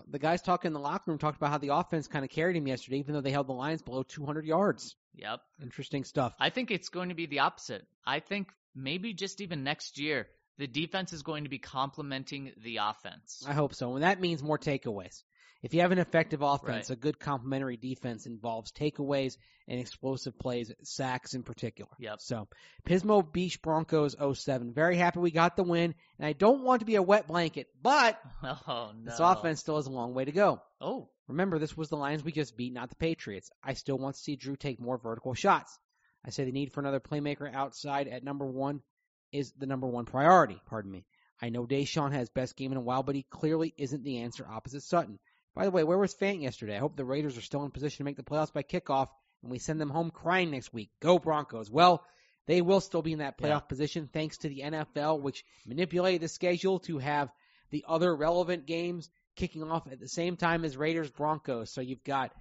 [0.08, 2.56] the guys talking in the locker room talked about how the offense kind of carried
[2.56, 4.96] him yesterday, even though they held the Lions below 200 yards.
[5.16, 5.40] Yep.
[5.62, 6.34] Interesting stuff.
[6.40, 7.86] I think it's going to be the opposite.
[8.06, 10.28] I think maybe just even next year,
[10.58, 13.44] the defense is going to be complementing the offense.
[13.48, 13.96] I hope so.
[13.96, 15.24] And that means more takeaways.
[15.62, 16.98] If you have an effective offense, Right.
[16.98, 19.38] a good complementary defense involves takeaways
[19.68, 21.92] and explosive plays, sacks in particular.
[22.00, 22.22] Yep.
[22.22, 22.48] So,
[22.88, 24.74] Pismo Beach Broncos 07.
[24.74, 25.94] Very happy we got the win.
[26.18, 29.12] And I don't want to be a wet blanket, but Oh, no.
[29.12, 30.62] this offense still has a long way to go.
[30.80, 33.52] Oh, Remember, this was the Lions we just beat, not the Patriots.
[33.64, 35.78] I still want to see Drew take more vertical shots.
[36.26, 38.82] I say the need for another playmaker outside at number one
[39.32, 40.60] is the number one priority.
[40.66, 41.06] Pardon me.
[41.42, 44.46] I know DaeSean has best game in a while, but he clearly isn't the answer
[44.50, 45.20] opposite Sutton.
[45.60, 46.78] By the way, where was Fant yesterday?
[46.78, 49.10] I hope the Raiders are still in position to make the playoffs by kickoff,
[49.42, 50.90] and we send them home crying next week.
[51.02, 51.70] Go Broncos!
[51.70, 52.02] Well,
[52.46, 53.68] they will still be in that playoff Yeah.
[53.68, 57.30] position thanks to the NFL, which manipulated the schedule to have
[57.72, 61.74] the other relevant games kicking off at the same time as Raiders Broncos.
[61.74, 62.34] So you've got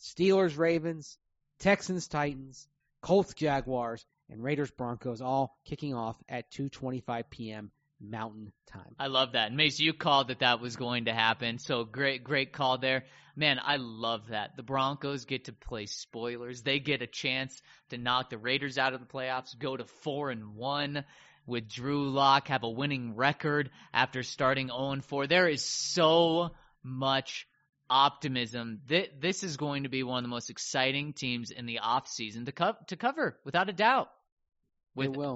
[0.00, 1.18] Steelers Ravens,
[1.60, 2.66] Texans Titans,
[3.00, 7.70] Colts Jaguars, and Raiders Broncos all kicking off at 2:25 p.m.
[8.00, 8.94] Mountain Time.
[8.98, 9.48] I love that.
[9.48, 11.58] And Mase, you called that that was going to happen.
[11.58, 13.04] So great, great call there.
[13.36, 14.56] Man, I love that.
[14.56, 16.62] The Broncos get to play spoilers.
[16.62, 17.60] They get a chance
[17.90, 21.04] to knock the Raiders out of the playoffs, go to four and one
[21.46, 25.26] with Drew Lock, have a winning record after starting 0 and 4.
[25.26, 26.50] There is so
[26.82, 27.46] much
[27.88, 28.80] optimism.
[28.88, 32.46] Th- This is going to be one of the most exciting teams in the offseason
[32.46, 34.10] to, co- to cover, without a doubt.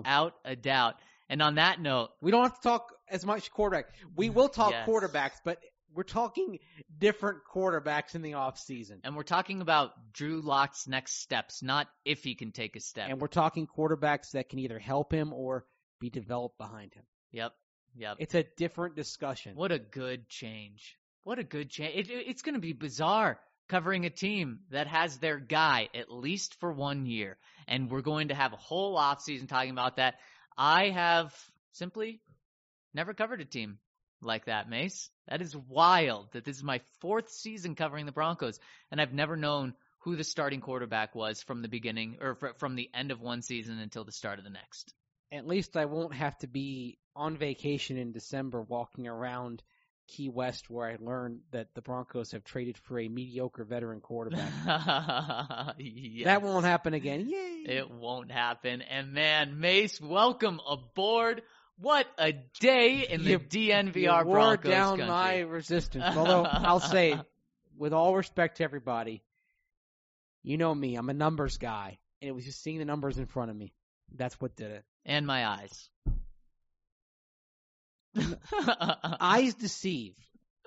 [0.03, 0.95] Without a doubt.
[1.31, 3.87] And on that note, We don't have to talk as much quarterback.
[4.17, 4.87] We will talk Yes.
[4.89, 5.59] quarterbacks, but
[5.95, 6.59] we're talking
[6.99, 9.01] different quarterbacks in the off season.
[9.05, 13.09] And we're talking about Drew Lock's next steps, not if he can take a step.
[13.09, 15.65] And we're talking quarterbacks that can either help him or
[16.01, 17.05] be developed behind him.
[17.33, 17.53] yep,
[17.97, 18.17] yep.
[18.19, 19.55] It's a different discussion.
[19.57, 20.97] What a good change.
[21.25, 21.95] What a good change.
[21.97, 26.11] It, it- it's going to be bizarre covering a team that has their guy at
[26.11, 27.39] least for one year.
[27.69, 30.15] And we're going to have a whole offseason talking about that.
[30.63, 31.35] I have
[31.73, 32.21] simply
[32.93, 33.79] never covered a team
[34.21, 35.09] like that, Mase.
[35.27, 38.61] That is wild that this is my fourth season covering the Broncos,
[38.91, 42.75] and I've never known who the starting quarterback was from the beginning or fr- from
[42.75, 44.93] the end of one season until the start of the next.
[45.33, 49.63] At least I won't have to be on vacation in December walking around
[50.11, 54.51] Key West where I learned that the Broncos have traded for a mediocre veteran quarterback.
[55.79, 56.25] Yes.
[56.27, 57.29] That won't happen again.
[57.29, 57.65] Yay!
[57.67, 58.83] It won't happen.
[58.83, 61.43] And man, Mase, welcome aboard.
[61.79, 65.07] What a day in the You- DNVR You wore Broncos down country.
[65.07, 66.05] my resistance.
[66.17, 67.19] Although I'll say,
[67.79, 69.23] with all respect to everybody,
[70.43, 70.97] you know me.
[70.97, 73.73] I'm a numbers guy, and it was just seeing the numbers in front of me.
[74.15, 74.85] That's what did it.
[75.07, 75.89] and my eyes.
[79.21, 80.15] Eyes deceive.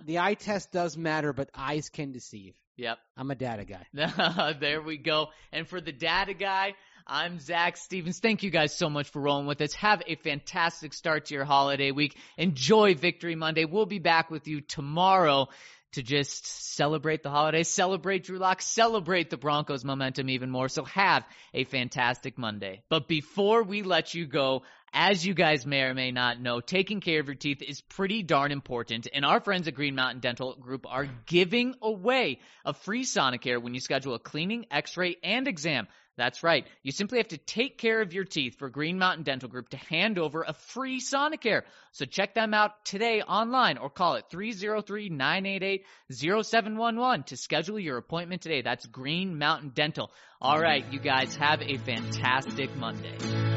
[0.05, 2.55] The eye test does matter, but eyes can deceive.
[2.77, 2.97] yep.
[3.15, 4.53] I'm a data guy.
[4.59, 5.27] there we go.
[5.51, 6.73] And for the data guy,
[7.05, 8.19] I'm Zac Stevens.
[8.19, 9.73] Thank you guys so much for rolling with us.
[9.73, 12.17] Have a fantastic start to your holiday week.
[12.37, 13.65] Enjoy Victory Monday.
[13.65, 15.47] We'll be back with you tomorrow
[15.93, 20.69] to just celebrate the holidays, celebrate Drew Lock, celebrate the Broncos momentum even more.
[20.69, 22.83] So have a fantastic Monday.
[22.89, 24.63] But before we let you go,
[24.93, 28.23] as you guys may or may not know, taking care of your teeth is pretty
[28.23, 29.07] darn important.
[29.11, 33.73] And our friends at Green Mountain Dental Group are giving away a free Sonicare when
[33.73, 35.87] you schedule a cleaning, x-ray, and exam.
[36.15, 36.67] That's right.
[36.83, 39.77] You simply have to take care of your teeth for Green Mountain Dental Group to
[39.77, 41.63] hand over a free Sonicare.
[41.91, 48.61] So check them out today online or call it 303-988-0711 to schedule your appointment today.
[48.61, 50.11] That's Green Mountain Dental.
[50.39, 53.52] All right, you guys have a fantastic Monday.